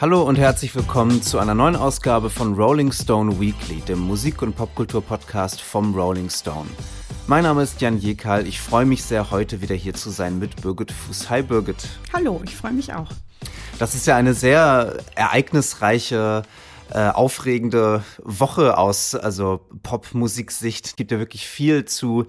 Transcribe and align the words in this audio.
Hallo 0.00 0.22
und 0.22 0.38
herzlich 0.38 0.74
willkommen 0.74 1.20
zu 1.20 1.38
einer 1.38 1.54
neuen 1.54 1.76
Ausgabe 1.76 2.30
von 2.30 2.54
Rolling 2.54 2.90
Stone 2.90 3.38
Weekly, 3.38 3.82
dem 3.82 3.98
Musik- 3.98 4.40
und 4.40 4.56
Popkultur-Podcast 4.56 5.60
vom 5.60 5.94
Rolling 5.94 6.30
Stone. 6.30 6.70
Mein 7.26 7.42
Name 7.42 7.62
ist 7.62 7.82
Jan 7.82 7.98
Jekal. 7.98 8.46
Ich 8.46 8.62
freue 8.62 8.86
mich 8.86 9.04
sehr, 9.04 9.30
heute 9.30 9.60
wieder 9.60 9.74
hier 9.74 9.92
zu 9.92 10.08
sein 10.08 10.38
mit 10.38 10.62
Birgit 10.62 10.90
Fuß. 10.90 11.28
Hi 11.28 11.42
Birgit. 11.42 11.86
Hallo, 12.14 12.40
ich 12.42 12.56
freue 12.56 12.72
mich 12.72 12.94
auch. 12.94 13.10
Das 13.78 13.94
ist 13.94 14.06
ja 14.06 14.16
eine 14.16 14.32
sehr 14.32 15.00
ereignisreiche 15.16 16.44
äh, 16.94 17.10
aufregende 17.10 18.02
Woche 18.24 18.78
aus 18.78 19.14
also 19.14 19.66
Popmusiksicht. 19.82 20.86
Es 20.86 20.96
gibt 20.96 21.12
ja 21.12 21.18
wirklich 21.18 21.46
viel 21.46 21.84
zu 21.84 22.24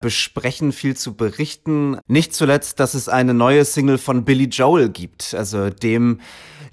besprechen, 0.00 0.70
viel 0.70 0.96
zu 0.96 1.14
berichten. 1.16 1.98
Nicht 2.06 2.32
zuletzt, 2.32 2.78
dass 2.78 2.94
es 2.94 3.08
eine 3.08 3.34
neue 3.34 3.64
Single 3.64 3.98
von 3.98 4.24
Billy 4.24 4.44
Joel 4.44 4.88
gibt, 4.88 5.34
also 5.34 5.70
dem 5.70 6.20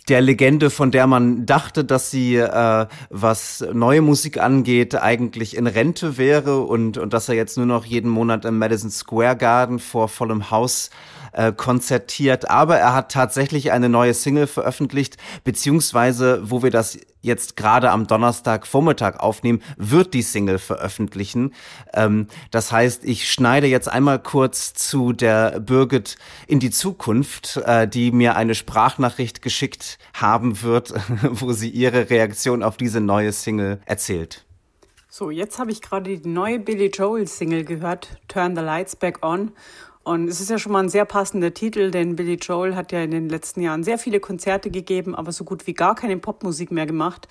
der 0.10 0.22
Legende, 0.22 0.70
von 0.70 0.92
der 0.92 1.08
man 1.08 1.46
dachte, 1.46 1.86
dass 1.86 2.12
sie, 2.12 2.36
äh, 2.36 2.86
was 3.10 3.66
neue 3.74 4.02
Musik 4.02 4.38
angeht, 4.38 4.96
eigentlich 4.96 5.56
in 5.56 5.68
Rente 5.68 6.18
wäre 6.18 6.62
und, 6.62 6.98
und 6.98 7.14
dass 7.14 7.30
er 7.30 7.36
jetzt 7.36 7.58
nur 7.58 7.66
noch 7.66 7.86
jeden 7.86 8.10
Monat 8.10 8.46
im 8.46 8.58
Madison 8.58 8.92
Square 8.92 9.38
Garden 9.38 9.80
vor 9.80 10.10
vollem 10.10 10.52
Haus 10.52 10.90
äh, 11.32 11.52
konzertiert. 11.52 12.50
Aber 12.50 12.78
er 12.78 12.94
hat 12.94 13.12
tatsächlich 13.12 13.72
eine 13.72 13.90
neue 13.90 14.14
Single 14.14 14.48
veröffentlicht, 14.48 15.18
beziehungsweise, 15.44 16.42
wo 16.44 16.64
wir 16.64 16.72
das 16.72 16.98
jetzt 17.24 17.56
gerade 17.56 17.90
am 17.90 18.06
Donnerstag 18.06 18.68
Vormittag 18.68 19.20
aufnehmen, 19.20 19.64
wird 19.78 20.14
die 20.14 20.22
Single 20.22 20.60
veröffentlichen. 20.60 21.56
Ähm, 21.94 22.28
das 22.52 22.72
heißt, 22.72 23.04
ich 23.06 23.32
schneide 23.32 23.66
jetzt 23.66 23.90
einmal 23.90 24.20
kurz 24.20 24.76
zu 24.76 25.14
der 25.14 25.60
Birgit 25.60 26.18
in 26.46 26.60
die 26.60 26.70
Zukunft, 26.70 27.58
äh, 27.66 27.88
die 27.88 28.12
mir 28.12 28.36
eine 28.36 28.54
Sprachnachricht 28.54 29.42
geschickt 29.42 29.98
haben 30.14 30.62
wird, 30.62 30.94
wo 31.24 31.54
sie 31.54 31.70
ihre 31.70 32.12
Reaktion 32.12 32.62
auf 32.62 32.78
diese 32.78 33.00
neue 33.00 33.32
Single 33.32 33.82
erzählt. 33.86 34.46
So, 35.10 35.30
jetzt 35.30 35.60
habe 35.60 35.72
ich 35.72 35.82
gerade 35.82 36.18
die 36.18 36.28
neue 36.28 36.60
Billy 36.60 36.88
Joel 36.88 37.28
Single 37.28 37.64
gehört, 37.64 38.20
Turn 38.28 38.56
the 38.56 38.62
Lights 38.62 38.96
Back 38.96 39.24
On. 39.24 39.52
Und 40.04 40.28
es 40.28 40.42
ist 40.42 40.50
ja 40.50 40.60
schon 40.60 40.74
mal 40.74 40.84
ein 40.84 40.90
sehr 40.90 41.06
passender 41.06 41.54
Titel, 41.54 41.90
denn 41.90 42.16
Billy 42.16 42.36
Joel 42.36 42.76
hat 42.76 42.92
ja 42.92 43.02
in 43.02 43.12
den 43.12 43.30
letzten 43.30 43.62
Jahren 43.62 43.84
sehr 43.84 43.98
viele 43.98 44.20
Konzerte 44.20 44.70
gegeben, 44.70 45.16
aber 45.16 45.32
so 45.32 45.46
gut 45.46 45.66
wie 45.66 45.74
gar 45.74 45.96
keine 45.96 46.18
Popmusik 46.18 46.72
mehr 46.72 46.86
gemacht. 46.86 47.28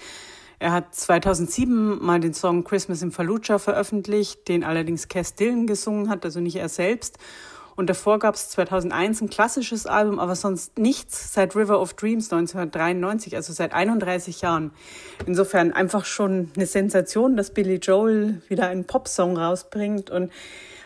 Er 0.58 0.72
hat 0.72 0.94
2007 0.94 2.02
mal 2.02 2.20
den 2.20 2.32
Song 2.32 2.64
Christmas 2.64 3.02
in 3.02 3.10
Fallujah 3.10 3.58
veröffentlicht, 3.58 4.48
den 4.48 4.64
allerdings 4.64 5.08
Cass 5.08 5.34
Dillon 5.34 5.66
gesungen 5.66 6.08
hat, 6.08 6.24
also 6.24 6.40
nicht 6.40 6.56
er 6.56 6.68
selbst. 6.68 7.18
Und 7.74 7.90
davor 7.90 8.18
gab 8.18 8.36
es 8.36 8.50
2001 8.50 9.22
ein 9.22 9.30
klassisches 9.30 9.86
Album, 9.86 10.18
aber 10.18 10.36
sonst 10.36 10.78
nichts 10.78 11.32
seit 11.32 11.56
River 11.56 11.80
of 11.80 11.94
Dreams 11.94 12.32
1993, 12.32 13.34
also 13.34 13.52
seit 13.52 13.72
31 13.72 14.42
Jahren. 14.42 14.72
Insofern 15.26 15.72
einfach 15.72 16.04
schon 16.04 16.50
eine 16.54 16.66
Sensation, 16.66 17.36
dass 17.36 17.52
Billy 17.52 17.76
Joel 17.76 18.40
wieder 18.48 18.68
einen 18.68 18.84
Popsong 18.84 19.36
rausbringt 19.36 20.10
und 20.10 20.30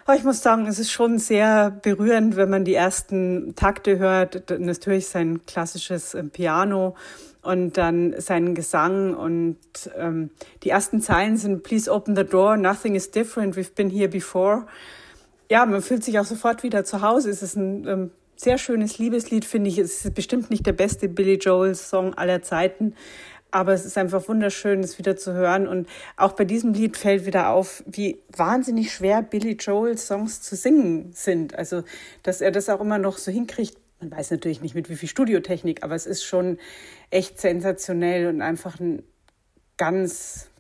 aber 0.07 0.17
ich 0.17 0.25
muss 0.25 0.41
sagen, 0.41 0.67
es 0.67 0.79
ist 0.79 0.93
schon 0.93 1.19
sehr 1.19 1.71
berührend, 1.71 2.37
wenn 2.37 2.49
man 2.49 2.65
die 2.65 2.75
ersten 2.75 3.55
Takte 3.57 3.99
hört. 3.99 4.51
Natürlich 4.59 5.09
sein 5.09 5.45
klassisches 5.47 6.15
ähm, 6.15 6.31
Piano 6.31 6.95
und 7.43 7.77
dann 7.77 8.15
seinen 8.21 8.55
Gesang 8.55 9.15
und 9.15 9.59
ähm, 9.97 10.31
die 10.63 10.71
ersten 10.71 11.01
Zeilen 11.01 11.37
sind 11.37 11.65
Please 11.65 11.91
open 11.91 12.15
the 12.15 12.25
door, 12.25 12.57
nothing 12.57 12.95
is 12.95 13.11
different, 13.11 13.57
we've 13.57 13.75
been 13.75 13.91
here 13.91 14.09
before. 14.09 14.67
Ja, 15.51 15.67
man 15.67 15.83
fühlt 15.83 16.05
sich 16.05 16.19
auch 16.19 16.25
sofort 16.25 16.63
wieder 16.63 16.85
zu 16.85 17.03
Hause. 17.03 17.31
Es 17.31 17.43
ist 17.43 17.57
ein 17.57 17.87
ähm, 17.87 18.11
sehr 18.37 18.59
schönes 18.59 18.99
Liebeslied, 18.99 19.45
finde 19.45 19.71
ich. 19.71 19.79
Es 19.79 20.05
ist 20.05 20.15
bestimmt 20.15 20.51
nicht 20.51 20.67
der 20.67 20.73
beste 20.73 21.09
Billy 21.09 21.35
Joel 21.35 21.75
Song 21.75 22.15
aller 22.15 22.43
Zeiten, 22.43 22.95
aber 23.57 23.73
es 23.73 23.87
ist 23.87 23.97
einfach 23.97 24.29
wunderschön, 24.29 24.81
es 24.81 24.99
wieder 24.99 25.17
zu 25.17 25.33
hören. 25.33 25.67
Und 25.67 25.89
auch 26.19 26.33
bei 26.33 26.45
diesem 26.45 26.75
Lied 26.75 26.99
fällt 26.99 27.25
wieder 27.25 27.49
auf, 27.49 27.83
wie 27.87 28.21
wahnsinnig 28.29 28.93
schwer 28.93 29.23
Billy 29.23 29.53
Joels 29.53 30.07
Songs 30.07 30.43
zu 30.43 30.57
singen 30.57 31.13
sind. 31.15 31.55
Also, 31.55 31.83
dass 32.23 32.43
er 32.43 32.51
das 32.51 32.69
auch 32.69 32.83
immer 32.83 32.99
noch 32.99 33.17
so 33.17 33.33
hinkriegt. 33.33 33.79
Man 33.99 34.11
weiß 34.11 34.31
natürlich 34.31 34.61
nicht 34.61 34.75
mit 34.75 34.91
wie 34.91 34.97
viel 34.97 35.09
Studiotechnik, 35.09 35.83
aber 35.83 35.95
es 35.95 36.05
ist 36.05 36.23
schon 36.23 36.59
echt 37.09 37.41
sensationell 37.41 38.27
und 38.27 38.43
einfach 38.43 38.79
ein 38.79 39.03
ganz 39.79 40.51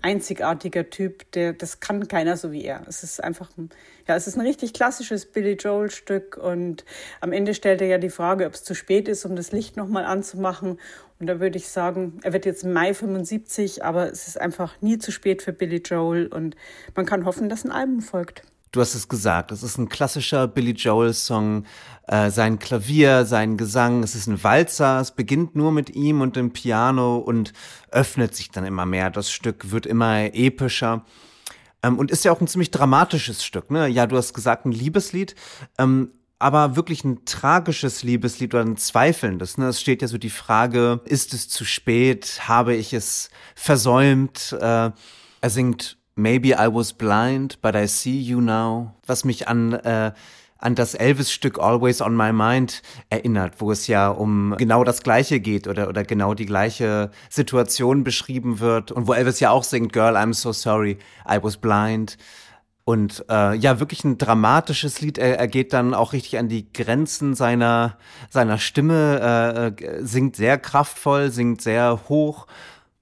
einzigartiger 0.00 0.88
Typ, 0.90 1.30
der, 1.32 1.52
das 1.52 1.80
kann 1.80 2.08
keiner 2.08 2.36
so 2.36 2.52
wie 2.52 2.64
er. 2.64 2.82
Es 2.88 3.02
ist 3.02 3.22
einfach, 3.22 3.50
ein, 3.58 3.70
ja, 4.08 4.16
es 4.16 4.26
ist 4.26 4.36
ein 4.36 4.46
richtig 4.46 4.72
klassisches 4.72 5.26
Billy 5.26 5.52
Joel 5.52 5.90
Stück 5.90 6.36
und 6.36 6.84
am 7.20 7.32
Ende 7.32 7.54
stellt 7.54 7.80
er 7.80 7.88
ja 7.88 7.98
die 7.98 8.10
Frage, 8.10 8.46
ob 8.46 8.54
es 8.54 8.64
zu 8.64 8.74
spät 8.74 9.08
ist, 9.08 9.24
um 9.24 9.36
das 9.36 9.52
Licht 9.52 9.76
nochmal 9.76 10.04
anzumachen. 10.04 10.78
Und 11.20 11.26
da 11.26 11.38
würde 11.38 11.56
ich 11.56 11.68
sagen, 11.68 12.18
er 12.22 12.32
wird 12.32 12.46
jetzt 12.46 12.64
im 12.64 12.72
Mai 12.72 12.94
75, 12.94 13.84
aber 13.84 14.10
es 14.10 14.26
ist 14.26 14.40
einfach 14.40 14.80
nie 14.80 14.98
zu 14.98 15.12
spät 15.12 15.42
für 15.42 15.52
Billy 15.52 15.82
Joel 15.84 16.26
und 16.26 16.56
man 16.96 17.06
kann 17.06 17.24
hoffen, 17.24 17.48
dass 17.48 17.64
ein 17.64 17.70
Album 17.70 18.00
folgt. 18.00 18.42
Du 18.72 18.80
hast 18.80 18.94
es 18.94 19.06
gesagt, 19.06 19.52
es 19.52 19.62
ist 19.62 19.76
ein 19.76 19.90
klassischer 19.90 20.48
Billy 20.48 20.70
Joel-Song. 20.70 21.66
Äh, 22.08 22.30
sein 22.30 22.58
Klavier, 22.58 23.26
sein 23.26 23.58
Gesang, 23.58 24.02
es 24.02 24.14
ist 24.14 24.28
ein 24.28 24.42
Walzer, 24.42 24.98
es 24.98 25.10
beginnt 25.10 25.54
nur 25.54 25.72
mit 25.72 25.94
ihm 25.94 26.22
und 26.22 26.36
dem 26.36 26.54
Piano 26.54 27.18
und 27.18 27.52
öffnet 27.90 28.34
sich 28.34 28.50
dann 28.50 28.64
immer 28.64 28.86
mehr. 28.86 29.10
Das 29.10 29.30
Stück 29.30 29.70
wird 29.70 29.84
immer 29.84 30.34
epischer. 30.34 31.04
Ähm, 31.82 31.98
und 31.98 32.10
ist 32.10 32.24
ja 32.24 32.32
auch 32.32 32.40
ein 32.40 32.48
ziemlich 32.48 32.70
dramatisches 32.70 33.44
Stück, 33.44 33.70
ne? 33.70 33.88
Ja, 33.88 34.06
du 34.06 34.16
hast 34.16 34.32
gesagt, 34.32 34.64
ein 34.64 34.72
Liebeslied. 34.72 35.34
Ähm, 35.76 36.12
aber 36.38 36.74
wirklich 36.74 37.04
ein 37.04 37.26
tragisches 37.26 38.02
Liebeslied 38.02 38.54
oder 38.54 38.64
ein 38.64 38.78
zweifelndes. 38.78 39.58
Ne? 39.58 39.66
Es 39.66 39.80
steht 39.80 40.02
ja 40.02 40.08
so 40.08 40.18
die 40.18 40.30
Frage, 40.30 41.00
ist 41.04 41.34
es 41.34 41.48
zu 41.48 41.64
spät? 41.64 42.48
Habe 42.48 42.74
ich 42.74 42.94
es 42.94 43.30
versäumt? 43.54 44.56
Äh, 44.58 44.90
er 45.42 45.50
singt 45.50 45.98
Maybe 46.14 46.48
I 46.48 46.68
was 46.72 46.92
blind, 46.92 47.60
but 47.62 47.74
I 47.74 47.86
see 47.86 48.20
you 48.20 48.40
now, 48.40 48.94
was 49.06 49.24
mich 49.24 49.48
an 49.48 49.72
äh, 49.72 50.12
an 50.62 50.76
das 50.76 50.94
Elvis-Stück 50.94 51.58
Always 51.58 52.00
on 52.00 52.16
My 52.16 52.32
Mind 52.32 52.82
erinnert, 53.10 53.54
wo 53.60 53.72
es 53.72 53.88
ja 53.88 54.08
um 54.08 54.54
genau 54.58 54.84
das 54.84 55.02
Gleiche 55.02 55.40
geht 55.40 55.66
oder, 55.66 55.88
oder 55.88 56.04
genau 56.04 56.34
die 56.34 56.46
gleiche 56.46 57.10
Situation 57.28 58.04
beschrieben 58.04 58.60
wird 58.60 58.92
und 58.92 59.08
wo 59.08 59.12
Elvis 59.12 59.40
ja 59.40 59.50
auch 59.50 59.64
singt, 59.64 59.92
Girl, 59.92 60.16
I'm 60.16 60.32
so 60.32 60.52
sorry, 60.52 60.98
I 61.28 61.38
was 61.42 61.56
blind. 61.56 62.16
Und 62.84 63.24
äh, 63.28 63.54
ja, 63.56 63.78
wirklich 63.80 64.04
ein 64.04 64.18
dramatisches 64.18 65.00
Lied. 65.00 65.18
Er, 65.18 65.38
er 65.38 65.48
geht 65.48 65.72
dann 65.72 65.94
auch 65.94 66.12
richtig 66.12 66.38
an 66.38 66.48
die 66.48 66.72
Grenzen 66.72 67.34
seiner, 67.34 67.96
seiner 68.28 68.58
Stimme, 68.58 69.74
äh, 69.78 69.84
äh 69.84 70.04
singt 70.04 70.36
sehr 70.36 70.58
kraftvoll, 70.58 71.30
singt 71.30 71.60
sehr 71.60 72.00
hoch 72.08 72.46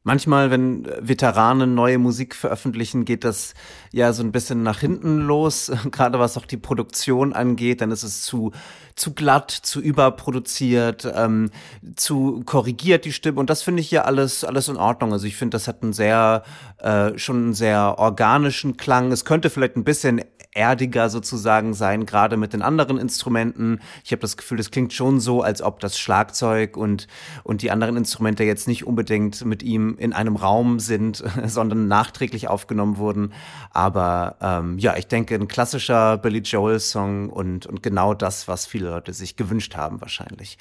Manchmal, 0.02 0.50
wenn 0.50 0.86
Veteranen 0.98 1.74
neue 1.74 1.98
Musik 1.98 2.34
veröffentlichen, 2.34 3.04
geht 3.04 3.22
das 3.22 3.52
ja 3.92 4.14
so 4.14 4.22
ein 4.22 4.32
bisschen 4.32 4.62
nach 4.62 4.80
hinten 4.80 5.18
los, 5.20 5.70
gerade 5.90 6.18
was 6.18 6.38
auch 6.38 6.46
die 6.46 6.56
Produktion 6.56 7.34
angeht. 7.34 7.82
Dann 7.82 7.90
ist 7.90 8.02
es 8.02 8.22
zu, 8.22 8.52
zu 8.96 9.12
glatt, 9.12 9.50
zu 9.50 9.78
überproduziert, 9.78 11.06
ähm, 11.14 11.50
zu 11.96 12.42
korrigiert 12.46 13.04
die 13.04 13.12
Stimme. 13.12 13.40
Und 13.40 13.50
das 13.50 13.62
finde 13.62 13.82
ich 13.82 13.90
ja 13.90 14.04
alles, 14.04 14.42
alles 14.42 14.68
in 14.68 14.76
Ordnung. 14.78 15.12
Also 15.12 15.26
ich 15.26 15.36
finde, 15.36 15.56
das 15.56 15.68
hat 15.68 15.82
einen 15.82 15.92
sehr, 15.92 16.44
äh, 16.78 17.18
schon 17.18 17.36
einen 17.36 17.54
sehr 17.54 17.98
organischen 17.98 18.78
Klang. 18.78 19.12
Es 19.12 19.26
könnte 19.26 19.50
vielleicht 19.50 19.76
ein 19.76 19.84
bisschen 19.84 20.22
erdiger 20.52 21.08
sozusagen 21.10 21.74
sein, 21.74 22.06
gerade 22.06 22.36
mit 22.36 22.52
den 22.52 22.62
anderen 22.62 22.98
Instrumenten. 22.98 23.80
Ich 24.04 24.12
habe 24.12 24.20
das 24.20 24.36
Gefühl, 24.36 24.58
das 24.58 24.70
klingt 24.70 24.92
schon 24.92 25.20
so, 25.20 25.42
als 25.42 25.62
ob 25.62 25.80
das 25.80 25.98
Schlagzeug 25.98 26.76
und, 26.76 27.06
und 27.44 27.62
die 27.62 27.70
anderen 27.70 27.96
Instrumente 27.96 28.42
jetzt 28.44 28.66
nicht 28.66 28.86
unbedingt 28.86 29.44
mit 29.44 29.62
ihm 29.62 29.96
in 29.98 30.12
einem 30.12 30.36
Raum 30.36 30.80
sind, 30.80 31.22
sondern 31.46 31.86
nachträglich 31.86 32.48
aufgenommen 32.48 32.96
wurden. 32.96 33.32
Aber 33.70 34.36
ähm, 34.40 34.78
ja, 34.78 34.96
ich 34.96 35.06
denke, 35.06 35.36
ein 35.36 35.48
klassischer 35.48 36.18
Billy 36.18 36.40
Joel-Song 36.40 37.30
und, 37.30 37.66
und 37.66 37.82
genau 37.82 38.14
das, 38.14 38.48
was 38.48 38.66
viele 38.66 38.90
Leute 38.90 39.12
sich 39.12 39.36
gewünscht 39.36 39.76
haben 39.76 40.00
wahrscheinlich. 40.00 40.58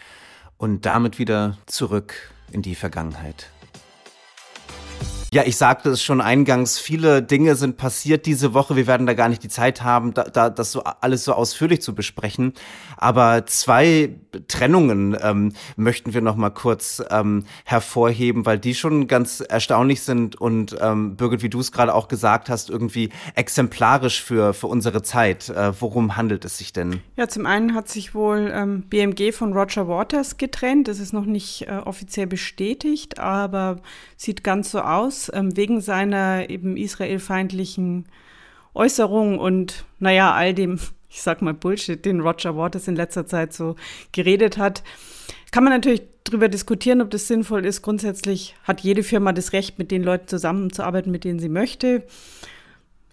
Und 0.58 0.86
damit 0.86 1.20
wieder 1.20 1.58
zurück 1.66 2.14
in 2.52 2.62
die 2.62 2.76
Vergangenheit. 2.76 3.50
Ja, 5.32 5.44
ich 5.46 5.58
sagte 5.58 5.92
es 5.92 6.02
schon 6.02 6.22
eingangs, 6.22 6.80
viele 6.80 7.22
Dinge 7.22 7.56
sind 7.56 7.78
passiert 7.78 8.26
diese 8.26 8.56
Woche. 8.56 8.76
Wir 8.76 8.88
werden 8.88 9.06
da 9.06 9.14
gar 9.14 9.30
nicht 9.30 9.44
die 9.44 9.50
Zeit 9.50 9.84
haben, 9.84 10.16
da, 10.16 10.24
da 10.24 10.50
das 10.50 10.72
so 10.72 10.84
alles 10.84 11.24
so 11.24 11.34
ausführlich 11.34 11.84
zu 11.84 11.94
besprechen. 11.94 12.54
Aber 13.02 13.46
zwei 13.46 14.14
Trennungen 14.50 15.18
ähm, 15.22 15.54
möchten 15.78 16.14
wir 16.14 16.20
noch 16.20 16.36
mal 16.36 16.50
kurz 16.50 17.02
ähm, 17.10 17.46
hervorheben, 17.64 18.46
weil 18.46 18.60
die 18.60 18.76
schon 18.76 19.08
ganz 19.08 19.40
erstaunlich 19.40 20.02
sind 20.02 20.36
und 20.36 20.76
ähm, 20.82 21.16
Birgit, 21.16 21.42
wie 21.42 21.50
du 21.50 21.62
es 21.62 21.72
gerade 21.72 21.96
auch 21.96 22.10
gesagt 22.10 22.50
hast, 22.50 22.70
irgendwie 22.70 23.10
exemplarisch 23.36 24.22
für 24.22 24.54
für 24.54 24.68
unsere 24.68 25.02
Zeit. 25.02 25.48
Äh, 25.48 25.72
worum 25.80 26.18
handelt 26.18 26.44
es 26.44 26.58
sich 26.58 26.74
denn? 26.74 27.00
Ja, 27.16 27.30
zum 27.30 27.46
einen 27.46 27.74
hat 27.74 27.88
sich 27.88 28.14
wohl 28.14 28.52
ähm, 28.54 28.84
BMG 28.90 29.32
von 29.32 29.54
Roger 29.54 29.88
Waters 29.88 30.36
getrennt. 30.36 30.90
Das 30.90 31.00
ist 31.00 31.14
noch 31.14 31.26
nicht 31.26 31.70
äh, 31.70 31.78
offiziell 31.86 32.28
bestätigt, 32.28 33.18
aber 33.18 33.78
sieht 34.18 34.44
ganz 34.44 34.72
so 34.72 34.82
aus 34.82 35.32
ähm, 35.34 35.56
wegen 35.56 35.80
seiner 35.80 36.50
eben 36.50 36.76
israelfeindlichen 36.76 38.08
Äußerungen 38.74 39.40
und 39.40 39.86
naja, 40.00 40.34
all 40.34 40.54
dem 40.54 40.80
ich 41.10 41.22
sag 41.22 41.42
mal 41.42 41.54
Bullshit, 41.54 42.04
den 42.04 42.22
Roger 42.22 42.56
Waters 42.56 42.88
in 42.88 42.96
letzter 42.96 43.26
Zeit 43.26 43.54
so 43.54 43.76
geredet 44.12 44.58
hat. 44.58 44.84
Kann 45.52 45.64
man 45.64 45.74
natürlich 45.74 46.04
darüber 46.24 46.48
diskutieren, 46.48 47.02
ob 47.02 47.10
das 47.10 47.28
sinnvoll 47.28 47.66
ist. 47.66 47.82
Grundsätzlich 47.82 48.56
hat 48.64 48.82
jede 48.82 49.04
Firma 49.04 49.34
das 49.34 49.54
Recht, 49.54 49.80
mit 49.80 49.92
den 49.92 50.04
Leuten 50.04 50.28
zusammenzuarbeiten, 50.28 51.12
mit 51.12 51.24
denen 51.24 51.40
sie 51.40 51.50
möchte. 51.50 52.04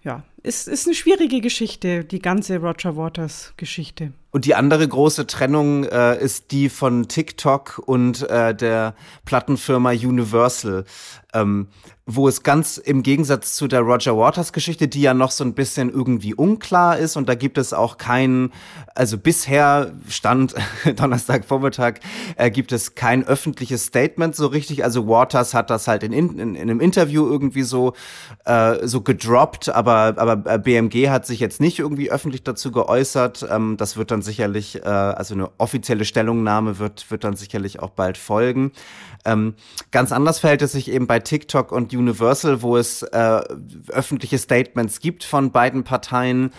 Ja, 0.03 0.23
ist, 0.43 0.67
ist 0.67 0.85
eine 0.85 0.95
schwierige 0.95 1.41
Geschichte, 1.41 2.05
die 2.05 2.19
ganze 2.19 2.59
Roger 2.59 2.95
Waters 2.95 3.53
Geschichte. 3.57 4.13
Und 4.31 4.45
die 4.45 4.55
andere 4.55 4.87
große 4.87 5.27
Trennung 5.27 5.83
äh, 5.83 6.23
ist 6.23 6.51
die 6.51 6.69
von 6.69 7.07
TikTok 7.07 7.81
und 7.85 8.29
äh, 8.29 8.55
der 8.55 8.95
Plattenfirma 9.25 9.91
Universal, 9.91 10.85
ähm, 11.33 11.67
wo 12.09 12.29
es 12.29 12.41
ganz 12.41 12.77
im 12.77 13.03
Gegensatz 13.03 13.53
zu 13.53 13.67
der 13.67 13.81
Roger 13.81 14.17
Waters 14.17 14.53
Geschichte, 14.53 14.87
die 14.87 15.01
ja 15.01 15.13
noch 15.13 15.31
so 15.31 15.43
ein 15.43 15.53
bisschen 15.53 15.89
irgendwie 15.89 16.33
unklar 16.33 16.97
ist 16.97 17.17
und 17.17 17.27
da 17.27 17.35
gibt 17.35 17.57
es 17.57 17.73
auch 17.73 17.97
keinen, 17.97 18.53
also 18.95 19.17
bisher 19.17 19.91
stand 20.07 20.55
Donnerstagvormittag, 20.95 21.95
äh, 22.37 22.49
gibt 22.49 22.71
es 22.71 22.95
kein 22.95 23.27
öffentliches 23.27 23.85
Statement 23.85 24.37
so 24.37 24.47
richtig. 24.47 24.85
Also 24.85 25.05
Waters 25.07 25.53
hat 25.53 25.69
das 25.69 25.89
halt 25.89 26.01
in, 26.03 26.13
in, 26.13 26.39
in 26.39 26.57
einem 26.57 26.79
Interview 26.79 27.27
irgendwie 27.27 27.63
so 27.63 27.91
äh, 28.45 28.87
so 28.87 29.01
gedroppt, 29.01 29.67
aber 29.67 30.15
aber 30.17 30.49
äh, 30.49 30.57
BMG 30.57 31.09
hat 31.09 31.25
sich 31.25 31.41
jetzt 31.41 31.59
nicht 31.59 31.77
irgendwie 31.77 32.09
öffentlich 32.09 32.43
dazu 32.43 32.71
geäußert. 32.71 33.45
Ähm, 33.49 33.75
das 33.75 33.97
wird 33.97 34.11
dann 34.11 34.21
sicherlich, 34.21 34.77
äh, 34.77 34.87
also 34.87 35.33
eine 35.33 35.49
offizielle 35.57 36.05
Stellungnahme 36.05 36.79
wird, 36.79 37.11
wird 37.11 37.25
dann 37.25 37.35
sicherlich 37.35 37.81
auch 37.81 37.89
bald 37.89 38.17
folgen. 38.17 38.71
Ähm, 39.25 39.55
ganz 39.91 40.13
anders 40.13 40.39
verhält 40.39 40.61
es 40.61 40.71
sich 40.71 40.89
eben 40.89 41.05
bei 41.05 41.19
TikTok 41.19 41.73
und 41.73 41.91
Universal, 41.97 42.61
wo 42.61 42.77
es 42.77 43.03
äh, 43.03 43.41
öffentliche 43.89 44.37
Statements 44.37 44.99
gibt 44.99 45.23
von 45.23 45.51
beiden 45.51 45.83
Parteien, 45.83 46.51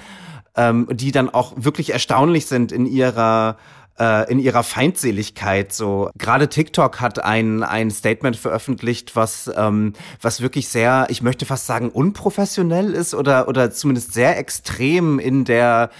ähm, 0.57 0.89
die 0.91 1.13
dann 1.13 1.31
auch 1.31 1.53
wirklich 1.57 1.93
erstaunlich 1.93 2.47
sind 2.47 2.73
in 2.73 2.87
ihrer 2.87 3.57
äh, 3.99 4.31
in 4.31 4.39
ihrer 4.39 4.63
Feindseligkeit. 4.63 5.73
So 5.73 6.11
gerade 6.19 6.49
TikTok 6.49 7.01
hat 7.01 7.25
ein 7.25 7.63
ein 7.63 7.91
Statement 7.91 8.37
veröffentlicht, 8.37 9.17
was 9.17 9.51
ähm, 9.57 9.93
was 10.21 10.41
wirklich 10.41 10.69
sehr, 10.69 11.07
ich 11.11 11.23
möchte 11.23 11.47
fast 11.47 11.67
sagen, 11.67 11.91
unprofessionell 11.91 12.93
ist 12.93 13.15
oder 13.15 13.49
oder 13.49 13.71
zumindest 13.71 14.13
sehr 14.13 14.39
extrem 14.39 15.19
in 15.19 15.45
der 15.45 15.91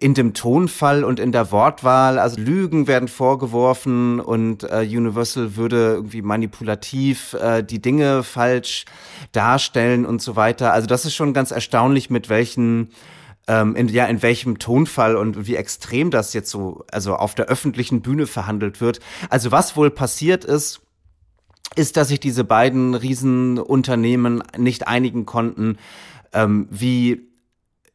in 0.00 0.14
dem 0.14 0.34
Tonfall 0.34 1.04
und 1.04 1.18
in 1.20 1.32
der 1.32 1.50
Wortwahl. 1.50 2.18
Also 2.18 2.40
Lügen 2.40 2.86
werden 2.86 3.08
vorgeworfen 3.08 4.20
und 4.20 4.64
äh, 4.64 4.80
Universal 4.80 5.56
würde 5.56 5.94
irgendwie 5.94 6.22
manipulativ 6.22 7.34
äh, 7.34 7.62
die 7.62 7.82
Dinge 7.82 8.22
falsch 8.22 8.84
darstellen 9.32 10.06
und 10.06 10.22
so 10.22 10.36
weiter. 10.36 10.72
Also 10.72 10.86
das 10.86 11.04
ist 11.04 11.14
schon 11.14 11.32
ganz 11.32 11.50
erstaunlich, 11.50 12.10
mit 12.10 12.28
welchen 12.28 12.90
ähm, 13.48 13.74
in, 13.74 13.88
ja, 13.88 14.04
in 14.06 14.22
welchem 14.22 14.58
Tonfall 14.58 15.16
und 15.16 15.46
wie 15.46 15.56
extrem 15.56 16.10
das 16.10 16.32
jetzt 16.34 16.50
so, 16.50 16.84
also 16.92 17.16
auf 17.16 17.34
der 17.34 17.46
öffentlichen 17.46 18.02
Bühne 18.02 18.26
verhandelt 18.26 18.80
wird. 18.80 19.00
Also 19.30 19.50
was 19.50 19.76
wohl 19.76 19.90
passiert 19.90 20.44
ist, 20.44 20.80
ist, 21.74 21.96
dass 21.96 22.08
sich 22.08 22.20
diese 22.20 22.44
beiden 22.44 22.94
Riesenunternehmen 22.94 24.42
nicht 24.56 24.86
einigen 24.86 25.26
konnten, 25.26 25.78
ähm, 26.32 26.68
wie 26.70 27.27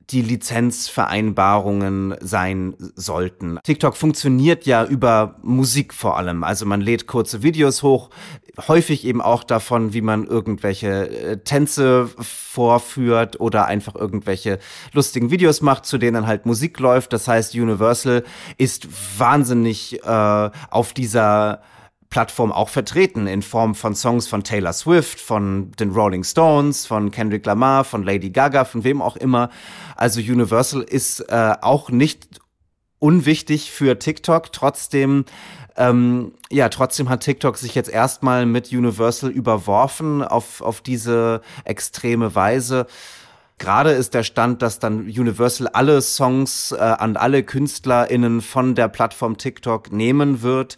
die 0.10 0.22
Lizenzvereinbarungen 0.22 2.16
sein 2.20 2.76
sollten. 2.96 3.60
TikTok 3.64 3.96
funktioniert 3.96 4.66
ja 4.66 4.86
über 4.86 5.36
Musik 5.42 5.94
vor 5.94 6.18
allem. 6.18 6.44
Also 6.44 6.66
man 6.66 6.82
lädt 6.82 7.08
kurze 7.08 7.44
Videos 7.44 7.84
hoch, 7.84 8.10
häufig 8.68 9.06
eben 9.06 9.22
auch 9.22 9.44
davon, 9.44 9.94
wie 9.94 10.02
man 10.02 10.26
irgendwelche 10.26 11.10
äh, 11.10 11.38
Tänze 11.38 12.10
vorführt 12.20 13.40
oder 13.40 13.66
einfach 13.66 13.96
irgendwelche 13.96 14.60
lustigen 14.92 15.32
Videos 15.32 15.62
macht, 15.62 15.86
zu 15.86 15.98
denen 15.98 16.28
halt 16.28 16.46
Musik 16.46 16.80
läuft. 16.80 17.14
Das 17.14 17.28
heißt, 17.28 17.56
Universal 17.56 18.24
ist 18.58 18.88
wahnsinnig 19.18 20.04
äh, 20.04 20.50
auf 20.70 20.94
dieser 20.94 21.62
Plattform 22.14 22.52
auch 22.52 22.70
vertreten 22.70 23.26
in 23.26 23.42
Form 23.42 23.74
von 23.74 23.96
Songs 23.96 24.28
von 24.28 24.44
Taylor 24.44 24.72
Swift, 24.72 25.20
von 25.20 25.72
den 25.80 25.90
Rolling 25.90 26.24
Stones, 26.24 26.86
von 26.86 27.10
Kendrick 27.10 27.44
Lamar, 27.44 27.84
von 27.84 28.04
Lady 28.04 28.30
Gaga, 28.30 28.66
von 28.66 28.84
wem 28.84 29.02
auch 29.02 29.16
immer. 29.16 29.50
Also 29.96 30.20
Universal 30.20 30.84
ist 30.84 31.22
äh, 31.22 31.56
auch 31.62 31.90
nicht 31.90 32.40
unwichtig 33.00 33.72
für 33.72 33.98
TikTok. 33.98 34.52
Trotzdem 34.52 35.26
ähm, 35.76 36.34
ja, 36.52 36.70
trotzdem 36.70 37.10
hat 37.10 37.22
TikTok 37.22 37.58
sich 37.58 37.74
jetzt 37.74 37.90
erstmal 37.90 38.46
mit 38.46 38.72
Universal 38.72 39.32
überworfen 39.32 40.22
auf, 40.22 40.62
auf 40.62 40.82
diese 40.82 41.42
extreme 41.64 42.36
Weise. 42.36 42.86
Gerade 43.58 43.90
ist 43.90 44.14
der 44.14 44.22
Stand, 44.22 44.62
dass 44.62 44.78
dann 44.78 45.06
Universal 45.06 45.68
alle 45.68 46.00
Songs 46.04 46.74
äh, 46.74 46.76
an 46.76 47.18
alle 47.18 47.42
KünstlerInnen 47.42 48.42
von 48.42 48.76
der 48.76 48.88
Plattform 48.88 49.40
TikTok 49.40 49.92
nehmen 49.92 50.44
wird. 50.44 50.78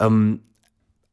Ähm, 0.00 0.40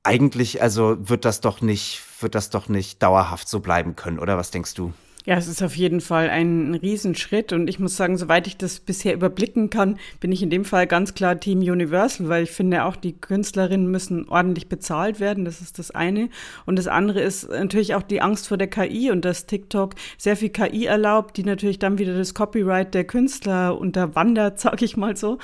eigentlich, 0.03 0.62
also 0.62 0.98
wird 1.09 1.25
das 1.25 1.42
doch 1.42 1.62
nicht, 1.62 2.01
wird 2.19 2.36
das 2.36 2.50
doch 2.50 2.69
nicht 2.69 3.01
dauerhaft 3.01 3.48
so 3.48 3.59
bleiben 3.59 3.95
können, 3.95 4.19
oder 4.19 4.38
was 4.38 4.51
denkst 4.51 4.74
du? 4.74 4.94
Ja, 5.24 5.36
es 5.36 5.48
ist 5.48 5.62
auf 5.62 5.75
jeden 5.75 6.01
Fall 6.01 6.31
ein 6.31 6.74
Riesenschritt 6.74 7.53
und 7.53 7.68
ich 7.69 7.77
muss 7.77 7.95
sagen, 7.95 8.18
soweit 8.18 8.48
ich 8.48 8.57
das 8.57 8.80
bisher 8.80 9.13
überblicken 9.13 9.69
kann, 9.69 10.00
bin 10.19 10.31
ich 10.31 10.42
in 10.42 10.50
dem 10.50 10.65
Fall 10.65 10.88
ganz 10.88 11.13
klar 11.13 11.39
Team 11.39 11.59
Universal, 11.59 12.27
weil 12.27 12.44
ich 12.44 12.50
finde 12.50 12.86
auch, 12.86 12.95
die 12.95 13.13
Künstlerinnen 13.13 13.86
müssen 13.86 14.27
ordentlich 14.27 14.68
bezahlt 14.68 15.19
werden, 15.19 15.45
das 15.45 15.62
ist 15.62 15.77
das 15.77 15.92
eine. 15.92 16.30
Und 16.65 16.80
das 16.80 16.88
andere 16.88 17.21
ist 17.21 17.47
natürlich 17.50 17.94
auch 17.94 18.01
die 18.01 18.19
Angst 18.19 18.47
vor 18.47 18.57
der 18.57 18.68
KI 18.68 19.12
und 19.12 19.24
dass 19.24 19.45
TikTok 19.45 19.94
sehr 20.18 20.36
viel 20.36 20.50
KI 20.50 20.86
erlaubt, 20.86 21.38
die 21.38 21.44
natürlich 21.44 21.77
dann 21.77 22.00
wieder 22.00 22.18
das 22.18 22.33
Copyright 22.33 22.95
der 22.95 23.04
Künstler 23.04 23.77
unterwandert, 23.77 24.59
sag 24.59 24.81
ich 24.81 24.97
mal 24.97 25.15
so. 25.15 25.38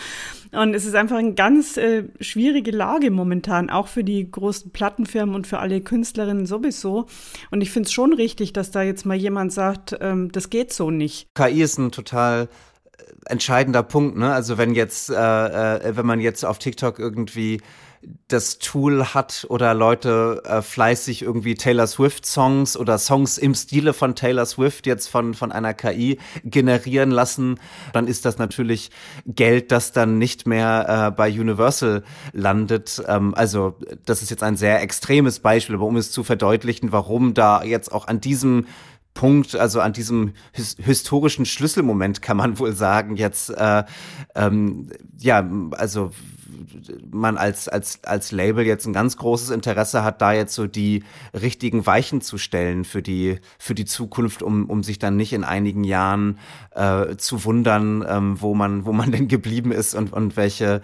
Und 0.52 0.74
es 0.74 0.86
ist 0.86 0.96
einfach 0.96 1.18
eine 1.18 1.34
ganz 1.34 1.78
äh, 1.78 2.06
schwierige 2.20 2.72
Lage 2.72 3.12
momentan, 3.12 3.70
auch 3.70 3.88
für 3.88 4.04
die 4.04 4.30
großen 4.30 4.72
Plattenfirmen 4.72 5.36
und 5.36 5.48
für 5.48 5.60
alle 5.60 5.82
Künstlerinnen 5.82 6.46
sowieso. 6.46 7.08
Und 7.52 7.62
ich 7.62 7.72
finde 7.72 7.88
es 7.88 7.94
schon 7.94 8.14
richtig, 8.14 8.54
dass 8.54 8.72
da 8.72 8.82
jetzt 8.82 9.06
mal 9.06 9.18
jemand 9.18 9.54
sagt, 9.54 9.96
ähm, 10.00 10.32
das 10.32 10.50
geht 10.50 10.74
so 10.74 10.92
nicht. 10.92 11.28
KI 11.36 11.62
ist 11.62 11.78
ein 11.78 11.92
total 11.92 12.50
äh, 12.98 13.04
entscheidender 13.26 13.84
Punkt, 13.84 14.18
ne? 14.18 14.34
Also 14.34 14.58
wenn 14.58 14.74
jetzt, 14.74 15.10
äh, 15.10 15.14
äh, 15.14 15.96
wenn 15.96 16.06
man 16.06 16.20
jetzt 16.20 16.46
auf 16.46 16.60
TikTok 16.60 17.00
irgendwie 17.00 17.62
das 18.28 18.60
Tool 18.60 19.14
hat 19.14 19.46
oder 19.50 19.74
Leute 19.74 20.42
äh, 20.46 20.62
fleißig 20.62 21.22
irgendwie 21.22 21.56
Taylor 21.56 21.88
Swift 21.88 22.26
Songs 22.26 22.78
oder 22.78 22.98
Songs 22.98 23.38
im 23.38 23.56
Stile 23.56 23.94
von 23.94 24.16
Taylor 24.16 24.46
Swift 24.46 24.86
jetzt 24.86 25.08
von, 25.08 25.34
von 25.34 25.52
einer 25.52 25.74
KI 25.74 26.20
generieren 26.44 27.12
lassen, 27.12 27.60
dann 27.94 28.08
ist 28.08 28.26
das 28.26 28.38
natürlich 28.38 28.92
Geld, 29.26 29.72
das 29.72 29.92
dann 29.92 30.18
nicht 30.18 30.48
mehr 30.48 31.08
äh, 31.08 31.12
bei 31.12 31.30
Universal 31.30 32.04
landet. 32.34 33.02
Ähm, 33.08 33.34
also 33.36 33.76
das 34.06 34.22
ist 34.22 34.30
jetzt 34.30 34.44
ein 34.44 34.58
sehr 34.58 34.82
extremes 34.82 35.40
Beispiel, 35.40 35.76
aber 35.76 35.86
um 35.86 35.98
es 35.98 36.12
zu 36.12 36.24
verdeutlichen, 36.24 36.92
warum 36.92 37.34
da 37.34 37.64
jetzt 37.64 37.92
auch 37.92 38.08
an 38.08 38.22
diesem 38.22 38.66
Punkt, 39.18 39.56
also 39.56 39.82
an 39.82 39.94
diesem 39.94 40.34
his 40.52 40.78
historischen 40.80 41.46
Schlüsselmoment 41.46 42.22
kann 42.22 42.38
man 42.38 42.60
wohl 42.60 42.74
sagen, 42.74 43.16
jetzt 43.16 43.50
äh, 43.50 43.84
ähm, 44.36 44.92
ja, 45.18 45.50
also 45.72 46.12
man 47.12 47.38
als, 47.38 47.68
als, 47.68 48.04
als 48.04 48.32
Label 48.32 48.66
jetzt 48.66 48.86
ein 48.86 48.94
ganz 48.94 49.18
großes 49.18 49.50
Interesse 49.50 50.04
hat, 50.04 50.22
da 50.22 50.34
jetzt 50.34 50.54
so 50.54 50.68
die 50.68 51.04
richtigen 51.34 51.86
Weichen 51.86 52.22
zu 52.22 52.38
stellen 52.38 52.86
für 52.86 53.02
die, 53.02 53.40
für 53.58 53.76
die 53.76 53.86
Zukunft, 53.86 54.44
um, 54.44 54.70
um 54.70 54.84
sich 54.84 55.00
dann 55.00 55.16
nicht 55.16 55.34
in 55.34 55.44
einigen 55.44 55.84
Jahren 55.84 56.40
äh, 56.76 57.16
zu 57.18 57.44
wundern, 57.46 58.06
ähm, 58.08 58.42
wo 58.42 58.54
man, 58.54 58.86
wo 58.86 58.94
man 58.94 59.12
denn 59.14 59.28
geblieben 59.28 59.72
ist 59.72 59.96
und, 59.96 60.14
und 60.14 60.38
welche 60.38 60.82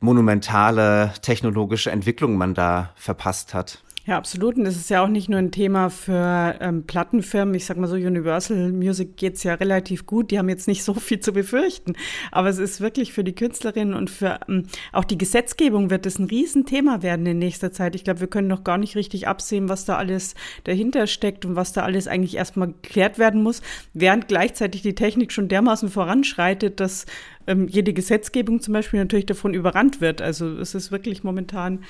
monumentale 0.00 1.12
technologische 1.22 1.90
Entwicklung 1.90 2.36
man 2.36 2.54
da 2.54 2.90
verpasst 2.96 3.54
hat. 3.54 3.82
Ja, 4.10 4.16
absolut. 4.16 4.56
Und 4.56 4.64
das 4.64 4.74
ist 4.74 4.90
ja 4.90 5.04
auch 5.04 5.08
nicht 5.08 5.28
nur 5.28 5.38
ein 5.38 5.52
Thema 5.52 5.88
für 5.88 6.56
ähm, 6.60 6.82
Plattenfirmen. 6.82 7.54
Ich 7.54 7.64
sag 7.64 7.76
mal 7.76 7.86
so, 7.86 7.94
Universal 7.94 8.72
Music 8.72 9.16
geht's 9.16 9.44
ja 9.44 9.54
relativ 9.54 10.04
gut. 10.04 10.32
Die 10.32 10.38
haben 10.40 10.48
jetzt 10.48 10.66
nicht 10.66 10.82
so 10.82 10.94
viel 10.94 11.20
zu 11.20 11.32
befürchten. 11.32 11.92
Aber 12.32 12.48
es 12.48 12.58
ist 12.58 12.80
wirklich 12.80 13.12
für 13.12 13.22
die 13.22 13.36
Künstlerinnen 13.36 13.94
und 13.94 14.10
für 14.10 14.40
ähm, 14.48 14.66
auch 14.90 15.04
die 15.04 15.16
Gesetzgebung 15.16 15.90
wird 15.90 16.06
es 16.06 16.18
ein 16.18 16.24
Riesenthema 16.24 17.02
werden 17.02 17.24
in 17.24 17.38
nächster 17.38 17.70
Zeit. 17.70 17.94
Ich 17.94 18.02
glaube, 18.02 18.18
wir 18.18 18.26
können 18.26 18.48
noch 18.48 18.64
gar 18.64 18.78
nicht 18.78 18.96
richtig 18.96 19.28
absehen, 19.28 19.68
was 19.68 19.84
da 19.84 19.96
alles 19.96 20.34
dahinter 20.64 21.06
steckt 21.06 21.44
und 21.44 21.54
was 21.54 21.72
da 21.72 21.82
alles 21.82 22.08
eigentlich 22.08 22.36
erstmal 22.36 22.72
geklärt 22.82 23.20
werden 23.20 23.44
muss, 23.44 23.62
während 23.94 24.26
gleichzeitig 24.26 24.82
die 24.82 24.96
Technik 24.96 25.30
schon 25.30 25.46
dermaßen 25.46 25.88
voranschreitet, 25.88 26.80
dass 26.80 27.06
ähm, 27.46 27.68
jede 27.68 27.92
Gesetzgebung 27.92 28.60
zum 28.60 28.74
Beispiel 28.74 28.98
natürlich 28.98 29.26
davon 29.26 29.54
überrannt 29.54 30.00
wird. 30.00 30.20
Also 30.20 30.48
es 30.58 30.74
ist 30.74 30.90
wirklich 30.90 31.22
momentan 31.22 31.84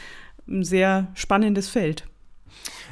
ein 0.47 0.65
sehr 0.65 1.09
spannendes 1.15 1.71
Feld. 1.71 2.10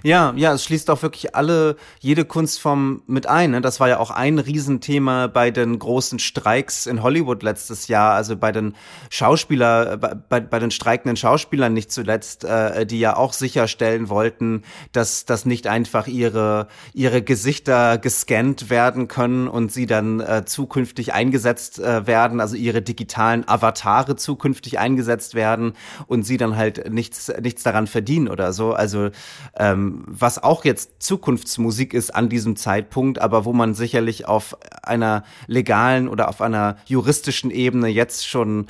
Ja, 0.05 0.33
ja, 0.37 0.53
es 0.53 0.65
schließt 0.65 0.91
auch 0.91 1.03
wirklich 1.03 1.35
alle, 1.35 1.77
jede 1.99 2.25
Kunstform 2.25 3.03
mit 3.07 3.27
ein. 3.27 3.51
Ne? 3.51 3.61
Das 3.61 3.81
war 3.81 3.89
ja 3.89 3.99
auch 3.99 4.11
ein 4.11 4.39
Riesenthema 4.39 5.27
bei 5.27 5.51
den 5.51 5.79
großen 5.79 6.21
Streiks 6.21 6.87
in 6.87 7.03
Hollywood 7.03 7.43
letztes 7.43 7.89
Jahr, 7.89 8.15
also 8.15 8.37
bei 8.37 8.53
den 8.53 8.77
Schauspieler, 9.11 9.97
bei, 9.97 10.41
bei 10.41 10.59
den 10.61 10.71
streikenden 10.71 11.17
Schauspielern 11.17 11.73
nicht 11.73 11.91
zuletzt, 11.91 12.45
äh, 12.45 12.87
die 12.87 13.01
ja 13.01 13.17
auch 13.17 13.33
sicherstellen 13.33 14.09
wollten, 14.09 14.63
dass, 14.93 15.25
dass 15.25 15.45
nicht 15.47 15.67
einfach 15.67 16.07
ihre, 16.07 16.69
ihre 16.95 17.23
Gesichter 17.23 17.99
gescannt 17.99 18.71
werden 18.71 19.09
können 19.09 19.49
und 19.49 19.73
sie 19.73 19.87
dann 19.87 20.21
äh, 20.21 20.45
zukünftig 20.45 21.13
eingesetzt 21.13 21.81
äh, 21.81 22.07
werden, 22.07 22.41
also 22.41 22.55
ihre 22.55 22.83
digitalen 22.83 23.49
Avatare 23.49 24.15
zukünftig 24.15 24.79
eingesetzt 24.79 25.35
werden 25.35 25.73
und 26.07 26.23
sie 26.23 26.37
dann 26.37 26.57
halt 26.57 26.93
nichts, 26.93 27.33
nichts 27.43 27.65
daran 27.65 27.89
verdienen 27.89 28.29
oder 28.29 28.53
so. 28.53 28.75
Also 28.75 29.11
ähm, 29.57 30.05
was 30.07 30.43
auch 30.43 30.65
jetzt 30.65 31.03
Zukunftsmusik 31.03 31.95
ist 31.95 32.15
an 32.15 32.29
diesem 32.29 32.57
Zeitpunkt, 32.57 33.21
aber 33.21 33.45
wo 33.45 33.53
man 33.53 33.75
sicherlich 33.75 34.27
auf 34.27 34.57
einer 34.83 35.25
legalen 35.47 36.09
oder 36.09 36.29
auf 36.29 36.41
einer 36.41 36.77
juristischen 36.87 37.51
Ebene 37.51 37.89
jetzt 37.89 38.27
schon 38.27 38.67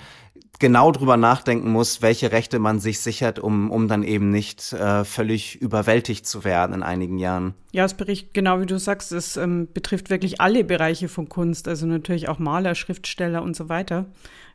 genau 0.58 0.90
drüber 0.92 1.16
nachdenken 1.16 1.70
muss, 1.70 2.02
welche 2.02 2.32
Rechte 2.32 2.58
man 2.58 2.80
sich 2.80 3.00
sichert, 3.00 3.38
um, 3.38 3.70
um 3.70 3.88
dann 3.88 4.02
eben 4.02 4.30
nicht 4.30 4.72
äh, 4.72 5.04
völlig 5.04 5.60
überwältigt 5.60 6.26
zu 6.26 6.44
werden 6.44 6.74
in 6.74 6.82
einigen 6.82 7.18
Jahren. 7.18 7.54
Ja, 7.72 7.84
es 7.84 7.94
berichtet, 7.94 8.34
genau 8.34 8.60
wie 8.60 8.66
du 8.66 8.78
sagst, 8.78 9.12
es 9.12 9.36
ähm, 9.36 9.68
betrifft 9.72 10.10
wirklich 10.10 10.40
alle 10.40 10.64
Bereiche 10.64 11.08
von 11.08 11.28
Kunst, 11.28 11.68
also 11.68 11.86
natürlich 11.86 12.28
auch 12.28 12.38
Maler, 12.38 12.74
Schriftsteller 12.74 13.42
und 13.42 13.54
so 13.54 13.68
weiter. 13.68 14.06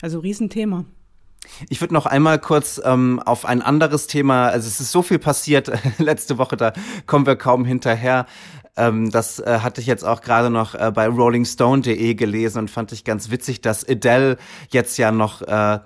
Also 0.02 0.20
Riesenthema. 0.20 0.86
Ich 1.70 1.82
würde 1.82 1.94
noch 1.94 2.06
einmal 2.06 2.40
kurz 2.40 2.82
ähm, 2.84 3.20
auf 3.20 3.46
ein 3.46 3.62
anderes 3.62 4.08
Thema, 4.08 4.48
also 4.48 4.68
es 4.68 4.80
ist 4.80 4.92
so 4.92 5.02
viel 5.02 5.20
passiert 5.20 5.72
letzte 5.98 6.38
Woche, 6.38 6.58
da 6.58 6.74
kommen 7.06 7.26
wir 7.26 7.36
kaum 7.36 7.66
hinterher. 7.66 8.26
Ähm, 8.76 9.12
das 9.12 9.40
äh, 9.40 9.60
hatte 9.62 9.82
ich 9.82 9.88
jetzt 9.88 10.04
auch 10.04 10.22
gerade 10.22 10.50
noch 10.50 10.74
äh, 10.74 10.92
bei 10.92 11.08
rollingstone.de 11.08 12.16
gelesen 12.16 12.60
und 12.60 12.72
fand 12.72 12.92
ich 12.92 13.04
ganz 13.04 13.30
witzig, 13.30 13.62
dass 13.62 13.88
Adele 13.88 14.38
jetzt 14.70 14.98
ja 14.98 15.12
noch, 15.12 15.44
äh, 15.44 15.80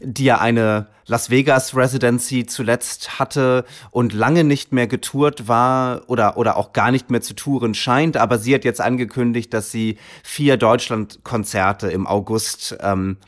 die 0.00 0.24
ja 0.24 0.38
eine 0.38 0.88
Las 1.06 1.30
Vegas 1.30 1.76
Residency 1.76 2.46
zuletzt 2.46 3.18
hatte 3.18 3.64
und 3.90 4.12
lange 4.12 4.42
nicht 4.42 4.72
mehr 4.72 4.86
getourt 4.86 5.46
war 5.46 6.02
oder, 6.08 6.36
oder 6.36 6.56
auch 6.56 6.72
gar 6.72 6.90
nicht 6.90 7.10
mehr 7.10 7.20
zu 7.20 7.34
touren 7.34 7.74
scheint, 7.74 8.16
aber 8.16 8.38
sie 8.38 8.54
hat 8.54 8.64
jetzt 8.64 8.80
angekündigt, 8.80 9.54
dass 9.54 9.70
sie 9.70 9.98
vier 10.24 10.56
Deutschland-Konzerte 10.56 11.90
im 11.90 12.06
August 12.06 12.76
ähm, 12.80 13.18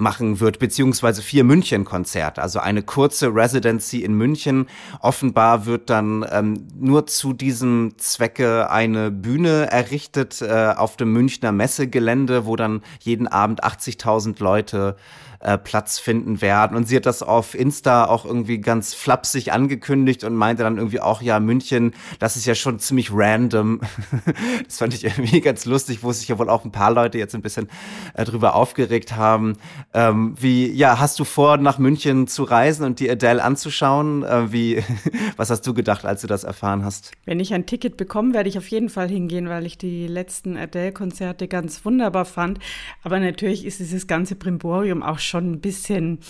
machen 0.00 0.38
wird, 0.38 0.60
beziehungsweise 0.60 1.22
vier 1.22 1.42
München-Konzerte, 1.42 2.40
also 2.40 2.60
eine 2.60 2.84
kurze 2.84 3.34
Residency 3.34 4.04
in 4.04 4.14
München. 4.14 4.68
Offenbar 5.00 5.66
wird 5.66 5.90
dann 5.90 6.24
ähm, 6.30 6.68
nur 6.78 7.08
zu 7.08 7.32
diesem 7.32 7.94
Zwecke 7.98 8.70
eine 8.70 9.10
Bühne 9.10 9.72
errichtet 9.72 10.40
äh, 10.40 10.72
auf 10.76 10.96
dem 10.96 11.12
Münchner 11.12 11.50
Messegelände, 11.50 12.46
wo 12.46 12.54
dann 12.54 12.82
jeden 13.00 13.26
Abend 13.26 13.64
80.000 13.64 14.40
Leute 14.40 14.94
äh, 15.40 15.56
Platz 15.56 15.98
finden 15.98 16.40
werden. 16.40 16.76
Und 16.76 16.88
sie 16.88 16.96
hat 16.96 17.06
das 17.06 17.22
auf 17.22 17.54
Insta 17.54 18.06
auch 18.06 18.24
irgendwie 18.24 18.58
ganz 18.58 18.94
flapsig 18.94 19.52
angekündigt 19.52 20.24
und 20.24 20.34
meinte 20.34 20.62
dann 20.62 20.78
irgendwie 20.78 21.00
auch, 21.00 21.22
ja, 21.22 21.38
München, 21.38 21.92
das 22.18 22.36
ist 22.36 22.46
ja 22.46 22.54
schon 22.54 22.78
ziemlich 22.78 23.10
random. 23.12 23.80
das 24.66 24.78
fand 24.78 24.94
ich 24.94 25.04
irgendwie 25.04 25.40
ganz 25.40 25.64
lustig, 25.64 26.02
wo 26.02 26.12
sich 26.12 26.28
ja 26.28 26.38
wohl 26.38 26.50
auch 26.50 26.64
ein 26.64 26.72
paar 26.72 26.90
Leute 26.90 27.18
jetzt 27.18 27.34
ein 27.34 27.42
bisschen 27.42 27.68
äh, 28.14 28.24
drüber 28.24 28.54
aufgeregt 28.54 29.14
haben. 29.14 29.56
Ähm, 29.94 30.34
wie, 30.40 30.70
ja, 30.72 30.98
hast 30.98 31.18
du 31.18 31.24
vor, 31.24 31.56
nach 31.56 31.78
München 31.78 32.26
zu 32.26 32.42
reisen 32.42 32.84
und 32.84 32.98
die 32.98 33.10
Adele 33.10 33.42
anzuschauen? 33.42 34.24
Äh, 34.24 34.52
wie, 34.52 34.82
was 35.36 35.50
hast 35.50 35.66
du 35.66 35.74
gedacht, 35.74 36.04
als 36.04 36.20
du 36.22 36.26
das 36.26 36.44
erfahren 36.44 36.84
hast? 36.84 37.12
Wenn 37.24 37.38
ich 37.38 37.54
ein 37.54 37.66
Ticket 37.66 37.96
bekomme, 37.96 38.34
werde 38.34 38.48
ich 38.48 38.58
auf 38.58 38.68
jeden 38.68 38.88
Fall 38.88 39.08
hingehen, 39.08 39.48
weil 39.48 39.66
ich 39.66 39.78
die 39.78 40.08
letzten 40.08 40.56
Adele-Konzerte 40.56 41.46
ganz 41.46 41.84
wunderbar 41.84 42.24
fand. 42.24 42.58
Aber 43.02 43.20
natürlich 43.20 43.64
ist 43.64 43.78
dieses 43.78 44.06
ganze 44.06 44.34
Brimborium 44.34 45.02
auch 45.02 45.18
schon 45.28 45.52
ein 45.52 45.60
bisschen 45.60 46.20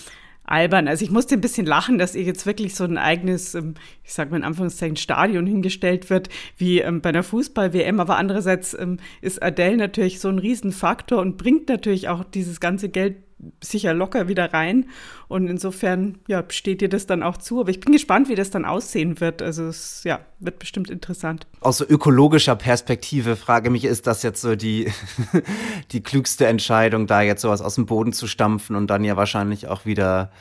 albern. 0.49 0.87
Also 0.87 1.05
ich 1.05 1.11
musste 1.11 1.35
ein 1.35 1.41
bisschen 1.41 1.65
lachen, 1.65 1.97
dass 1.97 2.15
ihr 2.15 2.23
jetzt 2.23 2.45
wirklich 2.45 2.75
so 2.75 2.83
ein 2.83 2.97
eigenes, 2.97 3.55
ähm, 3.55 3.75
ich 4.03 4.13
sage 4.13 4.31
mal 4.31 4.37
in 4.37 4.43
Anführungszeichen, 4.43 4.97
Stadion 4.97 5.45
hingestellt 5.45 6.09
wird, 6.09 6.29
wie 6.57 6.79
ähm, 6.79 7.01
bei 7.01 7.09
einer 7.09 7.23
Fußball-WM. 7.23 7.99
Aber 7.99 8.17
andererseits 8.17 8.73
ähm, 8.73 8.97
ist 9.21 9.41
Adele 9.41 9.77
natürlich 9.77 10.19
so 10.19 10.29
ein 10.29 10.39
Riesenfaktor 10.39 11.19
und 11.19 11.37
bringt 11.37 11.69
natürlich 11.69 12.09
auch 12.09 12.23
dieses 12.23 12.59
ganze 12.59 12.89
Geld 12.89 13.17
sicher 13.61 13.93
locker 13.93 14.27
wieder 14.27 14.53
rein. 14.53 14.89
Und 15.27 15.47
insofern, 15.47 16.19
ja, 16.27 16.43
steht 16.49 16.81
dir 16.81 16.89
das 16.89 17.05
dann 17.05 17.23
auch 17.23 17.37
zu. 17.37 17.59
Aber 17.61 17.69
ich 17.69 17.79
bin 17.79 17.93
gespannt, 17.93 18.29
wie 18.29 18.35
das 18.35 18.49
dann 18.49 18.65
aussehen 18.65 19.19
wird. 19.19 19.41
Also 19.41 19.65
es, 19.65 20.03
ja, 20.03 20.19
wird 20.39 20.59
bestimmt 20.59 20.89
interessant. 20.89 21.47
Aus 21.61 21.77
so 21.77 21.85
ökologischer 21.85 22.55
Perspektive 22.55 23.35
frage 23.35 23.69
mich, 23.69 23.85
ist 23.85 24.07
das 24.07 24.23
jetzt 24.23 24.41
so 24.41 24.55
die, 24.55 24.91
die 25.91 26.01
klügste 26.01 26.47
Entscheidung, 26.47 27.07
da 27.07 27.21
jetzt 27.21 27.41
sowas 27.41 27.61
aus 27.61 27.75
dem 27.75 27.85
Boden 27.85 28.13
zu 28.13 28.27
stampfen 28.27 28.75
und 28.75 28.87
dann 28.87 29.03
ja 29.03 29.17
wahrscheinlich 29.17 29.67
auch 29.67 29.85
wieder, 29.85 30.31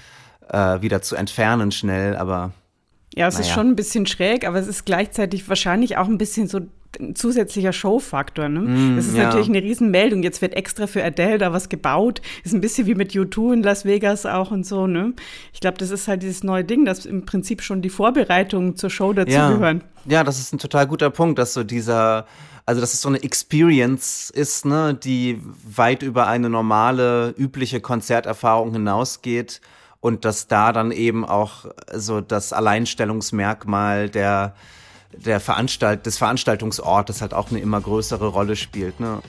äh, 0.48 0.80
wieder 0.80 1.02
zu 1.02 1.16
entfernen 1.16 1.72
schnell, 1.72 2.16
aber. 2.16 2.52
Ja, 3.14 3.26
es 3.26 3.34
naja. 3.34 3.46
ist 3.46 3.52
schon 3.52 3.68
ein 3.68 3.76
bisschen 3.76 4.06
schräg, 4.06 4.46
aber 4.46 4.58
es 4.58 4.66
ist 4.66 4.84
gleichzeitig 4.84 5.48
wahrscheinlich 5.48 5.96
auch 5.96 6.06
ein 6.06 6.18
bisschen 6.18 6.46
so 6.46 6.60
ein 6.98 7.14
zusätzlicher 7.14 7.72
Showfaktor. 7.72 8.48
Ne? 8.48 8.60
Mm, 8.60 8.96
das 8.96 9.06
ist 9.06 9.16
ja. 9.16 9.24
natürlich 9.24 9.48
eine 9.48 9.62
Riesenmeldung. 9.62 10.22
Jetzt 10.22 10.40
wird 10.42 10.54
extra 10.54 10.86
für 10.86 11.04
Adele 11.04 11.38
da 11.38 11.52
was 11.52 11.68
gebaut. 11.68 12.22
Ist 12.44 12.54
ein 12.54 12.60
bisschen 12.60 12.86
wie 12.86 12.94
mit 12.94 13.12
U2 13.12 13.54
in 13.54 13.62
Las 13.62 13.84
Vegas 13.84 14.26
auch 14.26 14.50
und 14.50 14.64
so. 14.64 14.86
Ne? 14.86 15.14
Ich 15.52 15.60
glaube, 15.60 15.78
das 15.78 15.90
ist 15.90 16.08
halt 16.08 16.22
dieses 16.22 16.42
neue 16.44 16.64
Ding, 16.64 16.84
dass 16.84 17.06
im 17.06 17.24
Prinzip 17.24 17.62
schon 17.62 17.82
die 17.82 17.90
Vorbereitungen 17.90 18.76
zur 18.76 18.90
Show 18.90 19.12
dazugehören. 19.12 19.84
Ja. 20.06 20.18
ja, 20.18 20.24
das 20.24 20.38
ist 20.38 20.52
ein 20.52 20.58
total 20.58 20.86
guter 20.86 21.10
Punkt, 21.10 21.38
dass 21.38 21.54
so 21.54 21.64
dieser 21.64 22.26
also 22.66 22.82
dass 22.82 22.92
es 22.92 23.00
so 23.00 23.08
eine 23.08 23.22
Experience 23.22 24.28
ist, 24.28 24.66
ne, 24.66 24.92
die 24.92 25.40
weit 25.74 26.02
über 26.02 26.26
eine 26.26 26.50
normale, 26.50 27.34
übliche 27.38 27.80
Konzerterfahrung 27.80 28.74
hinausgeht 28.74 29.62
und 30.00 30.24
dass 30.24 30.46
da 30.46 30.72
dann 30.72 30.90
eben 30.90 31.24
auch 31.24 31.66
so 31.92 32.20
das 32.20 32.52
Alleinstellungsmerkmal 32.52 34.08
der 34.10 34.54
der 35.12 35.40
Veranstalt 35.40 36.06
des 36.06 36.18
Veranstaltungsortes 36.18 37.22
halt 37.22 37.34
auch 37.34 37.50
eine 37.50 37.60
immer 37.60 37.80
größere 37.80 38.28
Rolle 38.28 38.56
spielt. 38.56 39.00
Ne? 39.00 39.20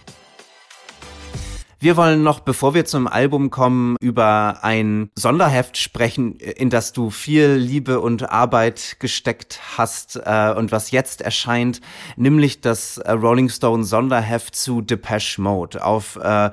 Wir 1.81 1.95
wollen 1.95 2.23
noch, 2.23 2.41
bevor 2.41 2.73
wir 2.73 2.83
zum 2.83 3.07
Album 3.07 3.51
kommen, 3.51 3.95
über 4.01 4.59
ein 4.63 5.09
Sonderheft 5.15 5.77
sprechen, 5.77 6.35
in 6.35 6.69
das 6.69 6.91
du 6.91 7.09
viel 7.09 7.53
Liebe 7.53 8.01
und 8.01 8.29
Arbeit 8.29 8.97
gesteckt 8.99 9.61
hast 9.77 10.17
äh, 10.17 10.53
und 10.57 10.73
was 10.73 10.91
jetzt 10.91 11.21
erscheint, 11.21 11.79
nämlich 12.17 12.59
das 12.59 12.99
Rolling 13.07 13.47
Stone 13.47 13.85
Sonderheft 13.85 14.57
zu 14.57 14.81
Depeche 14.81 15.41
Mode 15.41 15.85
auf 15.85 16.17
äh, 16.17 16.51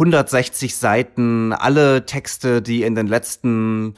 160 0.00 0.74
Seiten, 0.76 1.52
alle 1.52 2.06
Texte, 2.06 2.62
die 2.62 2.84
in 2.84 2.94
den 2.94 3.06
letzten 3.06 3.94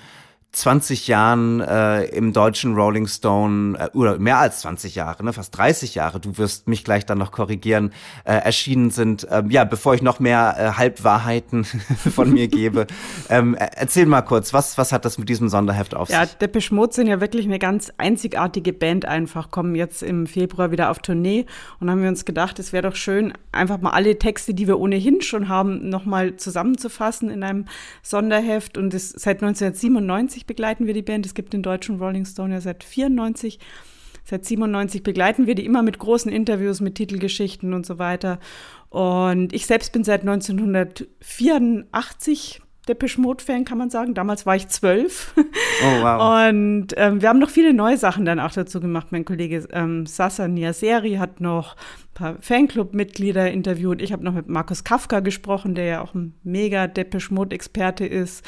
20 0.52 1.08
Jahren 1.08 1.60
äh, 1.60 2.04
im 2.04 2.34
deutschen 2.34 2.74
Rolling 2.74 3.06
Stone, 3.06 3.78
äh, 3.78 3.96
oder 3.96 4.18
mehr 4.18 4.36
als 4.36 4.60
20 4.60 4.94
Jahre, 4.94 5.24
ne, 5.24 5.32
fast 5.32 5.56
30 5.56 5.94
Jahre, 5.94 6.20
du 6.20 6.36
wirst 6.36 6.68
mich 6.68 6.84
gleich 6.84 7.06
dann 7.06 7.16
noch 7.16 7.32
korrigieren, 7.32 7.92
äh, 8.24 8.34
erschienen 8.34 8.90
sind. 8.90 9.26
Ähm, 9.30 9.50
ja, 9.50 9.64
bevor 9.64 9.94
ich 9.94 10.02
noch 10.02 10.20
mehr 10.20 10.54
äh, 10.58 10.78
Halbwahrheiten 10.78 11.64
von 12.14 12.30
mir 12.30 12.48
gebe, 12.48 12.86
ähm, 13.30 13.54
erzähl 13.54 14.04
mal 14.04 14.20
kurz, 14.20 14.52
was, 14.52 14.76
was 14.76 14.92
hat 14.92 15.06
das 15.06 15.16
mit 15.16 15.30
diesem 15.30 15.48
Sonderheft 15.48 15.94
auf 15.94 16.08
sich? 16.08 16.16
Ja, 16.16 16.26
Depeche 16.26 16.74
Mode 16.74 16.92
sind 16.92 17.06
ja 17.06 17.22
wirklich 17.22 17.46
eine 17.46 17.58
ganz 17.58 17.90
einzigartige 17.96 18.74
Band 18.74 19.06
einfach, 19.06 19.50
kommen 19.50 19.74
jetzt 19.74 20.02
im 20.02 20.26
Februar 20.26 20.70
wieder 20.70 20.90
auf 20.90 20.98
Tournee 20.98 21.46
und 21.80 21.90
haben 21.90 22.02
wir 22.02 22.10
uns 22.10 22.26
gedacht, 22.26 22.58
es 22.58 22.74
wäre 22.74 22.90
doch 22.90 22.96
schön, 22.96 23.32
einfach 23.52 23.80
mal 23.80 23.90
alle 23.90 24.18
Texte, 24.18 24.52
die 24.52 24.66
wir 24.66 24.78
ohnehin 24.78 25.22
schon 25.22 25.48
haben, 25.48 25.88
nochmal 25.88 26.36
zusammenzufassen 26.36 27.30
in 27.30 27.42
einem 27.42 27.64
Sonderheft 28.02 28.76
und 28.76 28.92
das 28.92 29.08
seit 29.08 29.42
1997 29.42 30.41
1997 30.42 30.46
begleiten 30.46 30.86
wir 30.86 30.94
die 30.94 31.02
Band. 31.02 31.26
Es 31.26 31.34
gibt 31.34 31.52
den 31.52 31.62
deutschen 31.62 31.98
Rolling 31.98 32.24
Stone 32.24 32.54
ja 32.54 32.60
seit 32.60 32.84
94. 32.84 33.58
Seit 34.24 34.44
97 34.44 35.02
begleiten 35.02 35.46
wir 35.46 35.56
die 35.56 35.64
immer 35.64 35.82
mit 35.82 35.98
großen 35.98 36.30
Interviews, 36.30 36.80
mit 36.80 36.94
Titelgeschichten 36.94 37.74
und 37.74 37.84
so 37.84 37.98
weiter. 37.98 38.38
Und 38.88 39.52
ich 39.52 39.66
selbst 39.66 39.92
bin 39.92 40.04
seit 40.04 40.20
1984 40.20 42.62
Depeche 42.88 43.20
Mode-Fan, 43.20 43.64
kann 43.64 43.78
man 43.78 43.90
sagen. 43.90 44.14
Damals 44.14 44.44
war 44.44 44.56
ich 44.56 44.66
zwölf. 44.66 45.34
Oh, 45.36 46.02
wow. 46.02 46.48
Und 46.48 46.88
ähm, 46.96 47.22
wir 47.22 47.28
haben 47.28 47.38
noch 47.38 47.50
viele 47.50 47.72
neue 47.72 47.96
Sachen 47.96 48.24
dann 48.24 48.40
auch 48.40 48.50
dazu 48.50 48.80
gemacht. 48.80 49.08
Mein 49.10 49.24
Kollege 49.24 49.68
ähm, 49.72 50.04
Sasa 50.06 50.48
Niaseri 50.48 51.14
hat 51.14 51.40
noch 51.40 51.76
ein 51.76 52.14
paar 52.14 52.36
Fanclub-Mitglieder 52.40 53.52
interviewt. 53.52 54.02
Ich 54.02 54.12
habe 54.12 54.24
noch 54.24 54.34
mit 54.34 54.48
Markus 54.48 54.82
Kafka 54.82 55.20
gesprochen, 55.20 55.76
der 55.76 55.84
ja 55.84 56.00
auch 56.02 56.14
ein 56.14 56.34
mega 56.42 56.88
Depeche 56.88 57.32
Mode-Experte 57.32 58.04
ist. 58.04 58.44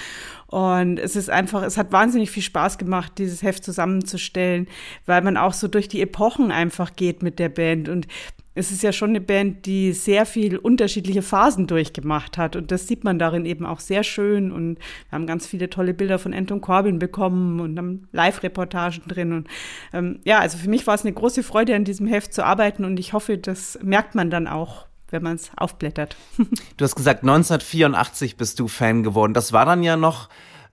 Und 0.48 0.98
es 0.98 1.14
ist 1.14 1.30
einfach, 1.30 1.62
es 1.62 1.76
hat 1.76 1.92
wahnsinnig 1.92 2.30
viel 2.30 2.42
Spaß 2.42 2.78
gemacht, 2.78 3.12
dieses 3.18 3.42
Heft 3.42 3.64
zusammenzustellen, 3.64 4.66
weil 5.06 5.22
man 5.22 5.36
auch 5.36 5.52
so 5.52 5.68
durch 5.68 5.88
die 5.88 6.02
Epochen 6.02 6.50
einfach 6.50 6.96
geht 6.96 7.22
mit 7.22 7.38
der 7.38 7.48
Band. 7.48 7.88
Und 7.88 8.08
es 8.54 8.70
ist 8.70 8.82
ja 8.82 8.92
schon 8.92 9.10
eine 9.10 9.20
Band, 9.20 9.66
die 9.66 9.92
sehr 9.92 10.26
viel 10.26 10.56
unterschiedliche 10.56 11.22
Phasen 11.22 11.66
durchgemacht 11.66 12.38
hat. 12.38 12.54
Und 12.54 12.70
das 12.70 12.86
sieht 12.86 13.02
man 13.02 13.18
darin 13.18 13.46
eben 13.46 13.66
auch 13.66 13.80
sehr 13.80 14.04
schön. 14.04 14.52
Und 14.52 14.78
wir 14.78 15.12
haben 15.12 15.26
ganz 15.26 15.46
viele 15.46 15.68
tolle 15.70 15.92
Bilder 15.92 16.18
von 16.18 16.32
Anton 16.32 16.60
Corbin 16.60 16.98
bekommen 16.98 17.60
und 17.60 17.76
haben 17.76 18.08
Live-Reportagen 18.12 19.02
drin. 19.08 19.32
Und 19.32 19.48
ähm, 19.92 20.20
ja, 20.24 20.38
also 20.38 20.56
für 20.56 20.68
mich 20.68 20.86
war 20.86 20.94
es 20.94 21.02
eine 21.02 21.12
große 21.12 21.42
Freude, 21.42 21.74
an 21.74 21.84
diesem 21.84 22.06
Heft 22.06 22.32
zu 22.32 22.44
arbeiten. 22.44 22.84
Und 22.84 23.00
ich 23.00 23.12
hoffe, 23.12 23.38
das 23.38 23.78
merkt 23.82 24.14
man 24.14 24.30
dann 24.30 24.46
auch 24.46 24.86
wenn 25.10 25.22
man 25.22 25.36
es 25.36 25.52
aufblättert. 25.56 26.16
du 26.76 26.84
hast 26.84 26.96
gesagt, 26.96 27.22
1984 27.22 28.36
bist 28.36 28.58
du 28.58 28.66
Fan 28.66 29.04
geworden. 29.04 29.32
Das 29.32 29.52
war 29.52 29.64
dann 29.64 29.84
ja 29.84 29.96
noch 29.96 30.28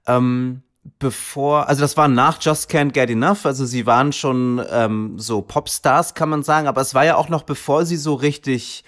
ähm, 0.07 0.63
bevor, 0.99 1.67
also 1.67 1.81
das 1.81 1.97
war 1.97 2.07
nach 2.07 2.41
Just 2.41 2.69
Can't 2.69 2.93
Get 2.93 3.09
Enough, 3.09 3.45
also 3.45 3.65
sie 3.65 3.85
waren 3.85 4.11
schon 4.13 4.63
ähm, 4.71 5.17
so 5.19 5.41
Popstars, 5.41 6.13
kann 6.13 6.29
man 6.29 6.43
sagen, 6.43 6.67
aber 6.67 6.81
es 6.81 6.93
war 6.93 7.05
ja 7.05 7.15
auch 7.15 7.29
noch 7.29 7.43
bevor 7.43 7.85
sie 7.85 7.97
so 7.97 8.15
richtig, 8.15 8.83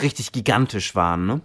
richtig 0.00 0.32
gigantisch 0.32 0.94
waren, 0.94 1.26
ne? 1.26 1.40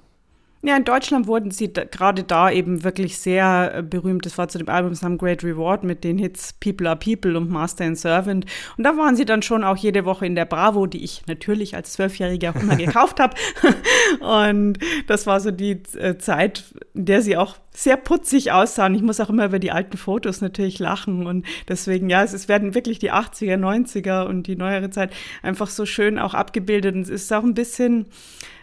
Ja, 0.65 0.77
in 0.77 0.83
Deutschland 0.83 1.27
wurden 1.27 1.51
sie 1.51 1.71
da, 1.71 1.83
gerade 1.83 2.23
da 2.23 2.49
eben 2.49 2.83
wirklich 2.83 3.19
sehr 3.19 3.71
äh, 3.75 3.83
berühmt. 3.83 4.25
Das 4.25 4.39
war 4.39 4.47
zu 4.47 4.57
dem 4.57 4.67
Album 4.67 4.95
Some 4.95 5.17
Great 5.17 5.43
Reward 5.43 5.83
mit 5.83 6.03
den 6.03 6.17
Hits 6.17 6.53
People 6.53 6.89
Are 6.89 6.97
People 6.97 7.37
und 7.37 7.51
Master 7.51 7.85
and 7.85 7.99
Servant. 7.99 8.47
Und 8.75 8.83
da 8.83 8.97
waren 8.97 9.15
sie 9.15 9.25
dann 9.25 9.43
schon 9.43 9.63
auch 9.63 9.77
jede 9.77 10.05
Woche 10.05 10.25
in 10.25 10.33
der 10.33 10.45
Bravo, 10.45 10.87
die 10.87 11.03
ich 11.03 11.21
natürlich 11.27 11.75
als 11.75 11.93
Zwölfjähriger 11.93 12.49
auch 12.49 12.55
immer 12.59 12.75
gekauft 12.77 13.19
habe. 13.19 13.35
Und 14.21 14.79
das 15.05 15.27
war 15.27 15.39
so 15.39 15.51
die 15.51 15.83
äh, 15.99 16.17
Zeit, 16.17 16.63
in 16.95 17.05
der 17.05 17.21
sie 17.21 17.37
auch 17.37 17.57
sehr 17.69 17.97
putzig 17.97 18.51
aussahen. 18.51 18.95
Ich 18.95 19.03
muss 19.03 19.19
auch 19.19 19.29
immer 19.29 19.45
über 19.45 19.59
die 19.59 19.71
alten 19.71 19.97
Fotos 19.97 20.41
natürlich 20.41 20.79
lachen. 20.79 21.27
Und 21.27 21.45
deswegen, 21.67 22.09
ja, 22.09 22.23
es, 22.23 22.33
es 22.33 22.47
werden 22.47 22.73
wirklich 22.73 22.97
die 22.97 23.11
80er, 23.11 23.57
90er 23.57 24.25
und 24.25 24.47
die 24.47 24.55
neuere 24.55 24.89
Zeit 24.89 25.13
einfach 25.43 25.69
so 25.69 25.85
schön 25.85 26.17
auch 26.17 26.33
abgebildet. 26.33 26.95
Und 26.95 27.01
es 27.03 27.09
ist 27.09 27.31
auch 27.31 27.43
ein 27.43 27.53
bisschen 27.53 28.07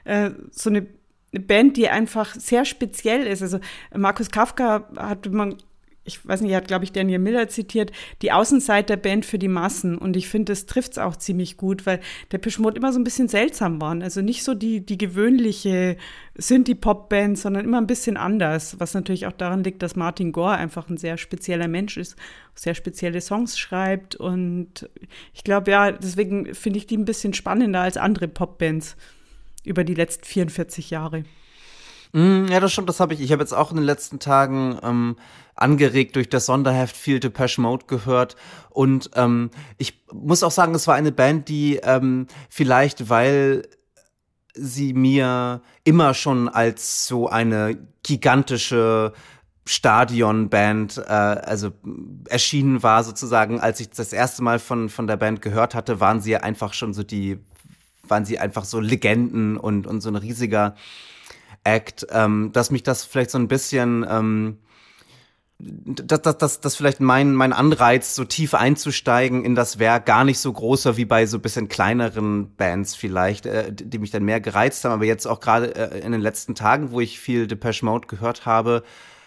äh, 0.03 0.31
so 0.51 0.69
eine 0.69 0.85
eine 1.33 1.45
Band, 1.45 1.77
die 1.77 1.89
einfach 1.89 2.35
sehr 2.35 2.65
speziell 2.65 3.27
ist. 3.27 3.43
Also 3.43 3.59
Markus 3.95 4.31
Kafka 4.31 4.89
hat 4.97 5.31
man 5.33 5.57
ich 6.05 6.27
weiß 6.27 6.41
nicht, 6.41 6.51
er 6.51 6.57
hat, 6.57 6.67
glaube 6.67 6.85
ich, 6.85 6.93
Daniel 6.93 7.21
Miller 7.21 7.49
zitiert, 7.49 7.93
die 8.23 8.33
Außenseiterband 8.33 9.25
für 9.25 9.39
die 9.39 9.49
Massen. 9.49 9.97
Und 9.97 10.17
ich 10.17 10.29
finde, 10.29 10.53
das 10.53 10.67
trifft 10.67 10.93
es 10.93 10.99
auch 10.99 11.15
ziemlich 11.15 11.57
gut, 11.57 11.87
weil 11.87 12.01
der 12.33 12.41
Mode 12.59 12.77
immer 12.77 12.93
so 12.93 12.99
ein 12.99 13.05
bisschen 13.05 13.29
seltsam 13.29 13.81
waren. 13.81 14.03
Also 14.03 14.21
nicht 14.21 14.43
so 14.43 14.55
die, 14.55 14.85
die 14.85 14.99
gewöhnliche 14.99 15.97
Synthie-Pop-Band, 16.35 17.39
sondern 17.39 17.65
immer 17.65 17.79
ein 17.79 17.87
bisschen 17.87 18.17
anders. 18.17 18.81
Was 18.81 18.95
natürlich 18.95 19.27
auch 19.27 19.33
daran 19.33 19.63
liegt, 19.63 19.83
dass 19.83 19.95
Martin 19.95 20.33
Gore 20.33 20.57
einfach 20.57 20.89
ein 20.89 20.97
sehr 20.97 21.19
spezieller 21.19 21.69
Mensch 21.69 21.97
ist, 21.97 22.17
sehr 22.57 22.75
spezielle 22.75 23.21
Songs 23.21 23.57
schreibt. 23.57 24.17
Und 24.17 24.89
ich 25.35 25.45
glaube, 25.45 25.71
ja, 25.71 25.93
deswegen 25.93 26.53
finde 26.53 26.79
ich 26.79 26.89
die 26.89 26.97
ein 26.97 27.05
bisschen 27.05 27.33
spannender 27.33 27.81
als 27.81 27.97
andere 27.97 28.27
Pop-Bands 28.27 28.97
über 29.65 29.85
die 29.85 29.95
letzten 29.95 30.25
44 30.25 30.91
Jahre. 30.91 31.25
Mm, 32.13 32.47
ja, 32.47 32.61
das 32.61 32.73
stimmt, 32.73 32.89
das 32.89 33.01
habe 33.01 33.15
ich. 33.15 33.21
Ich 33.21 33.33
habe 33.33 33.43
jetzt 33.43 33.55
auch 33.55 33.71
in 33.71 33.77
den 33.77 33.87
letzten 33.87 34.19
Tagen 34.19 34.79
ähm, 34.83 35.17
angeregt 35.55 36.17
durch 36.17 36.29
das 36.29 36.47
Sonderheft 36.47 36.97
viel 36.97 37.21
Depeche 37.21 37.61
Mode 37.61 37.87
gehört. 37.87 38.37
Und 38.71 39.11
ähm, 39.15 39.51
ich 39.79 40.05
muss 40.13 40.43
auch 40.43 40.51
sagen, 40.51 40.75
es 40.75 40.87
war 40.87 40.95
eine 40.95 41.13
Band, 41.13 41.49
die 41.49 41.77
ähm, 41.83 42.27
vielleicht, 42.51 43.09
weil 43.09 43.63
sie 44.55 44.93
mir 44.93 45.63
immer 45.85 46.13
schon 46.13 46.49
als 46.49 47.07
so 47.07 47.29
eine 47.29 47.79
gigantische 48.03 49.15
Stadionband, 49.65 50.99
äh, 50.99 51.03
also 51.03 51.71
erschienen 52.29 52.83
war 52.83 53.05
sozusagen, 53.05 53.61
als 53.61 53.81
ich 53.81 53.91
das 53.91 54.13
erste 54.13 54.43
Mal 54.43 54.59
von, 54.59 54.89
von 54.89 55.07
der 55.07 55.17
Band 55.17 55.41
gehört 55.41 55.75
hatte, 55.75 56.01
waren 56.01 56.21
sie 56.21 56.37
einfach 56.37 56.75
schon 56.75 56.93
so 56.93 57.03
die 57.03 57.39
waren 58.07 58.25
sie 58.25 58.39
einfach 58.39 58.65
so 58.65 58.81
Legenden 58.81 59.57
und, 59.57 59.87
und 59.87 60.01
so 60.01 60.09
ein 60.09 60.17
riesiger 60.17 60.75
Act, 61.65 62.07
ähm, 62.11 62.51
dass 62.53 62.71
mich 62.71 62.83
das 62.83 63.05
vielleicht 63.05 63.31
so 63.31 63.39
ein 63.39 63.49
bisschen, 63.49 64.05
ähm, 64.09 64.59
dass, 65.59 66.23
dass, 66.23 66.39
dass, 66.39 66.61
dass 66.61 66.77
vielleicht 66.77 67.01
mein, 67.01 67.35
mein 67.35 67.53
Anreiz, 67.53 68.17
so 68.17 68.25
tief 68.25 68.55
einzusteigen 68.55 69.45
in 69.45 69.55
das 69.55 69.79
Werk, 69.79 70.07
gar 70.07 70.25
nicht 70.25 70.41
so 70.41 70.53
großer 70.53 70.97
wie 70.97 71.05
bei 71.05 71.27
so 71.27 71.39
bisschen 71.39 71.69
kleineren 71.69 72.57
Bands 72.57 72.97
vielleicht, 72.97 73.47
äh, 73.47 73.73
die 73.73 73.99
mich 73.99 74.11
dann 74.11 74.25
mehr 74.25 74.41
gereizt 74.41 74.85
haben. 74.85 74.93
Aber 74.93 75.05
jetzt 75.05 75.27
auch 75.27 75.39
gerade 75.39 75.75
äh, 75.77 76.01
in 76.01 76.11
den 76.13 76.21
letzten 76.21 76.57
Tagen, 76.57 76.91
wo 76.91 77.01
ich 77.01 77.21
viel 77.21 77.47
Depeche 77.47 77.85
Mode 77.85 78.09
gehört 78.09 78.45
habe, 78.45 78.83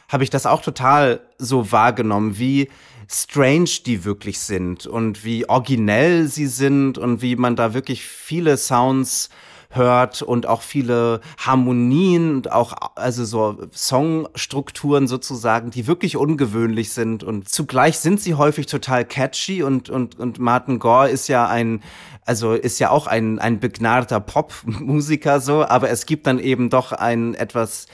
habe 0.09 0.23
ich 0.23 0.29
das 0.29 0.45
auch 0.45 0.61
total 0.61 1.21
so 1.37 1.71
wahrgenommen, 1.71 2.37
wie 2.37 2.69
strange 3.11 3.69
die 3.85 4.03
wirklich 4.03 4.39
sind 4.39 4.87
und 4.87 5.23
wie 5.23 5.47
originell 5.47 6.27
sie 6.27 6.47
sind 6.47 6.97
und 6.97 7.21
wie 7.21 7.35
man 7.35 7.55
da 7.55 7.73
wirklich 7.73 8.03
viele 8.03 8.57
Sounds 8.57 9.29
hört 9.69 10.21
und 10.21 10.47
auch 10.47 10.61
viele 10.61 11.21
Harmonien 11.37 12.35
und 12.35 12.51
auch 12.51 12.73
also 12.95 13.25
so 13.25 13.57
Songstrukturen 13.73 15.07
sozusagen, 15.07 15.69
die 15.69 15.87
wirklich 15.87 16.17
ungewöhnlich 16.17 16.91
sind. 16.91 17.23
Und 17.23 17.49
zugleich 17.49 17.99
sind 17.99 18.21
sie 18.21 18.35
häufig 18.35 18.67
total 18.67 19.05
catchy 19.05 19.63
und 19.63 19.89
und 19.89 20.19
und 20.19 20.39
Martin 20.39 20.79
Gore 20.79 21.09
ist 21.09 21.27
ja 21.27 21.47
ein 21.47 21.83
also 22.25 22.53
ist 22.53 22.79
ja 22.79 22.89
auch 22.89 23.07
ein 23.07 23.39
ein 23.39 23.59
begnadeter 23.59 24.19
Popmusiker 24.19 25.39
so, 25.39 25.65
aber 25.65 25.89
es 25.89 26.05
gibt 26.05 26.25
dann 26.27 26.39
eben 26.39 26.69
doch 26.69 26.91
ein 26.91 27.35
etwas 27.35 27.87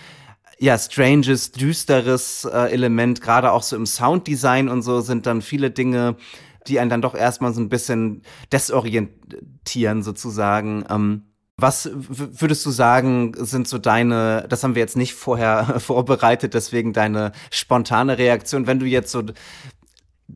ja, 0.61 0.77
stranges, 0.77 1.51
düsteres 1.51 2.45
äh, 2.45 2.71
Element, 2.71 3.19
gerade 3.19 3.51
auch 3.51 3.63
so 3.63 3.75
im 3.75 3.87
Sounddesign 3.87 4.69
und 4.69 4.83
so 4.83 5.01
sind 5.01 5.25
dann 5.25 5.41
viele 5.41 5.71
Dinge, 5.71 6.15
die 6.67 6.79
einen 6.79 6.91
dann 6.91 7.01
doch 7.01 7.15
erstmal 7.15 7.51
so 7.51 7.59
ein 7.59 7.69
bisschen 7.69 8.21
desorientieren 8.51 10.03
sozusagen. 10.03 10.85
Ähm, 10.87 11.23
was 11.57 11.89
würdest 11.93 12.63
du 12.63 12.69
sagen, 12.69 13.33
sind 13.37 13.67
so 13.67 13.79
deine, 13.79 14.45
das 14.49 14.63
haben 14.63 14.75
wir 14.75 14.81
jetzt 14.81 14.97
nicht 14.97 15.15
vorher 15.15 15.79
vorbereitet, 15.79 16.53
deswegen 16.53 16.93
deine 16.93 17.31
spontane 17.49 18.19
Reaktion, 18.19 18.67
wenn 18.67 18.77
du 18.77 18.85
jetzt 18.85 19.11
so 19.11 19.23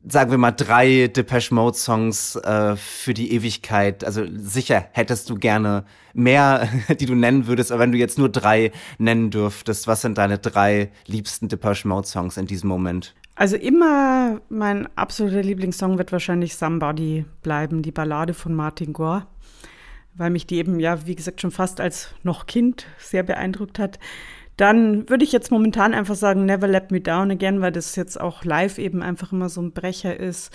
sagen 0.08 0.30
wir 0.30 0.38
mal, 0.38 0.52
drei 0.52 1.08
Depeche 1.08 1.54
Mode 1.54 1.76
Songs 1.76 2.36
äh, 2.36 2.76
für 2.76 3.14
die 3.14 3.32
Ewigkeit. 3.32 4.04
Also 4.04 4.24
sicher 4.34 4.86
hättest 4.92 5.30
du 5.30 5.34
gerne 5.34 5.84
mehr, 6.14 6.68
die 7.00 7.06
du 7.06 7.14
nennen 7.14 7.46
würdest, 7.46 7.72
aber 7.72 7.82
wenn 7.82 7.92
du 7.92 7.98
jetzt 7.98 8.18
nur 8.18 8.28
drei 8.28 8.72
nennen 8.98 9.30
dürftest, 9.30 9.86
was 9.86 10.02
sind 10.02 10.18
deine 10.18 10.38
drei 10.38 10.90
liebsten 11.06 11.48
Depeche 11.48 11.88
Mode 11.88 12.06
Songs 12.06 12.36
in 12.36 12.46
diesem 12.46 12.68
Moment? 12.68 13.14
Also 13.34 13.56
immer 13.56 14.40
mein 14.48 14.88
absoluter 14.96 15.42
Lieblingssong 15.42 15.98
wird 15.98 16.10
wahrscheinlich 16.10 16.56
Somebody 16.56 17.26
bleiben, 17.42 17.82
die 17.82 17.92
Ballade 17.92 18.32
von 18.32 18.54
Martin 18.54 18.94
Gore, 18.94 19.26
weil 20.14 20.30
mich 20.30 20.46
die 20.46 20.56
eben 20.56 20.80
ja, 20.80 21.06
wie 21.06 21.14
gesagt, 21.14 21.42
schon 21.42 21.50
fast 21.50 21.78
als 21.78 22.14
noch 22.22 22.46
Kind 22.46 22.86
sehr 22.98 23.22
beeindruckt 23.22 23.78
hat. 23.78 23.98
Dann 24.56 25.08
würde 25.08 25.24
ich 25.24 25.32
jetzt 25.32 25.50
momentan 25.50 25.92
einfach 25.92 26.14
sagen, 26.14 26.46
Never 26.46 26.66
Let 26.66 26.90
Me 26.90 27.00
Down 27.00 27.30
Again, 27.30 27.60
weil 27.60 27.72
das 27.72 27.96
jetzt 27.96 28.20
auch 28.20 28.44
live 28.44 28.78
eben 28.78 29.02
einfach 29.02 29.32
immer 29.32 29.48
so 29.48 29.60
ein 29.60 29.72
Brecher 29.72 30.18
ist. 30.18 30.50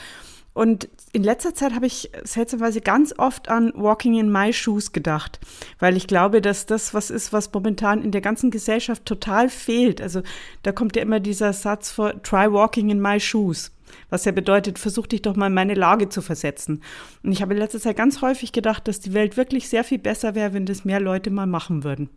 Und 0.54 0.90
in 1.14 1.24
letzter 1.24 1.54
Zeit 1.54 1.74
habe 1.74 1.86
ich 1.86 2.12
seltsamerweise 2.24 2.82
ganz 2.82 3.14
oft 3.18 3.48
an 3.48 3.72
Walking 3.74 4.20
in 4.20 4.32
My 4.32 4.52
Shoes 4.52 4.92
gedacht, 4.92 5.40
weil 5.80 5.96
ich 5.96 6.08
glaube, 6.08 6.42
dass 6.42 6.66
das 6.66 6.94
was 6.94 7.10
ist, 7.10 7.32
was 7.32 7.54
momentan 7.54 8.04
in 8.04 8.12
der 8.12 8.20
ganzen 8.20 8.52
Gesellschaft 8.52 9.06
total 9.06 9.48
fehlt. 9.48 10.02
Also 10.02 10.24
da 10.64 10.74
kommt 10.74 10.98
ja 10.98 11.04
immer 11.04 11.22
dieser 11.22 11.54
Satz 11.54 11.92
vor, 11.92 12.22
try 12.22 12.52
walking 12.52 12.90
in 12.90 13.00
my 13.00 13.18
shoes, 13.20 13.72
was 14.10 14.26
ja 14.26 14.34
bedeutet, 14.34 14.78
versuch 14.78 15.08
dich 15.08 15.22
doch 15.22 15.38
mal 15.38 15.48
in 15.48 15.54
meine 15.54 15.74
Lage 15.74 16.10
zu 16.10 16.22
versetzen. 16.22 16.84
Und 17.24 17.32
ich 17.32 17.42
habe 17.42 17.54
in 17.54 17.60
letzter 17.60 17.80
Zeit 17.80 17.96
ganz 17.96 18.22
häufig 18.22 18.52
gedacht, 18.52 18.90
dass 18.90 19.00
die 19.00 19.14
Welt 19.14 19.38
wirklich 19.38 19.70
sehr 19.70 19.86
viel 19.86 20.00
besser 20.00 20.36
wäre, 20.36 20.54
wenn 20.54 20.66
das 20.66 20.84
mehr 20.84 21.00
Leute 21.00 21.30
mal 21.30 21.48
machen 21.48 21.86
würden. 21.86 22.10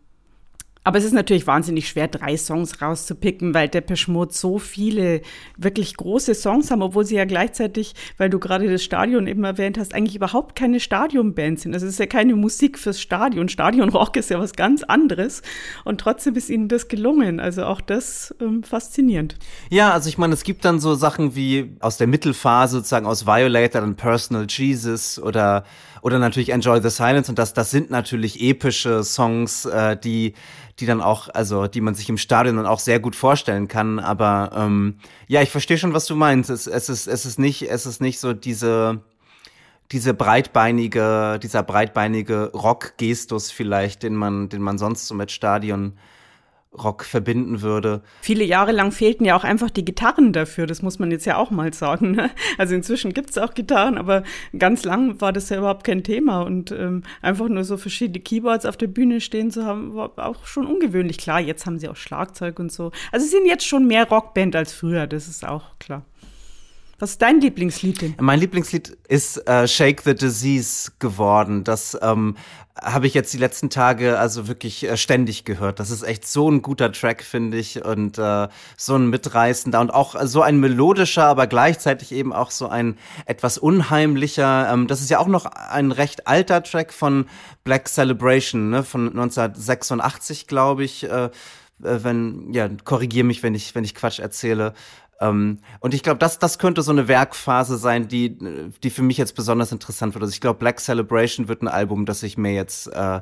Aber 0.84 0.98
es 0.98 1.04
ist 1.04 1.14
natürlich 1.14 1.46
wahnsinnig 1.46 1.88
schwer, 1.88 2.08
drei 2.08 2.36
Songs 2.36 2.82
rauszupicken, 2.82 3.54
weil 3.54 3.68
Depeche 3.68 4.10
Mode 4.10 4.34
so 4.34 4.58
viele 4.58 5.22
wirklich 5.56 5.96
große 5.96 6.34
Songs 6.34 6.70
haben, 6.70 6.82
obwohl 6.82 7.06
sie 7.06 7.16
ja 7.16 7.24
gleichzeitig, 7.24 7.94
weil 8.18 8.28
du 8.28 8.38
gerade 8.38 8.70
das 8.70 8.84
Stadion 8.84 9.26
eben 9.26 9.44
erwähnt 9.44 9.78
hast, 9.78 9.94
eigentlich 9.94 10.16
überhaupt 10.16 10.56
keine 10.56 10.80
Stadionband 10.80 11.58
sind. 11.58 11.72
Also 11.72 11.86
es 11.86 11.94
ist 11.94 11.98
ja 11.98 12.06
keine 12.06 12.36
Musik 12.36 12.78
fürs 12.78 13.00
Stadion. 13.00 13.48
Stadionrock 13.48 14.14
ist 14.18 14.28
ja 14.28 14.38
was 14.38 14.52
ganz 14.52 14.82
anderes. 14.82 15.40
Und 15.84 16.02
trotzdem 16.02 16.34
ist 16.34 16.50
ihnen 16.50 16.68
das 16.68 16.88
gelungen. 16.88 17.40
Also 17.40 17.64
auch 17.64 17.80
das 17.80 18.34
ähm, 18.42 18.62
faszinierend. 18.62 19.36
Ja, 19.70 19.92
also 19.92 20.10
ich 20.10 20.18
meine, 20.18 20.34
es 20.34 20.44
gibt 20.44 20.66
dann 20.66 20.80
so 20.80 20.94
Sachen 20.94 21.34
wie 21.34 21.76
aus 21.80 21.96
der 21.96 22.08
Mittelphase, 22.08 22.76
sozusagen 22.76 23.06
aus 23.06 23.26
Violator 23.26 23.82
und 23.82 23.96
Personal 23.96 24.46
Jesus 24.48 25.18
oder 25.18 25.64
oder 26.02 26.18
natürlich 26.18 26.50
Enjoy 26.50 26.82
the 26.82 26.90
Silence 26.90 27.30
und 27.30 27.38
das 27.38 27.54
das 27.54 27.70
sind 27.70 27.90
natürlich 27.90 28.42
epische 28.42 29.02
Songs, 29.04 29.64
äh, 29.64 29.96
die 29.96 30.34
die 30.80 30.86
dann 30.86 31.00
auch, 31.00 31.28
also 31.32 31.66
die 31.66 31.80
man 31.80 31.94
sich 31.94 32.08
im 32.08 32.18
Stadion 32.18 32.56
dann 32.56 32.66
auch 32.66 32.80
sehr 32.80 33.00
gut 33.00 33.14
vorstellen 33.16 33.68
kann. 33.68 33.98
Aber 33.98 34.50
ähm, 34.54 34.98
ja, 35.28 35.42
ich 35.42 35.50
verstehe 35.50 35.78
schon, 35.78 35.94
was 35.94 36.06
du 36.06 36.16
meinst. 36.16 36.50
Es, 36.50 36.66
es 36.66 36.88
ist, 36.88 37.06
es 37.06 37.26
ist 37.26 37.38
nicht, 37.38 37.62
es 37.70 37.86
ist 37.86 38.00
nicht 38.00 38.18
so 38.18 38.32
diese 38.32 39.02
diese 39.92 40.14
breitbeinige, 40.14 41.38
dieser 41.42 41.62
breitbeinige 41.62 42.50
Rock-Gestus 42.52 43.50
vielleicht, 43.50 44.02
den 44.02 44.14
man, 44.14 44.48
den 44.48 44.62
man 44.62 44.78
sonst 44.78 45.06
so 45.06 45.14
mit 45.14 45.30
Stadion 45.30 45.98
Rock 46.82 47.04
verbinden 47.04 47.62
würde. 47.62 48.02
Viele 48.20 48.44
Jahre 48.44 48.72
lang 48.72 48.92
fehlten 48.92 49.24
ja 49.24 49.36
auch 49.36 49.44
einfach 49.44 49.70
die 49.70 49.84
Gitarren 49.84 50.32
dafür, 50.32 50.66
das 50.66 50.82
muss 50.82 50.98
man 50.98 51.10
jetzt 51.10 51.24
ja 51.24 51.36
auch 51.36 51.50
mal 51.50 51.72
sagen. 51.72 52.12
Ne? 52.12 52.30
Also 52.58 52.74
inzwischen 52.74 53.12
gibt 53.14 53.30
es 53.30 53.38
auch 53.38 53.54
Gitarren, 53.54 53.98
aber 53.98 54.22
ganz 54.58 54.84
lang 54.84 55.20
war 55.20 55.32
das 55.32 55.48
ja 55.48 55.58
überhaupt 55.58 55.84
kein 55.84 56.02
Thema 56.02 56.42
und 56.42 56.70
ähm, 56.72 57.02
einfach 57.22 57.48
nur 57.48 57.64
so 57.64 57.76
verschiedene 57.76 58.20
Keyboards 58.20 58.66
auf 58.66 58.76
der 58.76 58.86
Bühne 58.88 59.20
stehen 59.20 59.50
zu 59.50 59.64
haben, 59.64 59.94
war 59.94 60.12
auch 60.18 60.46
schon 60.46 60.66
ungewöhnlich. 60.66 61.18
Klar, 61.18 61.40
jetzt 61.40 61.66
haben 61.66 61.78
sie 61.78 61.88
auch 61.88 61.96
Schlagzeug 61.96 62.58
und 62.58 62.72
so. 62.72 62.92
Also 63.12 63.24
sie 63.26 63.32
sind 63.32 63.46
jetzt 63.46 63.66
schon 63.66 63.86
mehr 63.86 64.08
Rockband 64.08 64.56
als 64.56 64.72
früher, 64.72 65.06
das 65.06 65.28
ist 65.28 65.44
auch 65.44 65.78
klar. 65.78 66.04
Was 66.98 67.10
ist 67.10 67.22
dein 67.22 67.40
Lieblingslied 67.40 68.00
denn? 68.00 68.14
Mein 68.20 68.38
Lieblingslied 68.38 68.96
ist 69.08 69.36
äh, 69.48 69.66
Shake 69.66 70.02
the 70.02 70.14
Disease 70.14 70.92
geworden. 71.00 71.64
Das 71.64 71.98
ähm, 72.00 72.36
habe 72.80 73.06
ich 73.06 73.14
jetzt 73.14 73.32
die 73.32 73.38
letzten 73.38 73.70
Tage 73.70 74.18
also 74.18 74.48
wirklich 74.48 74.84
äh, 74.84 74.96
ständig 74.96 75.44
gehört. 75.44 75.80
Das 75.80 75.90
ist 75.90 76.02
echt 76.02 76.26
so 76.26 76.50
ein 76.50 76.60
guter 76.60 76.92
Track, 76.92 77.22
finde 77.22 77.56
ich, 77.56 77.84
und 77.84 78.18
äh, 78.18 78.48
so 78.76 78.96
ein 78.96 79.08
mitreißender 79.08 79.80
und 79.80 79.94
auch 79.94 80.16
so 80.24 80.42
ein 80.42 80.58
melodischer, 80.58 81.24
aber 81.24 81.46
gleichzeitig 81.46 82.12
eben 82.12 82.32
auch 82.32 82.50
so 82.50 82.68
ein 82.68 82.98
etwas 83.26 83.58
unheimlicher. 83.58 84.70
Ähm, 84.72 84.86
das 84.88 85.00
ist 85.00 85.10
ja 85.10 85.18
auch 85.18 85.28
noch 85.28 85.46
ein 85.46 85.92
recht 85.92 86.26
alter 86.26 86.62
Track 86.62 86.92
von 86.92 87.26
Black 87.62 87.88
Celebration, 87.88 88.70
ne, 88.70 88.82
von 88.82 89.08
1986, 89.08 90.46
glaube 90.46 90.84
ich. 90.84 91.04
Äh, 91.04 91.24
äh, 91.24 91.30
wenn, 91.84 92.52
ja, 92.52 92.68
korrigier 92.84 93.24
mich, 93.24 93.42
wenn 93.42 93.54
ich, 93.54 93.74
wenn 93.74 93.84
ich 93.84 93.94
Quatsch 93.94 94.18
erzähle. 94.18 94.74
Ähm, 95.20 95.58
und 95.80 95.94
ich 95.94 96.02
glaube, 96.02 96.18
das, 96.18 96.38
das 96.38 96.58
könnte 96.58 96.82
so 96.82 96.92
eine 96.92 97.08
Werkphase 97.08 97.76
sein, 97.76 98.08
die, 98.08 98.36
die 98.82 98.90
für 98.90 99.02
mich 99.02 99.16
jetzt 99.16 99.34
besonders 99.34 99.72
interessant 99.72 100.14
wird. 100.14 100.22
Also 100.22 100.32
ich 100.32 100.40
glaube, 100.40 100.58
Black 100.58 100.80
Celebration 100.80 101.48
wird 101.48 101.62
ein 101.62 101.68
Album, 101.68 102.06
das 102.06 102.22
ich 102.22 102.36
mir 102.36 102.52
jetzt, 102.52 102.88
äh, 102.88 103.20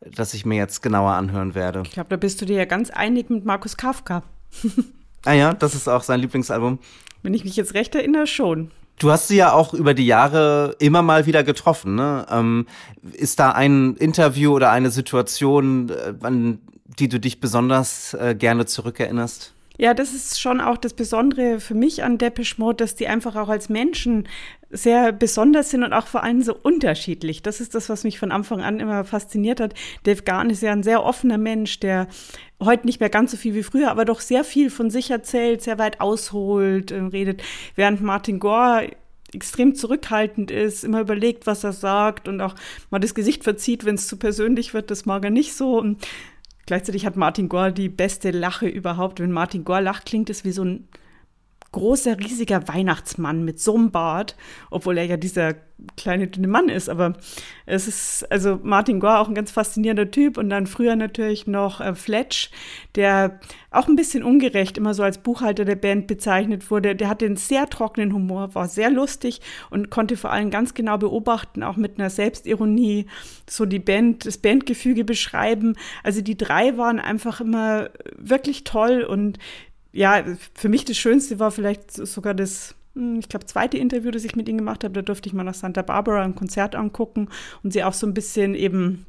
das 0.00 0.34
ich 0.34 0.44
mir 0.44 0.56
jetzt 0.56 0.82
genauer 0.82 1.12
anhören 1.12 1.54
werde. 1.54 1.82
Ich 1.84 1.92
glaube, 1.92 2.08
da 2.08 2.16
bist 2.16 2.40
du 2.40 2.46
dir 2.46 2.56
ja 2.56 2.64
ganz 2.64 2.90
einig 2.90 3.30
mit 3.30 3.44
Markus 3.44 3.76
Kafka. 3.76 4.22
ah 5.24 5.32
ja, 5.32 5.52
das 5.52 5.74
ist 5.74 5.88
auch 5.88 6.02
sein 6.02 6.20
Lieblingsalbum. 6.20 6.78
Wenn 7.22 7.34
ich 7.34 7.44
mich 7.44 7.56
jetzt 7.56 7.74
recht 7.74 7.94
erinnere, 7.94 8.26
schon. 8.26 8.70
Du 8.98 9.10
hast 9.10 9.28
sie 9.28 9.36
ja 9.36 9.52
auch 9.52 9.74
über 9.74 9.92
die 9.92 10.06
Jahre 10.06 10.76
immer 10.78 11.02
mal 11.02 11.26
wieder 11.26 11.42
getroffen. 11.42 11.96
Ne? 11.96 12.26
Ähm, 12.30 12.66
ist 13.12 13.40
da 13.40 13.50
ein 13.50 13.96
Interview 13.96 14.52
oder 14.52 14.70
eine 14.70 14.90
Situation, 14.90 15.88
äh, 15.88 16.14
an 16.22 16.60
die 16.84 17.08
du 17.08 17.18
dich 17.18 17.40
besonders 17.40 18.14
äh, 18.14 18.34
gerne 18.34 18.66
zurückerinnerst? 18.66 19.54
Ja, 19.76 19.92
das 19.92 20.14
ist 20.14 20.40
schon 20.40 20.60
auch 20.60 20.76
das 20.76 20.94
Besondere 20.94 21.58
für 21.58 21.74
mich 21.74 22.04
an 22.04 22.16
Depeche 22.16 22.54
Mode, 22.58 22.76
dass 22.76 22.94
die 22.94 23.08
einfach 23.08 23.34
auch 23.34 23.48
als 23.48 23.68
Menschen 23.68 24.28
sehr 24.70 25.10
besonders 25.12 25.70
sind 25.70 25.82
und 25.82 25.92
auch 25.92 26.06
vor 26.06 26.22
allem 26.22 26.42
so 26.42 26.54
unterschiedlich. 26.54 27.42
Das 27.42 27.60
ist 27.60 27.74
das, 27.74 27.88
was 27.88 28.04
mich 28.04 28.20
von 28.20 28.30
Anfang 28.30 28.60
an 28.60 28.78
immer 28.78 29.04
fasziniert 29.04 29.58
hat. 29.58 29.74
Dave 30.04 30.22
Garn 30.22 30.50
ist 30.50 30.62
ja 30.62 30.70
ein 30.70 30.84
sehr 30.84 31.02
offener 31.02 31.38
Mensch, 31.38 31.80
der 31.80 32.06
heute 32.62 32.86
nicht 32.86 33.00
mehr 33.00 33.10
ganz 33.10 33.32
so 33.32 33.36
viel 33.36 33.54
wie 33.54 33.64
früher, 33.64 33.90
aber 33.90 34.04
doch 34.04 34.20
sehr 34.20 34.44
viel 34.44 34.70
von 34.70 34.90
sich 34.90 35.10
erzählt, 35.10 35.62
sehr 35.62 35.78
weit 35.78 36.00
ausholt, 36.00 36.92
äh, 36.92 37.00
redet, 37.00 37.42
während 37.74 38.00
Martin 38.00 38.38
Gore 38.38 38.90
extrem 39.32 39.74
zurückhaltend 39.74 40.52
ist, 40.52 40.84
immer 40.84 41.00
überlegt, 41.00 41.48
was 41.48 41.64
er 41.64 41.72
sagt 41.72 42.28
und 42.28 42.40
auch 42.40 42.54
mal 42.90 43.00
das 43.00 43.16
Gesicht 43.16 43.42
verzieht, 43.42 43.84
wenn 43.84 43.96
es 43.96 44.06
zu 44.06 44.16
persönlich 44.16 44.72
wird. 44.74 44.92
Das 44.92 45.06
mag 45.06 45.24
er 45.24 45.30
nicht 45.30 45.54
so. 45.54 45.76
Und 45.78 46.06
Gleichzeitig 46.66 47.04
hat 47.04 47.16
Martin 47.16 47.48
Gore 47.48 47.72
die 47.72 47.88
beste 47.88 48.30
Lache 48.30 48.66
überhaupt. 48.66 49.20
Wenn 49.20 49.32
Martin 49.32 49.64
Gore 49.64 49.82
lacht, 49.82 50.06
klingt 50.06 50.30
es 50.30 50.44
wie 50.44 50.52
so 50.52 50.64
ein 50.64 50.88
großer, 51.74 52.20
riesiger 52.20 52.68
Weihnachtsmann 52.68 53.44
mit 53.44 53.58
so 53.58 53.74
einem 53.74 53.90
Bart, 53.90 54.36
obwohl 54.70 54.96
er 54.96 55.04
ja 55.06 55.16
dieser 55.16 55.54
kleine, 55.96 56.28
dünne 56.28 56.46
Mann 56.46 56.68
ist. 56.68 56.88
Aber 56.88 57.14
es 57.66 57.88
ist, 57.88 58.30
also 58.30 58.60
Martin 58.62 59.00
Gore 59.00 59.18
auch 59.18 59.26
ein 59.26 59.34
ganz 59.34 59.50
faszinierender 59.50 60.08
Typ 60.08 60.38
und 60.38 60.50
dann 60.50 60.68
früher 60.68 60.94
natürlich 60.94 61.48
noch 61.48 61.80
äh, 61.80 61.96
Fletch, 61.96 62.52
der 62.94 63.40
auch 63.72 63.88
ein 63.88 63.96
bisschen 63.96 64.22
ungerecht 64.22 64.78
immer 64.78 64.94
so 64.94 65.02
als 65.02 65.18
Buchhalter 65.18 65.64
der 65.64 65.74
Band 65.74 66.06
bezeichnet 66.06 66.70
wurde. 66.70 66.94
Der 66.94 67.08
hatte 67.08 67.26
einen 67.26 67.36
sehr 67.36 67.68
trockenen 67.68 68.12
Humor, 68.12 68.54
war 68.54 68.68
sehr 68.68 68.88
lustig 68.88 69.40
und 69.70 69.90
konnte 69.90 70.16
vor 70.16 70.30
allem 70.30 70.50
ganz 70.50 70.74
genau 70.74 70.96
beobachten, 70.96 71.64
auch 71.64 71.76
mit 71.76 71.98
einer 71.98 72.08
Selbstironie, 72.08 73.06
so 73.50 73.66
die 73.66 73.80
Band, 73.80 74.26
das 74.26 74.38
Bandgefüge 74.38 75.04
beschreiben. 75.04 75.74
Also 76.04 76.22
die 76.22 76.36
drei 76.36 76.78
waren 76.78 77.00
einfach 77.00 77.40
immer 77.40 77.90
wirklich 78.16 78.62
toll 78.62 79.02
und 79.02 79.40
ja, 79.94 80.24
für 80.54 80.68
mich 80.68 80.84
das 80.84 80.96
Schönste 80.96 81.38
war 81.38 81.50
vielleicht 81.50 81.92
sogar 81.92 82.34
das, 82.34 82.74
hm, 82.94 83.20
ich 83.20 83.28
glaube, 83.28 83.46
zweite 83.46 83.78
Interview, 83.78 84.10
das 84.10 84.24
ich 84.24 84.36
mit 84.36 84.48
ihnen 84.48 84.58
gemacht 84.58 84.84
habe. 84.84 84.92
Da 84.92 85.02
durfte 85.02 85.28
ich 85.28 85.34
mal 85.34 85.44
nach 85.44 85.54
Santa 85.54 85.82
Barbara 85.82 86.22
ein 86.22 86.34
Konzert 86.34 86.74
angucken 86.74 87.28
und 87.62 87.72
sie 87.72 87.84
auch 87.84 87.92
so 87.92 88.06
ein 88.06 88.14
bisschen 88.14 88.54
eben 88.54 89.06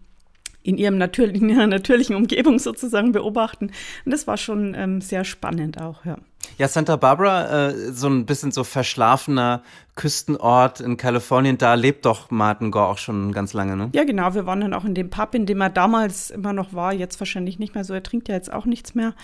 in, 0.62 0.78
ihrem 0.78 0.98
natürlich, 0.98 1.42
in 1.42 1.50
ihrer 1.50 1.68
natürlichen 1.68 2.16
Umgebung 2.16 2.60
sozusagen 2.60 3.12
beobachten. 3.12 3.72
Und 4.06 4.12
das 4.12 4.28
war 4.28 4.38
schon 4.38 4.76
ähm, 4.76 5.02
sehr 5.02 5.24
spannend 5.26 5.82
auch, 5.82 6.06
ja. 6.06 6.18
Ja, 6.60 6.68
Santa 6.68 6.96
Barbara, 6.96 7.70
äh, 7.70 7.92
so 7.92 8.08
ein 8.08 8.28
bisschen 8.28 8.52
so 8.52 8.64
verschlafener 8.64 9.64
Küstenort 9.96 10.80
in 10.80 10.98
Kalifornien, 10.98 11.58
da 11.58 11.74
lebt 11.74 12.06
doch 12.06 12.30
Martin 12.30 12.70
Gore 12.70 12.88
auch 12.88 12.98
schon 13.00 13.32
ganz 13.32 13.54
lange, 13.54 13.76
ne? 13.76 13.90
Ja, 13.94 14.04
genau. 14.04 14.36
Wir 14.36 14.46
waren 14.46 14.62
dann 14.62 14.74
auch 14.76 14.86
in 14.86 14.94
dem 14.94 15.10
Pub, 15.10 15.34
in 15.34 15.48
dem 15.48 15.62
er 15.62 15.72
damals 15.72 16.30
immer 16.30 16.54
noch 16.54 16.74
war, 16.74 16.94
jetzt 16.94 17.20
wahrscheinlich 17.20 17.58
nicht 17.58 17.74
mehr 17.74 17.84
so. 17.84 17.94
Er 17.94 18.04
trinkt 18.04 18.28
ja 18.28 18.36
jetzt 18.36 18.54
auch 18.54 18.66
nichts 18.66 18.94
mehr 18.94 19.16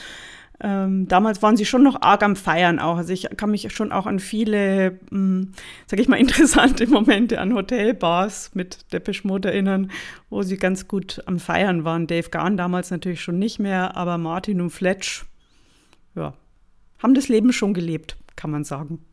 ähm, 0.63 1.07
damals 1.07 1.41
waren 1.41 1.57
sie 1.57 1.65
schon 1.65 1.81
noch 1.81 2.01
arg 2.01 2.21
am 2.23 2.35
Feiern 2.35 2.79
auch. 2.79 2.97
Also 2.97 3.13
ich 3.13 3.27
kann 3.35 3.51
mich 3.51 3.73
schon 3.73 3.91
auch 3.91 4.05
an 4.05 4.19
viele, 4.19 4.99
mh, 5.09 5.09
hm, 5.09 5.51
sag 5.87 5.99
ich 5.99 6.07
mal, 6.07 6.15
interessante 6.19 6.87
Momente 6.87 7.39
an 7.39 7.53
Hotelbars 7.53 8.51
mit 8.53 8.91
Depeche 8.93 9.27
Mode 9.27 9.49
erinnern, 9.49 9.91
wo 10.29 10.43
sie 10.43 10.57
ganz 10.57 10.87
gut 10.87 11.21
am 11.25 11.39
Feiern 11.39 11.83
waren. 11.83 12.05
Dave 12.05 12.29
Garn 12.29 12.57
damals 12.57 12.91
natürlich 12.91 13.21
schon 13.21 13.39
nicht 13.39 13.59
mehr, 13.59 13.97
aber 13.97 14.17
Martin 14.17 14.61
und 14.61 14.69
Fletch, 14.69 15.25
ja, 16.15 16.33
haben 16.99 17.15
das 17.15 17.27
Leben 17.27 17.51
schon 17.53 17.73
gelebt, 17.73 18.17
kann 18.35 18.51
man 18.51 18.63
sagen. 18.63 19.03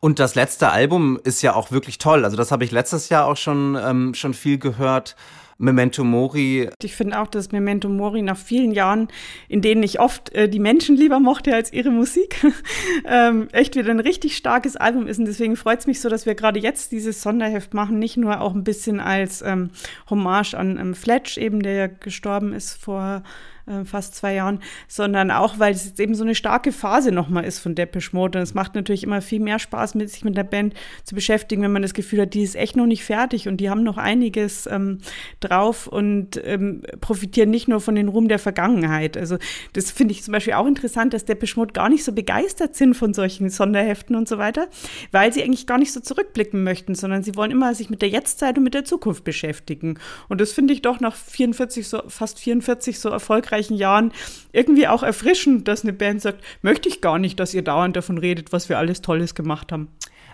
Und 0.00 0.18
das 0.18 0.34
letzte 0.34 0.70
Album 0.70 1.18
ist 1.22 1.42
ja 1.42 1.54
auch 1.54 1.72
wirklich 1.72 1.98
toll. 1.98 2.24
Also 2.24 2.36
das 2.36 2.52
habe 2.52 2.64
ich 2.64 2.70
letztes 2.70 3.08
Jahr 3.08 3.26
auch 3.26 3.36
schon, 3.36 3.76
ähm, 3.80 4.14
schon 4.14 4.32
viel 4.32 4.58
gehört. 4.58 5.16
Memento 5.58 6.04
Mori. 6.04 6.70
Ich 6.82 6.94
finde 6.94 7.20
auch, 7.20 7.26
dass 7.26 7.50
Memento 7.50 7.88
Mori 7.88 8.22
nach 8.22 8.36
vielen 8.36 8.70
Jahren, 8.70 9.08
in 9.48 9.60
denen 9.60 9.82
ich 9.82 9.98
oft 9.98 10.32
äh, 10.32 10.48
die 10.48 10.60
Menschen 10.60 10.96
lieber 10.96 11.18
mochte 11.18 11.54
als 11.54 11.72
ihre 11.72 11.90
Musik, 11.90 12.44
ähm, 13.04 13.48
echt 13.50 13.74
wieder 13.74 13.90
ein 13.90 14.00
richtig 14.00 14.36
starkes 14.36 14.76
Album 14.76 15.08
ist. 15.08 15.18
Und 15.18 15.24
deswegen 15.26 15.56
freut 15.56 15.80
es 15.80 15.86
mich 15.86 16.00
so, 16.00 16.08
dass 16.08 16.26
wir 16.26 16.36
gerade 16.36 16.60
jetzt 16.60 16.92
dieses 16.92 17.22
Sonderheft 17.22 17.74
machen, 17.74 17.98
nicht 17.98 18.16
nur 18.16 18.40
auch 18.40 18.54
ein 18.54 18.64
bisschen 18.64 19.00
als 19.00 19.42
ähm, 19.42 19.70
Hommage 20.08 20.54
an 20.54 20.78
ähm, 20.78 20.94
Fletch, 20.94 21.36
eben 21.38 21.60
der 21.60 21.72
ja 21.74 21.86
gestorben 21.88 22.52
ist 22.52 22.80
vor 22.80 23.24
äh, 23.68 23.84
fast 23.84 24.14
zwei 24.14 24.34
Jahren, 24.34 24.60
sondern 24.86 25.30
auch, 25.30 25.58
weil 25.58 25.74
es 25.74 25.84
jetzt 25.84 26.00
eben 26.00 26.14
so 26.14 26.24
eine 26.24 26.34
starke 26.34 26.72
Phase 26.72 27.12
nochmal 27.12 27.44
ist 27.44 27.58
von 27.58 27.74
Depeche 27.74 28.10
Mode. 28.12 28.38
Und 28.38 28.42
es 28.42 28.54
macht 28.54 28.74
natürlich 28.74 29.04
immer 29.04 29.20
viel 29.20 29.40
mehr 29.40 29.58
Spaß, 29.58 29.94
mit 29.94 30.10
sich 30.10 30.24
mit 30.24 30.36
der 30.36 30.44
Band 30.44 30.74
zu 31.04 31.14
beschäftigen, 31.14 31.62
wenn 31.62 31.72
man 31.72 31.82
das 31.82 31.94
Gefühl 31.94 32.22
hat, 32.22 32.34
die 32.34 32.42
ist 32.42 32.56
echt 32.56 32.76
noch 32.76 32.86
nicht 32.86 33.04
fertig 33.04 33.48
und 33.48 33.58
die 33.58 33.70
haben 33.70 33.82
noch 33.82 33.98
einiges 33.98 34.66
ähm, 34.66 34.98
drauf 35.40 35.86
und 35.86 36.40
ähm, 36.44 36.82
profitieren 37.00 37.50
nicht 37.50 37.68
nur 37.68 37.80
von 37.80 37.94
den 37.94 38.08
Ruhm 38.08 38.28
der 38.28 38.38
Vergangenheit. 38.38 39.16
Also 39.16 39.38
das 39.72 39.90
finde 39.90 40.12
ich 40.12 40.22
zum 40.22 40.32
Beispiel 40.32 40.54
auch 40.54 40.66
interessant, 40.66 41.12
dass 41.12 41.24
Depeche 41.24 41.58
Mode 41.58 41.72
gar 41.72 41.88
nicht 41.88 42.04
so 42.04 42.12
begeistert 42.12 42.76
sind 42.76 42.94
von 42.94 43.14
solchen 43.14 43.50
Sonderheften 43.50 44.16
und 44.16 44.28
so 44.28 44.38
weiter, 44.38 44.68
weil 45.12 45.32
sie 45.32 45.42
eigentlich 45.42 45.66
gar 45.66 45.78
nicht 45.78 45.92
so 45.92 46.00
zurückblicken 46.00 46.62
möchten, 46.62 46.94
sondern 46.94 47.22
sie 47.22 47.36
wollen 47.36 47.50
immer 47.50 47.74
sich 47.74 47.90
mit 47.90 48.02
der 48.02 48.08
Jetztzeit 48.08 48.56
und 48.56 48.64
mit 48.64 48.74
der 48.74 48.84
Zukunft 48.84 49.24
beschäftigen. 49.24 49.98
Und 50.28 50.40
das 50.40 50.52
finde 50.52 50.72
ich 50.72 50.82
doch 50.82 51.00
nach 51.00 51.14
44, 51.14 51.86
so, 51.86 52.02
fast 52.08 52.38
44 52.38 52.98
so 52.98 53.08
erfolgreich 53.08 53.57
erfolgreichen 53.58 53.76
Jahren 53.76 54.12
irgendwie 54.52 54.88
auch 54.88 55.02
erfrischend, 55.02 55.68
dass 55.68 55.82
eine 55.82 55.92
Band 55.92 56.22
sagt, 56.22 56.42
möchte 56.62 56.88
ich 56.88 57.00
gar 57.00 57.18
nicht, 57.18 57.38
dass 57.40 57.54
ihr 57.54 57.62
dauernd 57.62 57.96
davon 57.96 58.18
redet, 58.18 58.52
was 58.52 58.68
wir 58.68 58.78
alles 58.78 59.02
Tolles 59.02 59.34
gemacht 59.34 59.72
haben. 59.72 59.88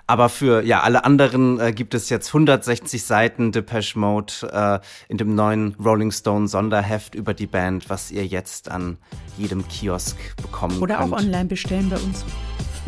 Aber 0.07 0.29
für 0.29 0.63
ja 0.63 0.81
alle 0.81 1.05
anderen 1.05 1.59
äh, 1.59 1.73
gibt 1.73 1.95
es 1.95 2.11
jetzt 2.11 2.29
160 2.29 3.03
Seiten 3.03 3.53
Depeche 3.53 3.99
Mode 3.99 4.35
äh, 4.53 4.79
in 5.09 5.17
dem 5.17 5.35
neuen 5.35 5.75
Rolling 5.83 6.13
Stone 6.13 6.47
Sonderheft 6.47 7.15
über 7.15 7.33
die 7.33 7.47
Band, 7.47 7.89
was 7.89 8.11
ihr 8.11 8.27
jetzt 8.27 8.71
an 8.71 8.99
jedem 9.39 9.67
Kiosk 9.67 10.19
bekommen 10.37 10.79
Oder 10.83 10.99
könnt. 10.99 11.09
Oder 11.09 11.17
auch 11.17 11.25
online 11.25 11.47
bestellen 11.47 11.89
bei 11.89 11.97
uns. 11.97 12.23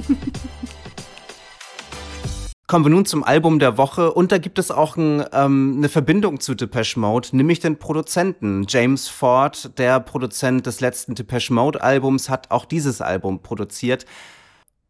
Kommen 2.69 2.85
wir 2.85 2.91
nun 2.91 3.05
zum 3.05 3.23
Album 3.23 3.61
der 3.61 3.79
Woche 3.79 4.13
und 4.13 4.33
da 4.33 4.39
gibt 4.39 4.59
es 4.59 4.73
auch 4.73 4.97
ein, 4.97 5.25
ähm, 5.33 5.75
eine 5.77 5.89
Verbindung 5.89 6.41
zu 6.41 6.57
Depeche 6.57 6.99
Mode, 6.99 7.29
nämlich 7.31 7.61
den 7.61 7.79
Produzenten. 7.79 8.65
James 8.69 9.07
Ford, 9.07 9.79
der 9.79 10.01
Produzent 10.01 10.67
des 10.67 10.81
letzten 10.81 11.15
Depeche 11.15 11.53
Mode 11.53 11.81
Albums, 11.81 12.29
hat 12.29 12.51
auch 12.51 12.65
dieses 12.65 13.01
Album 13.01 13.41
produziert. 13.41 14.05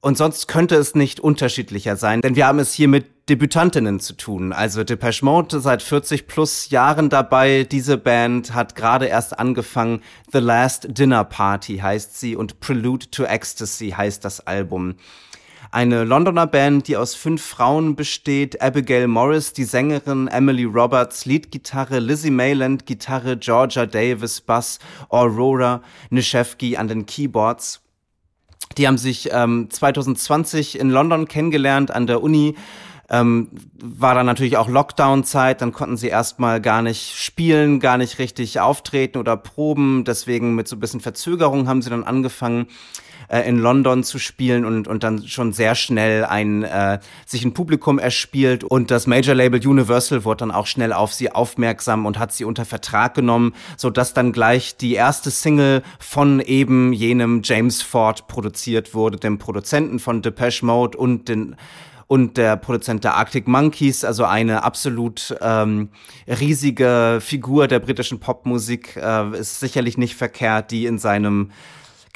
Und 0.01 0.17
sonst 0.17 0.49
könnte 0.49 0.77
es 0.77 0.95
nicht 0.95 1.21
unterschiedlicher 1.21 1.97
sein, 1.97 2.23
denn 2.23 2.35
wir 2.35 2.47
haben 2.47 2.61
es 2.61 2.73
hier 2.73 2.89
mit 2.89 3.29
Debütantinnen 3.29 4.01
zu 4.01 4.15
tun. 4.15 4.55
Also 4.55 4.83
Depeche 4.83 5.23
Mode 5.23 5.61
seit 5.61 5.83
40 5.83 6.27
plus 6.27 6.71
Jahren 6.71 7.11
dabei. 7.11 7.65
Diese 7.65 7.99
Band 7.99 8.55
hat 8.55 8.75
gerade 8.75 9.05
erst 9.05 9.39
angefangen. 9.39 10.01
The 10.33 10.39
Last 10.39 10.87
Dinner 10.97 11.25
Party 11.25 11.77
heißt 11.79 12.19
sie 12.19 12.37
und 12.37 12.61
Prelude 12.61 13.11
to 13.11 13.25
Ecstasy 13.25 13.91
heißt 13.91 14.25
das 14.25 14.47
Album. 14.47 14.95
Eine 15.71 16.05
Londoner 16.05 16.47
Band, 16.47 16.89
die 16.89 16.97
aus 16.97 17.15
fünf 17.15 17.43
Frauen 17.43 17.97
besteht. 17.97 18.61
Abigail 18.63 19.09
Morris, 19.09 19.53
die 19.53 19.65
Sängerin, 19.65 20.29
Emily 20.29 20.65
Roberts, 20.65 21.27
Leadgitarre, 21.27 21.99
Lizzie 21.99 22.31
Mayland, 22.31 22.87
Gitarre, 22.87 23.37
Georgia 23.37 23.87
Davis, 23.87 24.41
Bass, 24.41 24.79
Aurora 25.09 25.83
Nischewski 26.11 26.77
an 26.77 26.89
den 26.89 27.07
Keyboards. 27.07 27.81
Die 28.79 28.87
haben 28.87 28.99
sich 28.99 29.31
ähm, 29.33 29.69
2020 29.71 30.79
in 30.79 30.91
London 30.91 31.29
kennengelernt 31.29 31.91
an 31.91 32.07
der 32.07 32.23
Uni. 32.23 32.55
Ähm, 33.09 33.51
war 33.81 34.15
dann 34.17 34.27
natürlich 34.27 34.57
auch 34.57 34.69
Lockdown-Zeit, 34.69 35.63
dann 35.63 35.73
konnten 35.73 35.97
sie 35.97 36.09
erstmal 36.09 36.61
gar 36.61 36.83
nicht 36.83 37.15
spielen, 37.17 37.79
gar 37.79 37.99
nicht 37.99 38.19
richtig 38.19 38.59
auftreten 38.59 39.19
oder 39.19 39.37
proben. 39.37 40.05
Deswegen 40.05 40.57
mit 40.57 40.67
so 40.67 40.75
ein 40.75 40.81
bisschen 40.81 41.01
Verzögerung 41.01 41.69
haben 41.69 41.83
sie 41.83 41.91
dann 41.91 42.03
angefangen, 42.03 42.67
äh, 43.29 43.41
in 43.49 43.59
London 43.59 44.05
zu 44.05 44.19
spielen 44.19 44.65
und, 44.65 44.89
und 44.89 45.03
dann 45.03 45.27
schon 45.27 45.53
sehr 45.53 45.75
schnell 45.75 46.25
ein, 46.25 46.63
äh, 46.63 46.99
sich 47.27 47.45
ein 47.45 47.55
Publikum 47.55 47.99
erspielt. 47.99 48.65
Und 48.65 48.91
das 48.91 49.07
Major 49.07 49.35
Label 49.35 49.67
Universal 49.67 50.25
wurde 50.25 50.39
dann 50.39 50.51
auch 50.51 50.67
schnell 50.67 50.93
auf 50.93 51.13
sie 51.13 51.33
aufmerksam 51.33 52.07
und 52.07 52.19
hat 52.19 52.33
sie 52.33 52.45
unter 52.45 52.65
Vertrag 52.65 53.15
genommen, 53.15 53.55
so 53.77 53.91
dass 53.91 54.15
dann 54.15 54.33
gleich 54.33 54.77
die 54.77 54.95
erste 54.95 55.31
Single 55.31 55.83
von 55.99 56.41
eben 56.41 56.93
jenem 56.93 57.43
James 57.45 57.83
Ford 57.83 58.29
produziert 58.29 58.95
wurde, 58.95 59.19
dem 59.19 59.39
Produzenten 59.39 59.99
von 59.99 60.23
Depeche 60.23 60.65
Mode 60.65 60.99
und 60.99 61.29
den 61.29 61.57
und 62.09 62.37
der 62.37 62.57
Produzent 62.57 63.03
der 63.03 63.17
Arctic 63.17 63.49
Monkeys, 63.49 64.05
also 64.05 64.25
eine 64.25 64.63
absolut 64.63 65.37
ähm, 65.41 65.89
riesige 66.29 67.19
Figur 67.21 67.67
der 67.67 67.81
britischen 67.81 68.21
Popmusik, 68.21 68.97
äh, 68.97 69.37
ist 69.37 69.59
sicherlich 69.59 69.99
nicht 69.99 70.15
verkehrt, 70.15 70.71
die 70.71 70.87
in 70.87 70.99
seinem 70.99 71.51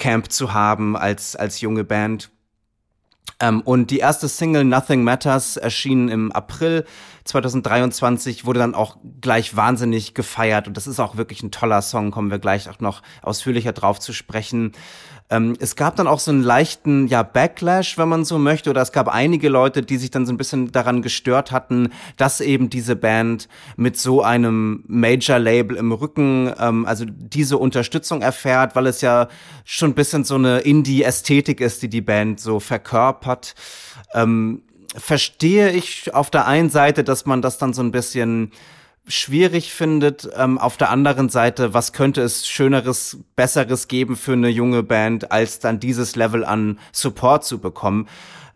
Camp 0.00 0.32
zu 0.32 0.52
haben 0.52 0.96
als, 0.96 1.36
als 1.36 1.60
junge 1.60 1.84
Band. 1.84 2.30
Ähm, 3.38 3.60
und 3.60 3.92
die 3.92 3.98
erste 3.98 4.26
Single 4.26 4.64
Nothing 4.64 5.04
Matters 5.04 5.56
erschien 5.56 6.08
im 6.08 6.32
April 6.32 6.84
2023, 7.31 8.45
wurde 8.45 8.61
dann 8.61 8.75
auch 8.75 8.99
gleich 9.21 9.57
wahnsinnig 9.57 10.14
gefeiert 10.14 10.69
und 10.69 10.77
das 10.77 10.87
ist 10.87 11.01
auch 11.01 11.16
wirklich 11.16 11.43
ein 11.43 11.51
toller 11.51 11.83
Song, 11.83 12.11
kommen 12.11 12.31
wir 12.31 12.38
gleich 12.38 12.69
auch 12.69 12.81
noch 12.81 13.03
ausführlicher 13.23 13.73
drauf 13.73 13.99
zu 13.99 14.12
sprechen. 14.12 14.73
Ähm, 15.31 15.57
es 15.61 15.77
gab 15.77 15.95
dann 15.97 16.09
auch 16.09 16.19
so 16.19 16.33
einen 16.33 16.43
leichten, 16.43 17.07
ja, 17.07 17.23
Backlash, 17.23 17.97
wenn 17.97 18.09
man 18.09 18.25
so 18.25 18.38
möchte, 18.38 18.69
oder 18.69 18.83
es 18.83 18.90
gab 18.90 19.09
einige 19.09 19.49
Leute, 19.49 19.83
die 19.83 19.97
sich 19.97 20.11
dann 20.11 20.27
so 20.27 20.33
ein 20.33 20.37
bisschen 20.37 20.73
daran 20.73 21.03
gestört 21.03 21.53
hatten, 21.53 21.90
dass 22.16 22.40
eben 22.40 22.69
diese 22.69 22.97
Band 22.97 23.49
mit 23.77 23.97
so 23.97 24.23
einem 24.23 24.83
Major-Label 24.88 25.77
im 25.77 25.93
Rücken, 25.93 26.53
ähm, 26.59 26.85
also 26.85 27.05
diese 27.07 27.59
Unterstützung 27.59 28.23
erfährt, 28.23 28.75
weil 28.75 28.88
es 28.88 29.01
ja 29.01 29.29
schon 29.64 29.90
ein 29.90 29.95
bisschen 29.95 30.25
so 30.25 30.35
eine 30.35 30.59
Indie-Ästhetik 30.59 31.61
ist, 31.61 31.83
die 31.83 31.88
die 31.88 32.03
Band 32.03 32.40
so 32.40 32.59
verkörpert. 32.59 33.55
Ähm, 34.12 34.62
verstehe 34.96 35.70
ich 35.70 36.14
auf 36.14 36.31
der 36.31 36.46
einen 36.46 36.70
Seite, 36.70 37.05
dass 37.05 37.26
man 37.26 37.42
das 37.42 37.59
dann 37.59 37.72
so 37.72 37.83
ein 37.83 37.92
bisschen 37.92 38.53
schwierig 39.07 39.72
findet. 39.72 40.29
Ähm, 40.37 40.59
auf 40.59 40.76
der 40.76 40.90
anderen 40.90 41.29
Seite, 41.29 41.74
was 41.74 41.92
könnte 41.92 42.22
es 42.22 42.46
Schöneres, 42.48 43.18
Besseres 43.37 43.88
geben 43.88 44.16
für 44.16 44.33
eine 44.33 44.48
junge 44.48 44.83
Band, 44.83 45.33
als 45.33 45.59
dann 45.59 45.81
dieses 45.81 46.16
Level 46.16 46.44
an 46.44 46.79
Support 46.92 47.44
zu 47.44 47.59
bekommen? 47.59 48.09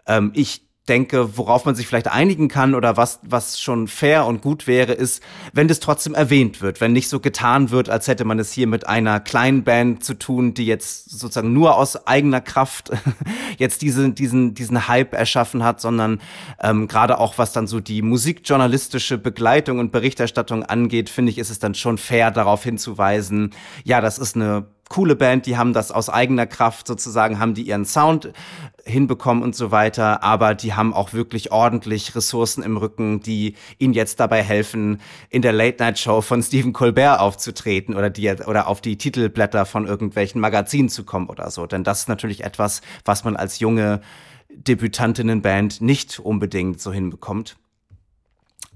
Ähm, 0.06 0.32
ich 0.34 0.63
denke, 0.88 1.38
worauf 1.38 1.64
man 1.64 1.74
sich 1.74 1.86
vielleicht 1.86 2.08
einigen 2.08 2.48
kann 2.48 2.74
oder 2.74 2.96
was, 2.98 3.20
was 3.22 3.58
schon 3.58 3.88
fair 3.88 4.26
und 4.26 4.42
gut 4.42 4.66
wäre, 4.66 4.92
ist, 4.92 5.22
wenn 5.54 5.66
das 5.66 5.80
trotzdem 5.80 6.14
erwähnt 6.14 6.60
wird, 6.60 6.80
wenn 6.82 6.92
nicht 6.92 7.08
so 7.08 7.20
getan 7.20 7.70
wird, 7.70 7.88
als 7.88 8.06
hätte 8.06 8.26
man 8.26 8.38
es 8.38 8.52
hier 8.52 8.66
mit 8.66 8.86
einer 8.86 9.18
kleinen 9.20 9.64
Band 9.64 10.04
zu 10.04 10.14
tun, 10.14 10.52
die 10.52 10.66
jetzt 10.66 11.10
sozusagen 11.10 11.54
nur 11.54 11.76
aus 11.76 12.06
eigener 12.06 12.42
Kraft 12.42 12.90
jetzt 13.58 13.80
diese, 13.80 14.10
diesen, 14.10 14.54
diesen 14.54 14.86
Hype 14.86 15.14
erschaffen 15.14 15.64
hat, 15.64 15.80
sondern 15.80 16.20
ähm, 16.62 16.86
gerade 16.86 17.18
auch 17.18 17.38
was 17.38 17.52
dann 17.52 17.66
so 17.66 17.80
die 17.80 18.02
musikjournalistische 18.02 19.16
Begleitung 19.16 19.78
und 19.78 19.90
Berichterstattung 19.90 20.64
angeht, 20.64 21.08
finde 21.08 21.30
ich, 21.30 21.38
ist 21.38 21.50
es 21.50 21.58
dann 21.58 21.74
schon 21.74 21.96
fair, 21.96 22.30
darauf 22.30 22.62
hinzuweisen, 22.62 23.54
ja, 23.84 24.02
das 24.02 24.18
ist 24.18 24.36
eine 24.36 24.66
coole 24.88 25.16
Band, 25.16 25.46
die 25.46 25.56
haben 25.56 25.72
das 25.72 25.90
aus 25.90 26.08
eigener 26.08 26.46
Kraft 26.46 26.86
sozusagen, 26.86 27.38
haben 27.38 27.54
die 27.54 27.62
ihren 27.62 27.84
Sound 27.84 28.32
hinbekommen 28.84 29.42
und 29.42 29.56
so 29.56 29.70
weiter, 29.70 30.22
aber 30.22 30.54
die 30.54 30.74
haben 30.74 30.92
auch 30.92 31.12
wirklich 31.12 31.52
ordentlich 31.52 32.14
Ressourcen 32.14 32.62
im 32.62 32.76
Rücken, 32.76 33.20
die 33.20 33.54
ihnen 33.78 33.94
jetzt 33.94 34.20
dabei 34.20 34.42
helfen, 34.42 35.00
in 35.30 35.42
der 35.42 35.52
Late-Night-Show 35.52 36.20
von 36.20 36.42
Stephen 36.42 36.72
Colbert 36.72 37.20
aufzutreten 37.20 37.94
oder 37.94 38.10
die 38.10 38.30
oder 38.30 38.66
auf 38.66 38.80
die 38.80 38.98
Titelblätter 38.98 39.64
von 39.64 39.86
irgendwelchen 39.86 40.40
Magazinen 40.40 40.88
zu 40.88 41.04
kommen 41.04 41.28
oder 41.28 41.50
so. 41.50 41.66
Denn 41.66 41.84
das 41.84 42.00
ist 42.00 42.08
natürlich 42.08 42.44
etwas, 42.44 42.82
was 43.04 43.24
man 43.24 43.36
als 43.36 43.58
junge 43.58 44.00
Debütantinnenband 44.50 45.80
nicht 45.80 46.18
unbedingt 46.18 46.80
so 46.80 46.92
hinbekommt. 46.92 47.56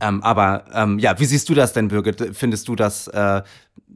Ähm, 0.00 0.22
aber 0.22 0.64
ähm, 0.72 0.98
ja, 0.98 1.18
wie 1.18 1.24
siehst 1.24 1.48
du 1.48 1.54
das 1.54 1.72
denn, 1.72 1.88
Birgit? 1.88 2.36
Findest 2.36 2.68
du 2.68 2.76
das, 2.76 3.08
äh, 3.08 3.42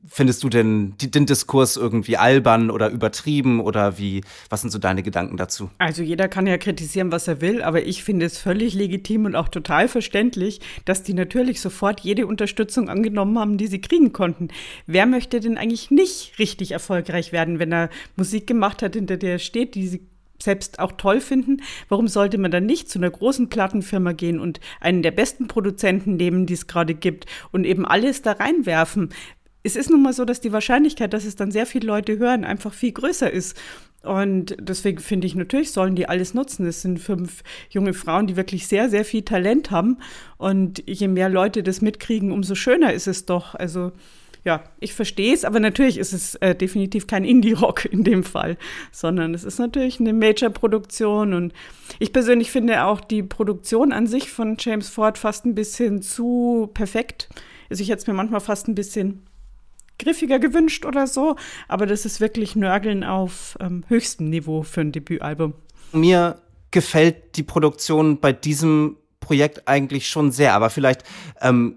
findest 0.06 0.42
du 0.42 0.48
denn 0.48 0.94
den 0.98 1.26
Diskurs 1.26 1.76
irgendwie 1.76 2.16
albern 2.16 2.70
oder 2.70 2.90
übertrieben 2.90 3.60
oder 3.60 3.98
wie, 3.98 4.22
was 4.50 4.62
sind 4.62 4.70
so 4.70 4.78
deine 4.78 5.02
Gedanken 5.02 5.36
dazu? 5.36 5.70
Also 5.78 6.02
jeder 6.02 6.28
kann 6.28 6.46
ja 6.46 6.58
kritisieren, 6.58 7.12
was 7.12 7.28
er 7.28 7.40
will, 7.40 7.62
aber 7.62 7.84
ich 7.84 8.02
finde 8.04 8.26
es 8.26 8.38
völlig 8.38 8.74
legitim 8.74 9.24
und 9.24 9.36
auch 9.36 9.48
total 9.48 9.88
verständlich, 9.88 10.60
dass 10.84 11.02
die 11.02 11.14
natürlich 11.14 11.60
sofort 11.60 12.00
jede 12.00 12.26
Unterstützung 12.26 12.88
angenommen 12.88 13.38
haben, 13.38 13.56
die 13.56 13.68
sie 13.68 13.80
kriegen 13.80 14.12
konnten. 14.12 14.48
Wer 14.86 15.06
möchte 15.06 15.40
denn 15.40 15.56
eigentlich 15.56 15.90
nicht 15.90 16.38
richtig 16.38 16.72
erfolgreich 16.72 17.32
werden, 17.32 17.58
wenn 17.58 17.72
er 17.72 17.90
Musik 18.16 18.46
gemacht 18.46 18.82
hat, 18.82 18.94
hinter 18.94 19.16
der 19.16 19.32
er 19.32 19.38
steht, 19.38 19.74
die 19.74 19.88
sie 19.88 20.11
selbst 20.42 20.78
auch 20.78 20.92
toll 20.92 21.20
finden, 21.20 21.62
warum 21.88 22.08
sollte 22.08 22.38
man 22.38 22.50
dann 22.50 22.66
nicht 22.66 22.90
zu 22.90 22.98
einer 22.98 23.10
großen 23.10 23.48
Plattenfirma 23.48 24.12
gehen 24.12 24.40
und 24.40 24.60
einen 24.80 25.02
der 25.02 25.10
besten 25.10 25.48
Produzenten 25.48 26.16
nehmen, 26.16 26.46
die 26.46 26.54
es 26.54 26.66
gerade 26.66 26.94
gibt 26.94 27.26
und 27.50 27.64
eben 27.64 27.86
alles 27.86 28.22
da 28.22 28.32
reinwerfen? 28.32 29.10
Es 29.64 29.76
ist 29.76 29.90
nun 29.90 30.02
mal 30.02 30.12
so, 30.12 30.24
dass 30.24 30.40
die 30.40 30.52
Wahrscheinlichkeit, 30.52 31.12
dass 31.12 31.24
es 31.24 31.36
dann 31.36 31.52
sehr 31.52 31.66
viele 31.66 31.86
Leute 31.86 32.18
hören, 32.18 32.44
einfach 32.44 32.74
viel 32.74 32.92
größer 32.92 33.30
ist. 33.30 33.56
Und 34.02 34.56
deswegen 34.58 34.98
finde 34.98 35.28
ich, 35.28 35.36
natürlich 35.36 35.70
sollen 35.70 35.94
die 35.94 36.08
alles 36.08 36.34
nutzen. 36.34 36.66
Es 36.66 36.82
sind 36.82 36.98
fünf 36.98 37.44
junge 37.70 37.94
Frauen, 37.94 38.26
die 38.26 38.36
wirklich 38.36 38.66
sehr, 38.66 38.90
sehr 38.90 39.04
viel 39.04 39.22
Talent 39.22 39.70
haben. 39.70 39.98
Und 40.38 40.82
je 40.88 41.06
mehr 41.06 41.28
Leute 41.28 41.62
das 41.62 41.80
mitkriegen, 41.80 42.32
umso 42.32 42.56
schöner 42.56 42.92
ist 42.92 43.06
es 43.06 43.26
doch. 43.26 43.54
Also 43.54 43.92
ja, 44.44 44.64
ich 44.80 44.92
verstehe 44.94 45.32
es, 45.32 45.44
aber 45.44 45.60
natürlich 45.60 45.98
ist 45.98 46.12
es 46.12 46.34
äh, 46.36 46.54
definitiv 46.54 47.06
kein 47.06 47.24
Indie-Rock 47.24 47.84
in 47.84 48.02
dem 48.02 48.24
Fall, 48.24 48.56
sondern 48.90 49.34
es 49.34 49.44
ist 49.44 49.58
natürlich 49.58 50.00
eine 50.00 50.12
Major-Produktion 50.12 51.32
und 51.32 51.52
ich 51.98 52.12
persönlich 52.12 52.50
finde 52.50 52.84
auch 52.84 53.00
die 53.00 53.22
Produktion 53.22 53.92
an 53.92 54.06
sich 54.06 54.30
von 54.30 54.56
James 54.58 54.88
Ford 54.88 55.16
fast 55.16 55.44
ein 55.44 55.54
bisschen 55.54 56.02
zu 56.02 56.70
perfekt. 56.74 57.28
Also 57.70 57.82
ich 57.82 57.90
hätte 57.90 58.02
es 58.02 58.06
mir 58.06 58.14
manchmal 58.14 58.40
fast 58.40 58.66
ein 58.66 58.74
bisschen 58.74 59.22
griffiger 59.98 60.40
gewünscht 60.40 60.84
oder 60.84 61.06
so, 61.06 61.36
aber 61.68 61.86
das 61.86 62.04
ist 62.04 62.20
wirklich 62.20 62.56
Nörgeln 62.56 63.04
auf 63.04 63.56
ähm, 63.60 63.84
höchstem 63.88 64.28
Niveau 64.28 64.62
für 64.64 64.80
ein 64.80 64.90
Debütalbum. 64.90 65.54
Mir 65.92 66.38
gefällt 66.72 67.36
die 67.36 67.44
Produktion 67.44 68.18
bei 68.18 68.32
diesem 68.32 68.96
Projekt 69.20 69.68
eigentlich 69.68 70.08
schon 70.08 70.32
sehr, 70.32 70.54
aber 70.54 70.68
vielleicht 70.68 71.04
ähm, 71.40 71.76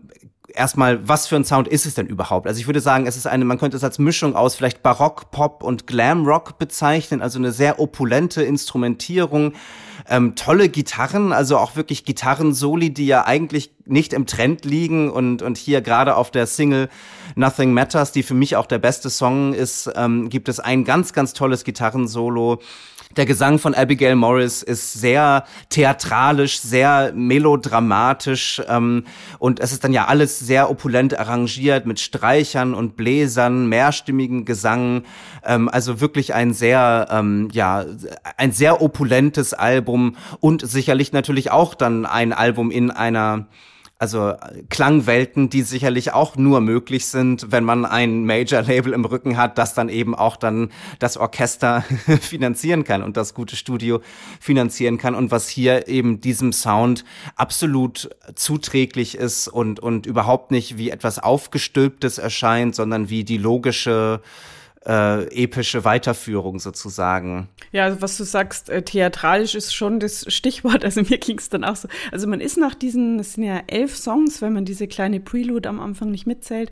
erstmal, 0.56 1.08
was 1.08 1.28
für 1.28 1.36
ein 1.36 1.46
Sound 1.46 1.68
ist 1.68 1.86
es 1.86 1.94
denn 1.94 2.08
überhaupt? 2.08 2.48
Also 2.48 2.60
ich 2.60 2.68
würde 2.68 2.80
sagen, 2.80 3.08
es 3.08 3.18
ist 3.18 3.28
eine, 3.28 3.46
man 3.46 3.58
könnte 3.58 3.78
es 3.78 3.84
als 3.84 4.00
Mischung 4.00 4.36
aus 4.36 4.56
vielleicht 4.56 4.84
Barock, 4.84 5.32
Pop 5.32 5.64
und 5.64 5.88
Glam 5.88 6.26
Rock 6.26 6.58
bezeichnen, 6.58 7.22
also 7.22 7.40
eine 7.40 7.52
sehr 7.52 7.80
opulente 7.80 8.44
Instrumentierung, 8.44 9.54
ähm, 10.10 10.36
tolle 10.36 10.70
Gitarren, 10.70 11.32
also 11.32 11.58
auch 11.58 11.76
wirklich 11.76 12.06
Gitarren-Soli, 12.06 12.94
die 12.94 13.08
ja 13.08 13.26
eigentlich 13.26 13.72
nicht 13.86 14.14
im 14.14 14.26
Trend 14.26 14.66
liegen 14.66 15.12
und, 15.12 15.42
und 15.42 15.58
hier 15.58 15.82
gerade 15.82 16.16
auf 16.16 16.32
der 16.32 16.48
Single 16.48 16.90
Nothing 17.36 17.74
Matters, 17.74 18.12
die 18.12 18.24
für 18.24 18.34
mich 18.34 18.56
auch 18.56 18.66
der 18.66 18.80
beste 18.80 19.10
Song 19.10 19.54
ist, 19.54 19.92
ähm, 19.96 20.30
gibt 20.30 20.50
es 20.50 20.60
ein 20.60 20.84
ganz, 20.84 21.14
ganz 21.14 21.34
tolles 21.34 21.64
Gitarrensolo 21.64 22.60
der 23.18 23.26
Gesang 23.26 23.60
von 23.60 23.74
Abigail 23.74 24.16
Morris 24.16 24.62
ist 24.62 24.94
sehr 24.94 25.46
theatralisch, 25.70 26.60
sehr 26.60 27.14
melodramatisch 27.16 28.62
ähm, 28.68 29.06
und 29.40 29.62
es 29.62 29.72
ist 29.72 29.86
dann 29.86 29.94
ja 29.94 30.06
alles 30.06 30.40
sehr 30.40 30.70
opulent 30.70 31.18
arrangiert 31.18 31.86
mit 31.86 32.02
Streichern 32.02 32.74
und 32.74 32.98
Bläsern, 32.98 33.68
mehrstimmigen 33.70 34.44
Gesang. 34.44 35.04
Ähm, 35.46 35.70
also 35.70 36.02
wirklich 36.02 36.34
ein 36.34 36.54
sehr, 36.54 37.08
ähm, 37.10 37.48
ja, 37.54 37.86
ein 38.36 38.52
sehr 38.52 38.82
opulentes 38.82 39.54
Album 39.54 39.85
und 40.40 40.68
sicherlich 40.68 41.14
natürlich 41.14 41.52
auch 41.52 41.74
dann 41.74 42.06
ein 42.06 42.34
Album 42.34 42.72
in 42.72 42.92
einer 42.92 43.48
also 43.98 44.34
Klangwelten, 44.70 45.50
die 45.50 45.62
sicherlich 45.62 46.12
auch 46.12 46.36
nur 46.36 46.60
möglich 46.60 47.06
sind, 47.06 47.52
wenn 47.52 47.64
man 47.64 47.86
ein 47.86 48.26
Major-Label 48.26 48.92
im 48.92 49.06
Rücken 49.06 49.38
hat, 49.38 49.58
das 49.58 49.74
dann 49.74 49.88
eben 49.88 50.14
auch 50.14 50.36
dann 50.36 50.72
das 51.00 51.16
Orchester 51.16 51.82
finanzieren 52.22 52.84
kann 52.84 53.04
und 53.04 53.16
das 53.16 53.34
gute 53.34 53.56
Studio 53.56 54.02
finanzieren 54.42 54.98
kann 54.98 55.16
und 55.16 55.32
was 55.32 55.48
hier 55.48 55.88
eben 55.88 56.20
diesem 56.20 56.52
Sound 56.52 57.06
absolut 57.38 58.10
zuträglich 58.36 59.16
ist 59.16 59.48
und, 59.48 59.80
und 59.80 60.06
überhaupt 60.06 60.52
nicht 60.52 60.78
wie 60.78 60.90
etwas 60.90 61.20
Aufgestülptes 61.20 62.18
erscheint, 62.18 62.76
sondern 62.76 63.10
wie 63.10 63.24
die 63.24 63.38
logische 63.38 64.22
äh, 64.86 65.44
epische 65.44 65.84
Weiterführung 65.84 66.60
sozusagen. 66.60 67.50
Ja, 67.72 67.86
also 67.86 68.02
was 68.02 68.18
du 68.18 68.24
sagst, 68.24 68.70
äh, 68.70 68.84
theatralisch 68.84 69.56
ist 69.56 69.74
schon 69.74 70.00
das 70.00 70.32
Stichwort. 70.32 70.86
Also 70.86 71.02
mir 71.02 71.18
ging 71.18 71.40
es 71.40 71.50
dann 71.50 71.64
auch 71.64 71.76
so. 71.76 71.88
Also 72.12 72.28
man 72.28 72.40
ist 72.40 72.58
nach 72.58 72.76
diesen, 72.76 73.20
es 73.20 73.34
sind 73.34 73.44
ja 73.46 73.64
elf 73.68 73.96
Songs, 73.96 74.42
wenn 74.42 74.54
man 74.54 74.66
diese 74.66 74.88
kleine 74.88 75.20
Prelude 75.20 75.70
am 75.70 75.80
Anfang 75.80 76.12
nicht 76.12 76.28
mitzählt. 76.28 76.70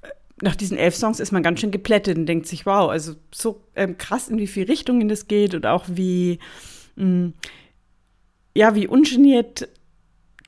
Äh, 0.00 0.08
nach 0.40 0.56
diesen 0.56 0.78
elf 0.78 0.94
Songs 0.94 1.20
ist 1.20 1.32
man 1.32 1.42
ganz 1.42 1.60
schön 1.60 1.70
geplättet 1.70 2.16
und 2.16 2.26
denkt 2.26 2.46
sich, 2.46 2.64
wow, 2.64 2.90
also 2.90 3.14
so 3.30 3.62
ähm, 3.76 3.98
krass, 3.98 4.28
in 4.28 4.38
wie 4.38 4.46
viele 4.46 4.68
Richtungen 4.68 5.08
das 5.08 5.28
geht 5.28 5.54
und 5.54 5.66
auch 5.66 5.84
wie, 5.88 6.38
mh, 6.96 7.04
mm, 7.04 7.34
ja, 8.54 8.74
wie 8.74 8.86
ungeniert 8.86 9.68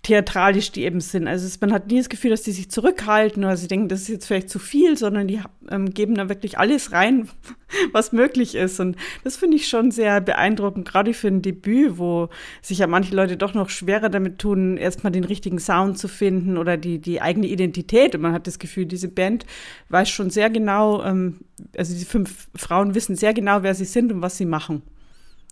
theatralisch 0.04 0.70
die 0.70 0.84
eben 0.84 1.00
sind. 1.00 1.26
Also 1.26 1.46
es, 1.46 1.60
man 1.60 1.72
hat 1.72 1.88
nie 1.88 1.96
das 1.96 2.10
Gefühl, 2.10 2.30
dass 2.30 2.42
die 2.42 2.52
sich 2.52 2.70
zurückhalten 2.70 3.42
oder 3.42 3.56
sie 3.56 3.68
denken, 3.68 3.88
das 3.88 4.02
ist 4.02 4.08
jetzt 4.08 4.26
vielleicht 4.26 4.50
zu 4.50 4.58
viel, 4.58 4.96
sondern 4.98 5.26
die 5.26 5.40
ähm, 5.70 5.94
geben 5.94 6.14
da 6.14 6.28
wirklich 6.28 6.58
alles 6.58 6.92
rein, 6.92 7.28
was 7.92 8.12
möglich 8.12 8.54
ist. 8.54 8.78
Und 8.80 8.96
das 9.24 9.36
finde 9.36 9.56
ich 9.56 9.66
schon 9.66 9.90
sehr 9.90 10.20
beeindruckend, 10.20 10.86
gerade 10.86 11.14
für 11.14 11.28
ein 11.28 11.40
Debüt, 11.40 11.98
wo 11.98 12.28
sich 12.60 12.78
ja 12.78 12.86
manche 12.86 13.16
Leute 13.16 13.38
doch 13.38 13.54
noch 13.54 13.70
schwerer 13.70 14.10
damit 14.10 14.38
tun, 14.38 14.76
erstmal 14.76 15.10
den 15.10 15.24
richtigen 15.24 15.58
Sound 15.58 15.98
zu 15.98 16.06
finden 16.06 16.58
oder 16.58 16.76
die, 16.76 16.98
die 16.98 17.22
eigene 17.22 17.46
Identität. 17.46 18.14
Und 18.14 18.20
man 18.20 18.32
hat 18.32 18.46
das 18.46 18.58
Gefühl, 18.58 18.84
diese 18.84 19.08
Band 19.08 19.46
weiß 19.88 20.10
schon 20.10 20.28
sehr 20.28 20.50
genau, 20.50 21.02
ähm, 21.02 21.40
also 21.76 21.96
die 21.96 22.04
fünf 22.04 22.48
Frauen 22.54 22.94
wissen 22.94 23.16
sehr 23.16 23.32
genau, 23.32 23.62
wer 23.62 23.74
sie 23.74 23.86
sind 23.86 24.12
und 24.12 24.20
was 24.20 24.36
sie 24.36 24.46
machen. 24.46 24.82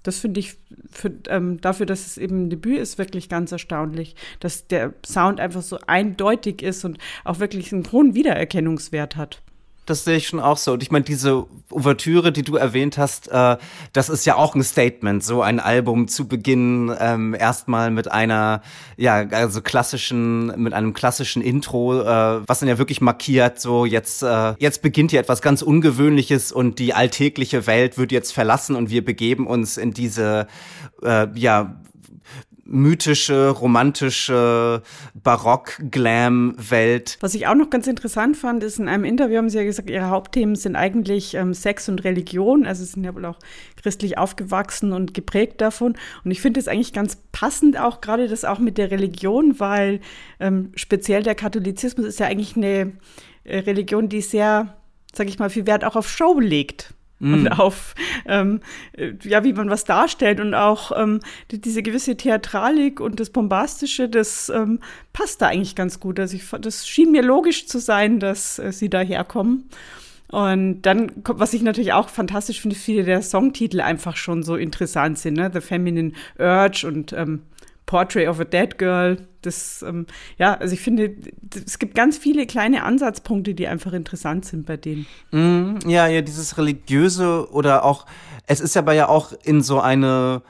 Das 0.03 0.19
finde 0.19 0.41
ich 0.41 0.57
für, 0.91 1.13
ähm, 1.29 1.61
dafür, 1.61 1.87
dass 1.87 2.07
es 2.07 2.19
eben 2.19 2.47
ein 2.47 2.51
Debüt 2.51 2.79
ist, 2.79 2.99
wirklich 2.99 3.29
ganz 3.29 3.53
erstaunlich, 3.53 4.17
dass 4.41 4.67
der 4.67 4.95
Sound 5.07 5.41
einfach 5.41 5.63
so 5.63 5.79
eindeutig 5.87 6.63
ist 6.63 6.85
und 6.85 6.99
auch 7.25 7.39
wirklich 7.39 7.73
einen 7.73 7.91
hohen 7.93 8.15
Wiedererkennungswert 8.15 9.17
hat 9.17 9.43
das 9.87 10.05
sehe 10.05 10.17
ich 10.17 10.29
schon 10.29 10.41
auch 10.41 10.57
so. 10.57 10.73
Und 10.73 10.83
ich 10.83 10.91
meine, 10.91 11.05
diese 11.05 11.45
Ouvertüre, 11.71 12.31
die 12.31 12.43
du 12.43 12.57
erwähnt 12.57 12.99
hast, 12.99 13.29
äh, 13.29 13.57
das 13.93 14.09
ist 14.09 14.25
ja 14.25 14.37
auch 14.37 14.55
ein 14.55 14.63
Statement, 14.63 15.25
so 15.25 15.43
ein 15.43 15.59
Album 15.59 16.07
zu 16.07 16.29
beginnen, 16.29 16.95
ähm, 17.01 17.35
erstmal 17.35 17.91
mit 17.91 18.11
einer, 18.11 18.63
ja, 18.97 19.27
also 19.31 19.61
klassischen, 19.61 20.47
mit 20.61 20.73
einem 20.73 20.95
klassischen 20.95 21.43
Intro, 21.43 22.01
äh, 22.01 22.41
was 22.47 22.61
dann 22.61 22.69
ja 22.69 22.79
wirklich 22.79 23.01
markiert, 23.01 23.61
so 23.61 23.85
jetzt, 23.85 24.23
äh, 24.23 24.55
jetzt 24.59 24.83
beginnt 24.83 25.11
hier 25.11 25.21
etwas 25.21 25.43
ganz 25.43 25.63
Ungewöhnliches 25.63 26.53
und 26.53 26.79
die 26.79 26.95
alltägliche 26.95 27.67
Welt 27.67 27.99
wird 27.99 28.13
jetzt 28.13 28.33
verlassen 28.33 28.77
und 28.77 28.91
wir 28.91 29.05
begeben 29.05 29.47
uns 29.47 29.79
in 29.79 29.93
diese, 29.93 30.47
äh, 31.03 31.27
ja, 31.35 31.81
mythische, 32.73 33.51
romantische, 33.51 34.83
Barock-Glam-Welt. 35.15 37.19
Was 37.21 37.35
ich 37.35 37.47
auch 37.47 37.55
noch 37.55 37.71
ganz 37.71 37.87
interessant 37.87 38.37
fand, 38.37 38.65
ist 38.65 38.79
in 38.79 38.89
einem 38.89 39.05
Interview 39.05 39.37
haben 39.37 39.51
Sie 39.51 39.59
ja 39.59 39.65
gesagt, 39.65 39.91
Ihre 39.91 40.09
Hauptthemen 40.09 40.57
sind 40.57 40.75
eigentlich 40.75 41.35
ähm, 41.35 41.55
Sex 41.55 41.89
und 41.89 42.03
Religion. 42.05 42.67
Also 42.67 42.85
Sie 42.85 42.93
sind 42.93 43.05
ja 43.05 43.15
wohl 43.15 43.27
auch 43.27 43.39
christlich 43.77 44.19
aufgewachsen 44.19 44.93
und 44.93 45.15
geprägt 45.15 45.61
davon. 45.61 45.97
Und 46.25 46.31
ich 46.31 46.41
finde 46.41 46.61
es 46.61 46.69
eigentlich 46.69 46.93
ganz 46.93 47.19
passend 47.31 47.79
auch 47.79 48.01
gerade 48.01 48.27
das 48.27 48.45
auch 48.45 48.59
mit 48.59 48.79
der 48.79 48.91
Religion, 48.91 49.61
weil 49.61 50.01
ähm, 50.41 50.73
speziell 50.75 51.23
der 51.23 51.35
Katholizismus 51.35 52.07
ist 52.07 52.21
ja 52.21 52.27
eigentlich 52.27 52.57
eine 52.57 52.93
äh, 53.45 53.59
Religion, 53.59 54.09
die 54.09 54.23
sehr, 54.23 54.79
sag 55.15 55.29
ich 55.29 55.39
mal, 55.39 55.51
viel 55.51 55.67
Wert 55.67 55.85
auch 55.85 55.97
auf 55.97 56.09
Show 56.09 56.41
legt 56.41 56.95
mm. 57.23 57.35
und 57.35 57.49
auf, 57.49 57.95
ähm, 58.27 58.61
ja, 59.23 59.45
wie 59.45 59.53
man 59.53 59.71
was 59.71 59.85
darstellt 59.85 60.41
und 60.41 60.55
auch 60.55 60.93
ähm, 60.97 61.21
die, 61.51 61.61
diese 61.61 61.83
gewisse 61.83 62.17
Theatralik 62.17 63.01
und 63.01 63.21
das 63.21 63.31
Bombastische, 63.31 64.09
das 64.09 64.51
ähm, 64.51 64.81
passt 65.13 65.41
da 65.41 65.47
eigentlich 65.49 65.75
ganz 65.75 66.01
gut. 66.01 66.21
Also 66.21 66.37
ich, 66.37 66.45
das 66.61 66.87
schien 66.87 67.13
mir 67.13 67.23
logisch 67.23 67.67
zu 67.67 67.79
sein, 67.79 68.19
dass 68.19 68.59
äh, 68.59 68.73
sie 68.73 68.91
daherkommen. 68.91 69.69
Und 70.33 70.83
dann, 70.83 71.13
was 71.25 71.53
ich 71.53 71.61
natürlich 71.61 71.93
auch 71.93 72.09
fantastisch 72.09 72.63
finde, 72.63 72.75
viele 72.75 73.05
der 73.05 73.21
Songtitel 73.21 73.83
einfach 73.83 74.17
schon 74.17 74.43
so 74.43 74.57
interessant 74.57 75.19
sind, 75.19 75.37
ne? 75.37 75.51
The 75.53 75.61
Feminine 75.61 76.13
Urge 76.39 76.87
und 76.87 77.13
ähm, 77.13 77.43
Portrait 77.87 78.29
of 78.29 78.41
a 78.41 78.45
Dead 78.45 78.79
Girl. 78.79 79.27
Das, 79.43 79.83
ähm, 79.83 80.07
ja, 80.39 80.55
also 80.55 80.73
ich 80.75 80.81
finde, 80.81 81.17
es 81.67 81.79
gibt 81.79 81.95
ganz 81.95 82.17
viele 82.17 82.47
kleine 82.47 82.85
Ansatzpunkte, 82.85 83.55
die 83.55 83.67
einfach 83.67 83.93
interessant 83.93 84.45
sind 84.45 84.67
bei 84.67 84.77
denen. 84.77 85.07
Mm, 85.33 85.79
ja, 85.89 86.07
ja, 86.07 86.23
dieses 86.23 86.57
religiöse 86.59 87.51
oder 87.51 87.85
auch, 87.85 88.07
es 88.47 88.61
ist 88.61 88.77
aber 88.77 88.93
ja 88.93 89.09
auch 89.09 89.33
in 89.45 89.63
so 89.63 89.81
eine 89.81 90.43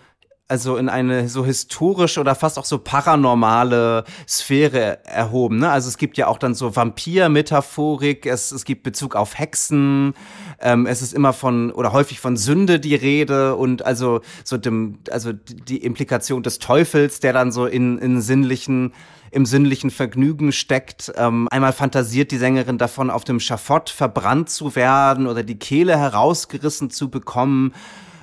also 0.53 0.77
in 0.77 0.91
eine 0.91 1.31
so 1.31 1.47
historische 1.47 2.21
oder 2.21 2.35
fast 2.35 2.59
auch 2.59 2.67
so 2.67 2.77
paranormale 2.77 4.05
Sphäre 4.29 5.03
erhoben. 5.07 5.61
Ne? 5.61 5.71
Also 5.71 5.89
es 5.89 5.97
gibt 5.97 6.19
ja 6.19 6.27
auch 6.27 6.37
dann 6.37 6.55
so 6.55 6.77
Vampir-Metaphorik, 6.77 8.27
es, 8.27 8.53
es 8.53 8.67
gibt 8.67 8.83
Bezug 8.83 9.17
auf 9.17 9.39
Hexen, 9.39 10.13
ähm, 10.61 10.85
es 10.85 11.01
ist 11.01 11.15
immer 11.15 11.33
von 11.33 11.73
oder 11.73 11.95
häufig 11.95 12.21
von 12.21 12.37
Sünde 12.37 12.81
die 12.81 12.95
Rede 12.95 13.57
und 13.57 13.87
also 13.87 14.21
so 14.45 14.59
dem, 14.59 14.99
also 15.11 15.33
die 15.33 15.79
Implikation 15.79 16.43
des 16.43 16.59
Teufels, 16.59 17.21
der 17.21 17.33
dann 17.33 17.51
so 17.51 17.65
in, 17.65 17.97
in 17.97 18.21
sinnlichen 18.21 18.93
im 19.31 19.47
sinnlichen 19.47 19.91
Vergnügen 19.91 20.53
steckt. 20.53 21.11
Ähm, 21.17 21.49
einmal 21.51 21.73
fantasiert 21.73 22.31
die 22.31 22.37
Sängerin 22.37 22.77
davon, 22.77 23.09
auf 23.09 23.25
dem 23.25 23.41
Schafott 23.41 23.89
verbrannt 23.89 24.51
zu 24.51 24.77
werden 24.77 25.27
oder 25.27 25.43
die 25.43 25.59
Kehle 25.59 25.99
herausgerissen 25.99 26.91
zu 26.91 27.09
bekommen 27.09 27.73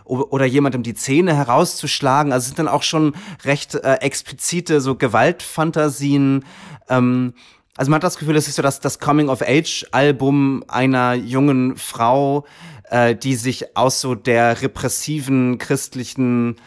oder 0.09 0.45
jemandem 0.45 0.83
die 0.83 0.95
Zähne 0.95 1.35
herauszuschlagen. 1.35 2.33
Also 2.33 2.47
sind 2.47 2.59
dann 2.59 2.67
auch 2.67 2.83
schon 2.83 3.15
recht 3.45 3.75
äh, 3.75 3.95
explizite 3.95 4.81
so 4.81 4.95
Gewaltfantasien. 4.95 6.45
Ähm, 6.89 7.33
also 7.77 7.91
man 7.91 7.97
hat 7.97 8.03
das 8.03 8.17
Gefühl, 8.17 8.35
es 8.35 8.47
ist 8.47 8.55
so 8.55 8.61
das, 8.61 8.79
das 8.79 8.99
Coming-of-Age-Album 8.99 10.65
einer 10.67 11.13
jungen 11.13 11.77
Frau, 11.77 12.45
äh, 12.89 13.15
die 13.15 13.35
sich 13.35 13.77
aus 13.77 14.01
so 14.01 14.15
der 14.15 14.61
repressiven 14.61 15.57
christlichen 15.59 16.57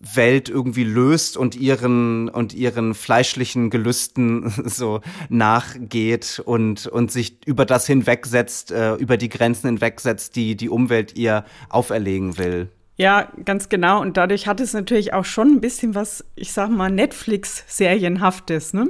Welt 0.00 0.48
irgendwie 0.48 0.84
löst 0.84 1.36
und 1.36 1.56
ihren 1.56 2.28
und 2.28 2.54
ihren 2.54 2.94
fleischlichen 2.94 3.70
Gelüsten 3.70 4.50
so 4.64 5.00
nachgeht 5.28 6.40
und 6.44 6.86
und 6.86 7.10
sich 7.10 7.38
über 7.46 7.64
das 7.64 7.86
hinwegsetzt, 7.86 8.70
äh, 8.70 8.94
über 8.94 9.16
die 9.16 9.28
Grenzen 9.28 9.68
hinwegsetzt, 9.68 10.36
die 10.36 10.56
die 10.56 10.68
Umwelt 10.68 11.16
ihr 11.16 11.44
auferlegen 11.68 12.38
will. 12.38 12.70
Ja, 13.00 13.30
ganz 13.44 13.68
genau. 13.68 14.00
Und 14.00 14.16
dadurch 14.16 14.48
hat 14.48 14.58
es 14.58 14.72
natürlich 14.72 15.12
auch 15.14 15.24
schon 15.24 15.52
ein 15.52 15.60
bisschen 15.60 15.94
was, 15.94 16.24
ich 16.34 16.52
sag 16.52 16.68
mal, 16.68 16.90
Netflix-Serienhaftes. 16.90 18.74
Ne? 18.74 18.88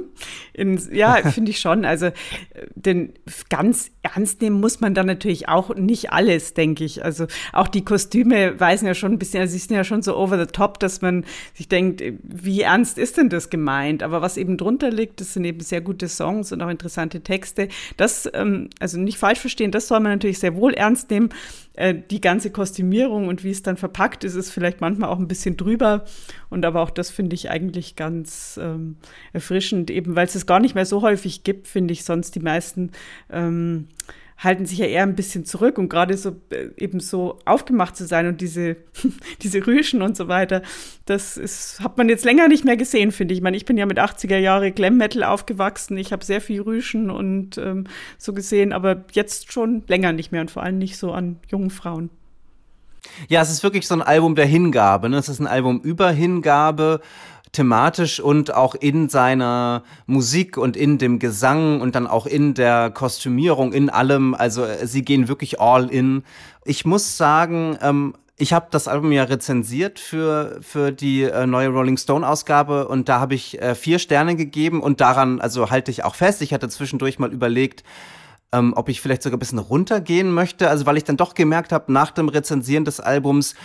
In, 0.51 0.81
ja, 0.91 1.17
finde 1.31 1.51
ich 1.51 1.59
schon. 1.59 1.85
Also, 1.85 2.09
denn 2.73 3.13
ganz 3.49 3.91
ernst 4.01 4.41
nehmen 4.41 4.59
muss 4.59 4.81
man 4.81 4.95
da 4.95 5.03
natürlich 5.03 5.47
auch 5.47 5.75
nicht 5.75 6.11
alles, 6.11 6.55
denke 6.55 6.85
ich. 6.85 7.05
Also, 7.05 7.27
auch 7.53 7.67
die 7.67 7.85
Kostüme 7.85 8.59
weisen 8.59 8.87
ja 8.87 8.95
schon 8.95 9.11
ein 9.11 9.19
bisschen, 9.19 9.41
also 9.41 9.53
sie 9.53 9.59
sind 9.59 9.75
ja 9.75 9.83
schon 9.83 10.01
so 10.01 10.17
over 10.17 10.39
the 10.39 10.51
top, 10.51 10.79
dass 10.79 11.01
man 11.01 11.23
sich 11.53 11.69
denkt, 11.69 12.01
wie 12.23 12.61
ernst 12.61 12.97
ist 12.97 13.17
denn 13.17 13.29
das 13.29 13.51
gemeint? 13.51 14.01
Aber 14.01 14.23
was 14.23 14.37
eben 14.37 14.57
drunter 14.57 14.89
liegt, 14.89 15.21
das 15.21 15.35
sind 15.35 15.45
eben 15.45 15.59
sehr 15.59 15.81
gute 15.81 16.07
Songs 16.07 16.51
und 16.51 16.63
auch 16.63 16.69
interessante 16.69 17.21
Texte. 17.21 17.67
Das, 17.95 18.27
ähm, 18.33 18.71
also 18.79 18.99
nicht 18.99 19.19
falsch 19.19 19.39
verstehen, 19.39 19.69
das 19.69 19.87
soll 19.87 19.99
man 19.99 20.13
natürlich 20.13 20.39
sehr 20.39 20.55
wohl 20.55 20.73
ernst 20.73 21.11
nehmen. 21.11 21.29
Äh, 21.79 21.95
die 22.11 22.19
ganze 22.19 22.51
Kostümierung 22.51 23.29
und 23.29 23.45
wie 23.45 23.51
es 23.51 23.63
dann 23.63 23.77
verpackt 23.77 24.25
ist, 24.25 24.35
ist 24.35 24.51
vielleicht 24.51 24.81
manchmal 24.81 25.07
auch 25.07 25.17
ein 25.17 25.29
bisschen 25.29 25.55
drüber. 25.55 26.03
Und 26.49 26.65
aber 26.65 26.81
auch 26.81 26.89
das 26.89 27.09
finde 27.09 27.35
ich 27.35 27.49
eigentlich 27.49 27.95
ganz 27.95 28.59
ähm, 28.61 28.97
erfrischend, 29.31 29.89
eben 29.89 30.13
weil 30.13 30.27
es 30.27 30.35
es 30.35 30.45
gar 30.45 30.59
nicht 30.59 30.75
mehr 30.75 30.85
so 30.85 31.01
häufig 31.01 31.45
gibt, 31.45 31.69
finde 31.69 31.93
ich 31.93 32.03
sonst 32.03 32.35
die 32.35 32.41
meisten 32.41 32.91
ähm, 33.31 33.87
halten 34.39 34.65
sich 34.65 34.79
ja 34.79 34.85
eher 34.85 35.03
ein 35.03 35.15
bisschen 35.15 35.45
zurück 35.45 35.77
und 35.77 35.89
gerade 35.89 36.17
so 36.17 36.35
äh, 36.51 36.69
eben 36.77 37.01
so 37.01 37.39
aufgemacht 37.45 37.95
zu 37.95 38.07
sein 38.07 38.25
und 38.25 38.41
diese, 38.41 38.77
diese 39.41 39.65
Rüschen 39.67 40.01
und 40.01 40.15
so 40.15 40.27
weiter, 40.27 40.61
das 41.05 41.37
ist, 41.37 41.81
hat 41.81 41.97
man 41.97 42.07
jetzt 42.09 42.25
länger 42.25 42.47
nicht 42.47 42.63
mehr 42.63 42.77
gesehen, 42.77 43.11
finde 43.11 43.33
ich. 43.33 43.39
Ich 43.39 43.43
meine, 43.43 43.57
ich 43.57 43.65
bin 43.65 43.77
ja 43.77 43.85
mit 43.85 43.99
80er 43.99 44.37
Jahre 44.37 44.71
Glam 44.71 44.97
Metal 44.97 45.23
aufgewachsen. 45.23 45.97
Ich 45.97 46.13
habe 46.13 46.23
sehr 46.23 46.39
viel 46.39 46.61
Rüschen 46.61 47.11
und 47.11 47.57
ähm, 47.57 47.85
so 48.17 48.33
gesehen, 48.33 48.71
aber 48.71 49.03
jetzt 49.11 49.51
schon 49.51 49.83
länger 49.87 50.13
nicht 50.13 50.31
mehr 50.31 50.41
und 50.41 50.51
vor 50.51 50.63
allem 50.63 50.77
nicht 50.77 50.97
so 50.97 51.11
an 51.11 51.37
jungen 51.49 51.69
Frauen. 51.69 52.09
Ja, 53.27 53.41
es 53.41 53.49
ist 53.49 53.63
wirklich 53.63 53.87
so 53.87 53.95
ein 53.95 54.01
Album 54.01 54.35
der 54.35 54.45
Hingabe. 54.45 55.09
Ne? 55.09 55.17
Es 55.17 55.29
ist 55.29 55.39
ein 55.39 55.47
Album 55.47 55.81
über 55.81 56.11
Hingabe 56.11 57.01
thematisch 57.51 58.19
und 58.19 58.53
auch 58.53 58.75
in 58.75 59.09
seiner 59.09 59.83
Musik 60.05 60.57
und 60.57 60.77
in 60.77 60.97
dem 60.97 61.19
Gesang 61.19 61.81
und 61.81 61.95
dann 61.95 62.07
auch 62.07 62.25
in 62.25 62.53
der 62.53 62.91
Kostümierung, 62.91 63.73
in 63.73 63.89
allem. 63.89 64.35
Also 64.35 64.63
äh, 64.63 64.85
sie 64.85 65.03
gehen 65.03 65.27
wirklich 65.27 65.59
all 65.59 65.89
in. 65.89 66.23
Ich 66.65 66.85
muss 66.85 67.17
sagen, 67.17 67.77
ähm, 67.81 68.13
ich 68.37 68.53
habe 68.53 68.67
das 68.71 68.87
Album 68.87 69.11
ja 69.11 69.23
rezensiert 69.23 69.99
für, 69.99 70.59
für 70.61 70.91
die 70.91 71.23
äh, 71.23 71.45
neue 71.45 71.69
Rolling 71.69 71.97
Stone 71.97 72.27
Ausgabe 72.27 72.87
und 72.87 73.09
da 73.09 73.19
habe 73.19 73.35
ich 73.35 73.61
äh, 73.61 73.75
vier 73.75 73.99
Sterne 73.99 74.35
gegeben 74.35 74.81
und 74.81 75.01
daran, 75.01 75.41
also 75.41 75.69
halte 75.69 75.91
ich 75.91 76.05
auch 76.05 76.15
fest. 76.15 76.41
Ich 76.41 76.53
hatte 76.53 76.69
zwischendurch 76.69 77.19
mal 77.19 77.33
überlegt, 77.33 77.83
ähm, 78.51 78.73
ob 78.75 78.89
ich 78.89 79.01
vielleicht 79.01 79.23
sogar 79.23 79.37
ein 79.37 79.39
bisschen 79.39 79.59
runtergehen 79.59 80.31
möchte. 80.31 80.69
Also 80.69 80.85
weil 80.85 80.97
ich 80.97 81.03
dann 81.03 81.17
doch 81.17 81.33
gemerkt 81.33 81.71
habe, 81.71 81.91
nach 81.91 82.11
dem 82.11 82.29
Rezensieren 82.29 82.85
des 82.85 82.99
Albums, 82.99 83.55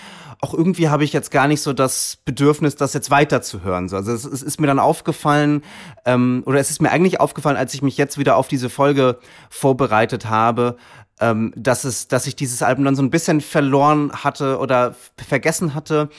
auch 0.41 0.53
irgendwie 0.53 0.89
habe 0.89 1.05
ich 1.05 1.13
jetzt 1.13 1.31
gar 1.31 1.49
nicht 1.49 1.63
so 1.63 1.73
das 1.73 2.19
Bedürfnis, 2.25 2.77
das 2.77 2.93
jetzt 2.93 3.11
weiterzuhören. 3.11 3.85
Also 3.93 4.13
es, 4.13 4.25
es 4.25 4.43
ist 4.43 4.61
mir 4.61 4.67
dann 4.67 4.79
aufgefallen, 4.79 5.63
ähm, 6.05 6.43
oder 6.45 6.59
es 6.61 6.71
ist 6.71 6.83
mir 6.83 6.91
eigentlich 6.91 7.21
aufgefallen, 7.21 7.57
als 7.57 7.73
ich 7.73 7.83
mich 7.83 7.97
jetzt 7.97 8.19
wieder 8.19 8.37
auf 8.37 8.49
diese 8.49 8.69
Folge 8.69 9.19
vorbereitet 9.49 10.27
habe, 10.27 10.77
ähm, 11.21 11.53
dass 11.57 11.85
es, 11.85 12.09
dass 12.09 12.27
ich 12.27 12.37
dieses 12.37 12.63
Album 12.63 12.85
dann 12.85 12.97
so 12.97 13.03
ein 13.03 13.11
bisschen 13.11 13.41
verloren 13.41 14.13
hatte 14.13 14.59
oder 14.59 14.95
vergessen 15.17 15.75
hatte. 15.75 16.11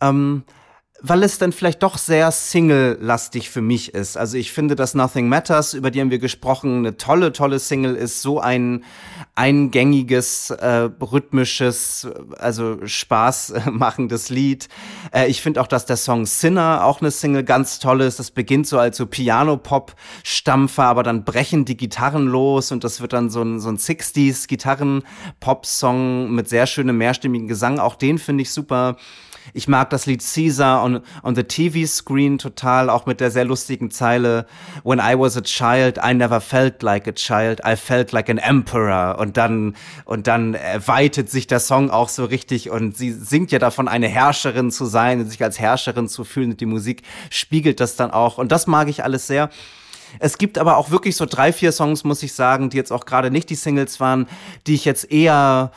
Ähm, 0.00 0.44
weil 1.02 1.22
es 1.22 1.38
dann 1.38 1.52
vielleicht 1.52 1.82
doch 1.82 1.96
sehr 1.98 2.30
Single-lastig 2.30 3.50
für 3.50 3.62
mich 3.62 3.94
ist. 3.94 4.16
Also 4.16 4.36
ich 4.36 4.52
finde, 4.52 4.76
dass 4.76 4.94
Nothing 4.94 5.28
Matters, 5.28 5.74
über 5.74 5.90
die 5.90 6.00
haben 6.00 6.10
wir 6.10 6.18
gesprochen, 6.18 6.78
eine 6.78 6.96
tolle, 6.96 7.32
tolle 7.32 7.58
Single 7.58 7.96
ist, 7.96 8.22
so 8.22 8.40
ein 8.40 8.84
eingängiges, 9.34 10.50
äh, 10.50 10.88
rhythmisches, 11.00 12.06
also 12.38 12.78
Spaß 12.84 13.54
machendes 13.70 14.28
Lied. 14.28 14.68
Äh, 15.12 15.28
ich 15.28 15.40
finde 15.40 15.62
auch, 15.62 15.66
dass 15.66 15.86
der 15.86 15.96
Song 15.96 16.26
Sinner 16.26 16.84
auch 16.84 17.00
eine 17.00 17.10
Single 17.10 17.44
ganz 17.44 17.78
toll 17.78 18.02
ist. 18.02 18.18
Das 18.18 18.30
beginnt 18.30 18.66
so 18.66 18.78
als 18.78 18.98
so 18.98 19.06
Piano-Pop-Stampfer, 19.06 20.84
aber 20.84 21.02
dann 21.02 21.24
brechen 21.24 21.64
die 21.64 21.78
Gitarren 21.78 22.26
los 22.26 22.72
und 22.72 22.84
das 22.84 23.00
wird 23.00 23.14
dann 23.14 23.30
so 23.30 23.40
ein, 23.42 23.60
so 23.60 23.70
ein 23.70 23.78
60s-Gitarren-Pop-Song 23.78 26.30
mit 26.30 26.48
sehr 26.48 26.66
schönem 26.66 26.98
mehrstimmigen 26.98 27.48
Gesang. 27.48 27.78
Auch 27.78 27.96
den 27.96 28.18
finde 28.18 28.42
ich 28.42 28.50
super. 28.50 28.96
Ich 29.52 29.68
mag 29.68 29.90
das 29.90 30.06
Lied 30.06 30.22
Caesar 30.22 30.84
on, 30.84 31.00
on 31.22 31.34
the 31.34 31.44
TV 31.44 31.86
screen 31.86 32.38
total, 32.38 32.90
auch 32.90 33.06
mit 33.06 33.20
der 33.20 33.30
sehr 33.30 33.44
lustigen 33.44 33.90
Zeile 33.90 34.46
When 34.84 34.98
I 34.98 35.18
was 35.18 35.36
a 35.36 35.42
child, 35.42 35.98
I 36.02 36.14
never 36.14 36.40
felt 36.40 36.82
like 36.82 37.08
a 37.08 37.12
child, 37.12 37.60
I 37.66 37.76
felt 37.76 38.12
like 38.12 38.30
an 38.30 38.38
emperor. 38.38 39.18
Und 39.18 39.36
dann, 39.36 39.76
und 40.04 40.26
dann 40.26 40.56
weitet 40.86 41.30
sich 41.30 41.46
der 41.46 41.60
Song 41.60 41.90
auch 41.90 42.08
so 42.08 42.24
richtig 42.24 42.70
und 42.70 42.96
sie 42.96 43.12
singt 43.12 43.52
ja 43.52 43.58
davon, 43.58 43.88
eine 43.88 44.08
Herrscherin 44.08 44.70
zu 44.70 44.84
sein 44.86 45.20
und 45.20 45.30
sich 45.30 45.42
als 45.42 45.58
Herrscherin 45.58 46.08
zu 46.08 46.24
fühlen. 46.24 46.52
Und 46.52 46.60
die 46.60 46.66
Musik 46.66 47.02
spiegelt 47.30 47.80
das 47.80 47.96
dann 47.96 48.10
auch. 48.10 48.38
Und 48.38 48.52
das 48.52 48.66
mag 48.66 48.88
ich 48.88 49.04
alles 49.04 49.26
sehr. 49.26 49.50
Es 50.18 50.38
gibt 50.38 50.58
aber 50.58 50.76
auch 50.76 50.90
wirklich 50.90 51.16
so 51.16 51.26
drei, 51.26 51.52
vier 51.52 51.72
Songs, 51.72 52.04
muss 52.04 52.22
ich 52.22 52.32
sagen, 52.32 52.70
die 52.70 52.76
jetzt 52.76 52.92
auch 52.92 53.06
gerade 53.06 53.30
nicht 53.30 53.48
die 53.50 53.54
Singles 53.54 54.00
waren, 54.00 54.26
die 54.66 54.74
ich 54.74 54.84
jetzt 54.84 55.10
eher 55.12 55.70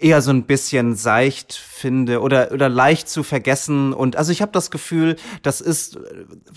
eher 0.00 0.22
so 0.22 0.30
ein 0.30 0.44
bisschen 0.44 0.94
seicht 0.94 1.54
finde 1.54 2.20
oder 2.20 2.52
oder 2.52 2.68
leicht 2.68 3.08
zu 3.08 3.22
vergessen 3.22 3.92
und 3.92 4.16
also 4.16 4.32
ich 4.32 4.42
habe 4.42 4.52
das 4.52 4.70
Gefühl, 4.70 5.16
das 5.42 5.60
ist 5.60 5.98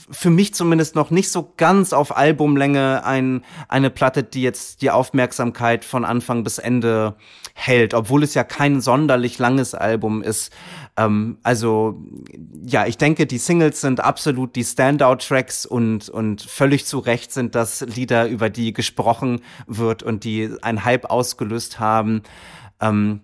für 0.10 0.30
mich 0.30 0.54
zumindest 0.54 0.96
noch 0.96 1.12
nicht 1.12 1.32
so 1.32 1.54
ganz 1.58 1.94
auf 1.94 2.16
Albumlänge 2.16 3.04
ein 3.04 3.44
eine 3.68 3.90
Platte, 3.90 4.24
die 4.24 4.42
jetzt 4.42 4.82
die 4.82 4.92
Aufmerksamkeit 4.92 5.86
von 5.86 6.06
Anfang 6.06 6.44
bis 6.44 6.58
Ende 6.58 7.16
hält, 7.54 7.94
obwohl 7.94 8.24
es 8.24 8.34
ja 8.34 8.44
kein 8.44 8.82
sonderlich 8.82 9.40
langes 9.40 9.74
Album 9.74 10.22
ist. 10.22 10.52
Ähm, 10.98 11.38
also 11.44 12.02
ja, 12.66 12.86
ich 12.86 12.98
denke, 12.98 13.26
die 13.26 13.38
Singles 13.38 13.82
sind 13.82 14.02
absolut 14.02 14.56
die 14.56 14.64
Standout-Tracks 14.64 15.66
und 15.66 16.10
und 16.10 16.42
völlig 16.42 16.86
zu 16.86 17.00
Recht 17.00 17.32
sind 17.32 17.56
das 17.56 17.82
Lieder, 17.82 18.28
über 18.28 18.50
die 18.50 18.74
gesprochen 18.74 19.42
wird 19.68 20.04
und 20.04 20.24
die 20.24 20.52
einen 20.62 20.86
Hype 20.86 21.06
ausgelöst 21.06 21.80
haben. 21.80 22.24
Ähm, 22.80 23.22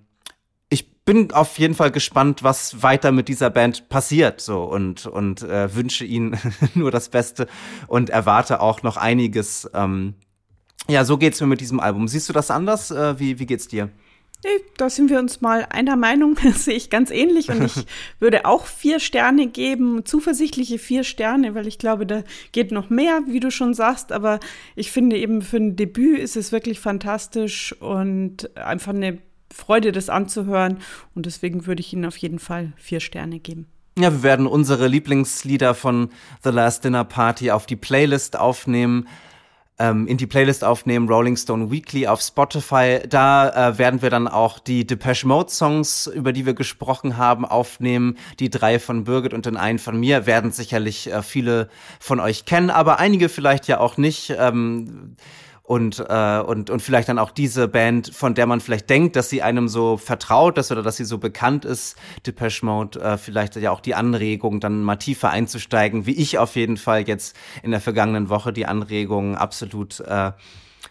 bin 1.08 1.32
auf 1.32 1.58
jeden 1.58 1.74
Fall 1.74 1.90
gespannt, 1.90 2.44
was 2.44 2.84
weiter 2.84 3.14
mit 3.14 3.30
dieser 3.30 3.50
Band 3.50 3.88
passiert, 3.88 4.42
so 4.42 4.64
und 4.66 5.08
und 5.08 5.42
äh, 5.42 5.74
wünsche 5.74 6.04
ihnen 6.04 6.38
nur 6.76 6.92
das 6.92 7.08
Beste 7.08 7.48
und 7.88 8.10
erwarte 8.10 8.60
auch 8.60 8.84
noch 8.84 8.98
einiges. 8.98 9.70
Ähm, 9.74 10.16
ja, 10.90 11.06
so 11.06 11.18
geht's 11.18 11.40
mir 11.40 11.48
mit 11.48 11.62
diesem 11.62 11.80
Album. 11.80 12.10
Siehst 12.10 12.28
du 12.28 12.34
das 12.34 12.52
anders? 12.52 12.92
Äh, 12.92 13.20
wie 13.20 13.40
wie 13.40 13.46
geht's 13.46 13.70
dir? 13.70 13.90
Nee, 14.44 14.64
da 14.76 14.90
sind 14.90 15.10
wir 15.10 15.18
uns 15.18 15.40
mal 15.40 15.66
einer 15.70 15.96
Meinung, 15.96 16.38
das 16.44 16.66
sehe 16.66 16.76
ich 16.76 16.90
ganz 16.90 17.10
ähnlich 17.10 17.50
und 17.50 17.64
ich 17.64 17.86
würde 18.20 18.46
auch 18.46 18.66
vier 18.66 19.00
Sterne 19.00 19.48
geben, 19.48 20.04
zuversichtliche 20.04 20.78
vier 20.78 21.06
Sterne, 21.06 21.56
weil 21.56 21.68
ich 21.68 21.80
glaube, 21.80 22.06
da 22.06 22.24
geht 22.52 22.74
noch 22.74 22.90
mehr, 22.90 23.22
wie 23.28 23.40
du 23.40 23.50
schon 23.50 23.74
sagst, 23.74 24.12
aber 24.12 24.42
ich 24.76 24.92
finde 24.92 25.18
eben 25.18 25.42
für 25.42 25.58
ein 25.58 25.78
Debüt 25.78 26.20
ist 26.20 26.36
es 26.36 26.52
wirklich 26.52 26.82
fantastisch 26.82 27.74
und 27.82 28.56
einfach 28.58 28.94
eine 28.94 29.20
Freude, 29.58 29.92
das 29.92 30.10
anzuhören. 30.10 30.78
Und 31.16 31.26
deswegen 31.26 31.66
würde 31.66 31.82
ich 31.82 31.92
Ihnen 31.92 32.06
auf 32.06 32.18
jeden 32.18 32.40
Fall 32.40 32.74
vier 32.78 33.00
Sterne 33.00 33.40
geben. 33.40 33.68
Ja, 33.98 34.12
wir 34.12 34.22
werden 34.22 34.46
unsere 34.46 34.88
Lieblingslieder 34.88 35.74
von 35.74 36.10
The 36.44 36.52
Last 36.52 36.84
Dinner 36.84 37.04
Party 37.04 37.50
auf 37.50 37.66
die 37.66 37.76
Playlist 37.76 38.38
aufnehmen, 38.38 39.08
ähm, 39.80 40.06
in 40.06 40.18
die 40.18 40.28
Playlist 40.28 40.64
aufnehmen, 40.64 41.10
Rolling 41.10 41.36
Stone 41.36 41.72
Weekly 41.72 42.06
auf 42.06 42.22
Spotify. 42.22 43.00
Da 43.10 43.70
äh, 43.72 43.78
werden 43.80 44.04
wir 44.04 44.12
dann 44.12 44.28
auch 44.28 44.60
die 44.60 44.86
Depeche 44.86 45.28
Mode 45.28 45.50
Songs, 45.50 46.06
über 46.06 46.32
die 46.32 46.46
wir 46.46 46.54
gesprochen 46.54 47.18
haben, 47.18 47.44
aufnehmen. 47.44 48.18
Die 48.40 48.52
drei 48.52 48.78
von 48.78 49.06
Birgit 49.06 49.34
und 49.34 49.48
den 49.48 49.58
einen 49.58 49.80
von 49.80 50.00
mir 50.00 50.28
werden 50.28 50.52
sicherlich 50.52 51.12
äh, 51.12 51.24
viele 51.24 51.68
von 52.00 52.20
euch 52.20 52.46
kennen, 52.46 52.70
aber 52.70 53.00
einige 53.00 53.30
vielleicht 53.30 53.68
ja 53.68 53.80
auch 53.80 53.98
nicht. 53.98 54.32
Ähm, 54.38 55.16
und, 55.68 56.00
äh, 56.08 56.40
und, 56.40 56.70
und 56.70 56.82
vielleicht 56.82 57.10
dann 57.10 57.20
auch 57.20 57.30
diese 57.30 57.68
Band, 57.68 58.16
von 58.16 58.34
der 58.34 58.48
man 58.48 58.62
vielleicht 58.62 58.90
denkt, 58.90 59.18
dass 59.18 59.30
sie 59.30 59.42
einem 59.42 59.68
so 59.68 59.98
vertraut 59.98 60.58
ist 60.58 60.72
oder 60.72 60.82
dass 60.82 60.96
sie 60.96 61.04
so 61.04 61.18
bekannt 61.18 61.66
ist, 61.66 61.98
Depeche 62.26 62.66
Mode, 62.66 63.02
äh, 63.02 63.18
vielleicht 63.18 63.58
ja 63.58 63.72
auch 63.72 63.82
die 63.82 63.94
Anregung, 63.94 64.62
dann 64.62 64.82
mal 64.82 64.96
tiefer 64.96 65.30
einzusteigen, 65.30 66.06
wie 66.06 66.16
ich 66.16 66.38
auf 66.38 66.56
jeden 66.56 66.78
Fall 66.78 67.06
jetzt 67.06 67.36
in 67.64 67.72
der 67.72 67.82
vergangenen 67.82 68.30
Woche 68.30 68.54
die 68.54 68.66
Anregung 68.66 69.36
absolut 69.36 70.00
äh, 70.00 70.32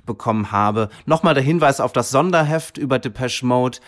bekommen 0.05 0.53
habe. 0.53 0.91
Nochmal 1.07 1.33
der 1.33 1.43
Hinweis 1.43 1.81
auf 1.81 1.95
das 1.95 2.11
Sonderheft 2.11 2.77
über 2.77 2.99
Depeche 2.99 3.47
Mode 3.47 3.79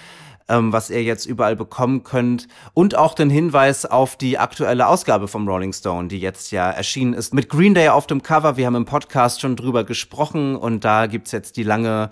ähm, 0.48 0.72
was 0.72 0.90
ihr 0.90 1.02
jetzt 1.02 1.26
überall 1.26 1.56
bekommen 1.56 2.04
könnt. 2.04 2.48
Und 2.74 2.96
auch 2.96 3.14
den 3.14 3.30
Hinweis 3.30 3.86
auf 3.86 4.16
die 4.16 4.38
aktuelle 4.38 4.86
Ausgabe 4.86 5.28
vom 5.28 5.48
Rolling 5.48 5.72
Stone, 5.72 6.08
die 6.08 6.18
jetzt 6.18 6.50
ja 6.50 6.70
erschienen 6.70 7.14
ist, 7.14 7.34
mit 7.34 7.48
Green 7.48 7.74
Day 7.74 7.88
auf 7.88 8.06
dem 8.06 8.22
Cover. 8.22 8.56
Wir 8.56 8.66
haben 8.66 8.76
im 8.76 8.84
Podcast 8.84 9.40
schon 9.40 9.56
drüber 9.56 9.84
gesprochen 9.84 10.56
und 10.56 10.84
da 10.84 11.06
gibt's 11.06 11.32
jetzt 11.32 11.56
die 11.56 11.62
lange 11.62 12.10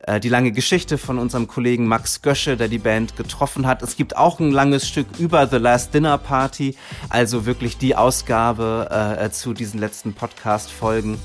äh, 0.00 0.20
die 0.20 0.28
lange 0.28 0.52
Geschichte 0.52 0.96
von 0.96 1.18
unserem 1.18 1.48
Kollegen 1.48 1.86
Max 1.86 2.22
Gösche, 2.22 2.56
der 2.56 2.68
die 2.68 2.78
Band 2.78 3.16
getroffen 3.16 3.66
hat. 3.66 3.82
Es 3.82 3.96
gibt 3.96 4.16
auch 4.16 4.38
ein 4.38 4.52
langes 4.52 4.86
Stück 4.88 5.06
über 5.18 5.46
The 5.48 5.56
Last 5.56 5.92
Dinner 5.92 6.18
Party, 6.18 6.76
also 7.08 7.46
wirklich 7.46 7.78
die 7.78 7.96
Ausgabe 7.96 9.18
äh, 9.20 9.30
zu 9.30 9.54
diesen 9.54 9.80
letzten 9.80 10.14
Podcast-Folgen. 10.14 11.18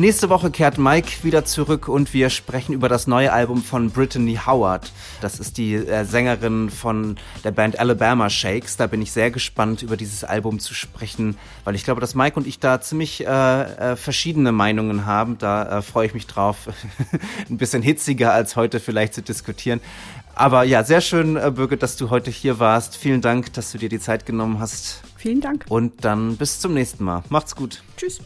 Nächste 0.00 0.30
Woche 0.30 0.50
kehrt 0.50 0.78
Mike 0.78 1.24
wieder 1.24 1.44
zurück 1.44 1.86
und 1.86 2.14
wir 2.14 2.30
sprechen 2.30 2.72
über 2.72 2.88
das 2.88 3.06
neue 3.06 3.34
Album 3.34 3.62
von 3.62 3.90
Brittany 3.90 4.40
Howard. 4.46 4.90
Das 5.20 5.38
ist 5.38 5.58
die 5.58 5.74
äh, 5.74 6.06
Sängerin 6.06 6.70
von 6.70 7.16
der 7.44 7.50
Band 7.50 7.78
Alabama 7.78 8.30
Shakes. 8.30 8.78
Da 8.78 8.86
bin 8.86 9.02
ich 9.02 9.12
sehr 9.12 9.30
gespannt, 9.30 9.82
über 9.82 9.98
dieses 9.98 10.24
Album 10.24 10.58
zu 10.58 10.72
sprechen, 10.72 11.36
weil 11.64 11.74
ich 11.74 11.84
glaube, 11.84 12.00
dass 12.00 12.14
Mike 12.14 12.36
und 12.36 12.46
ich 12.46 12.58
da 12.58 12.80
ziemlich 12.80 13.26
äh, 13.26 13.62
äh, 13.62 13.96
verschiedene 13.96 14.52
Meinungen 14.52 15.04
haben. 15.04 15.36
Da 15.36 15.80
äh, 15.80 15.82
freue 15.82 16.06
ich 16.06 16.14
mich 16.14 16.26
drauf, 16.26 16.70
ein 17.50 17.58
bisschen 17.58 17.82
hitziger 17.82 18.32
als 18.32 18.56
heute 18.56 18.80
vielleicht 18.80 19.12
zu 19.12 19.20
diskutieren. 19.20 19.82
Aber 20.34 20.62
ja, 20.62 20.82
sehr 20.82 21.02
schön, 21.02 21.36
äh, 21.36 21.52
Birgit, 21.54 21.82
dass 21.82 21.98
du 21.98 22.08
heute 22.08 22.30
hier 22.30 22.58
warst. 22.58 22.96
Vielen 22.96 23.20
Dank, 23.20 23.52
dass 23.52 23.70
du 23.70 23.76
dir 23.76 23.90
die 23.90 24.00
Zeit 24.00 24.24
genommen 24.24 24.60
hast. 24.60 25.02
Vielen 25.16 25.42
Dank. 25.42 25.66
Und 25.68 26.06
dann 26.06 26.38
bis 26.38 26.58
zum 26.58 26.72
nächsten 26.72 27.04
Mal. 27.04 27.22
Macht's 27.28 27.54
gut. 27.54 27.82
Tschüss. 27.98 28.22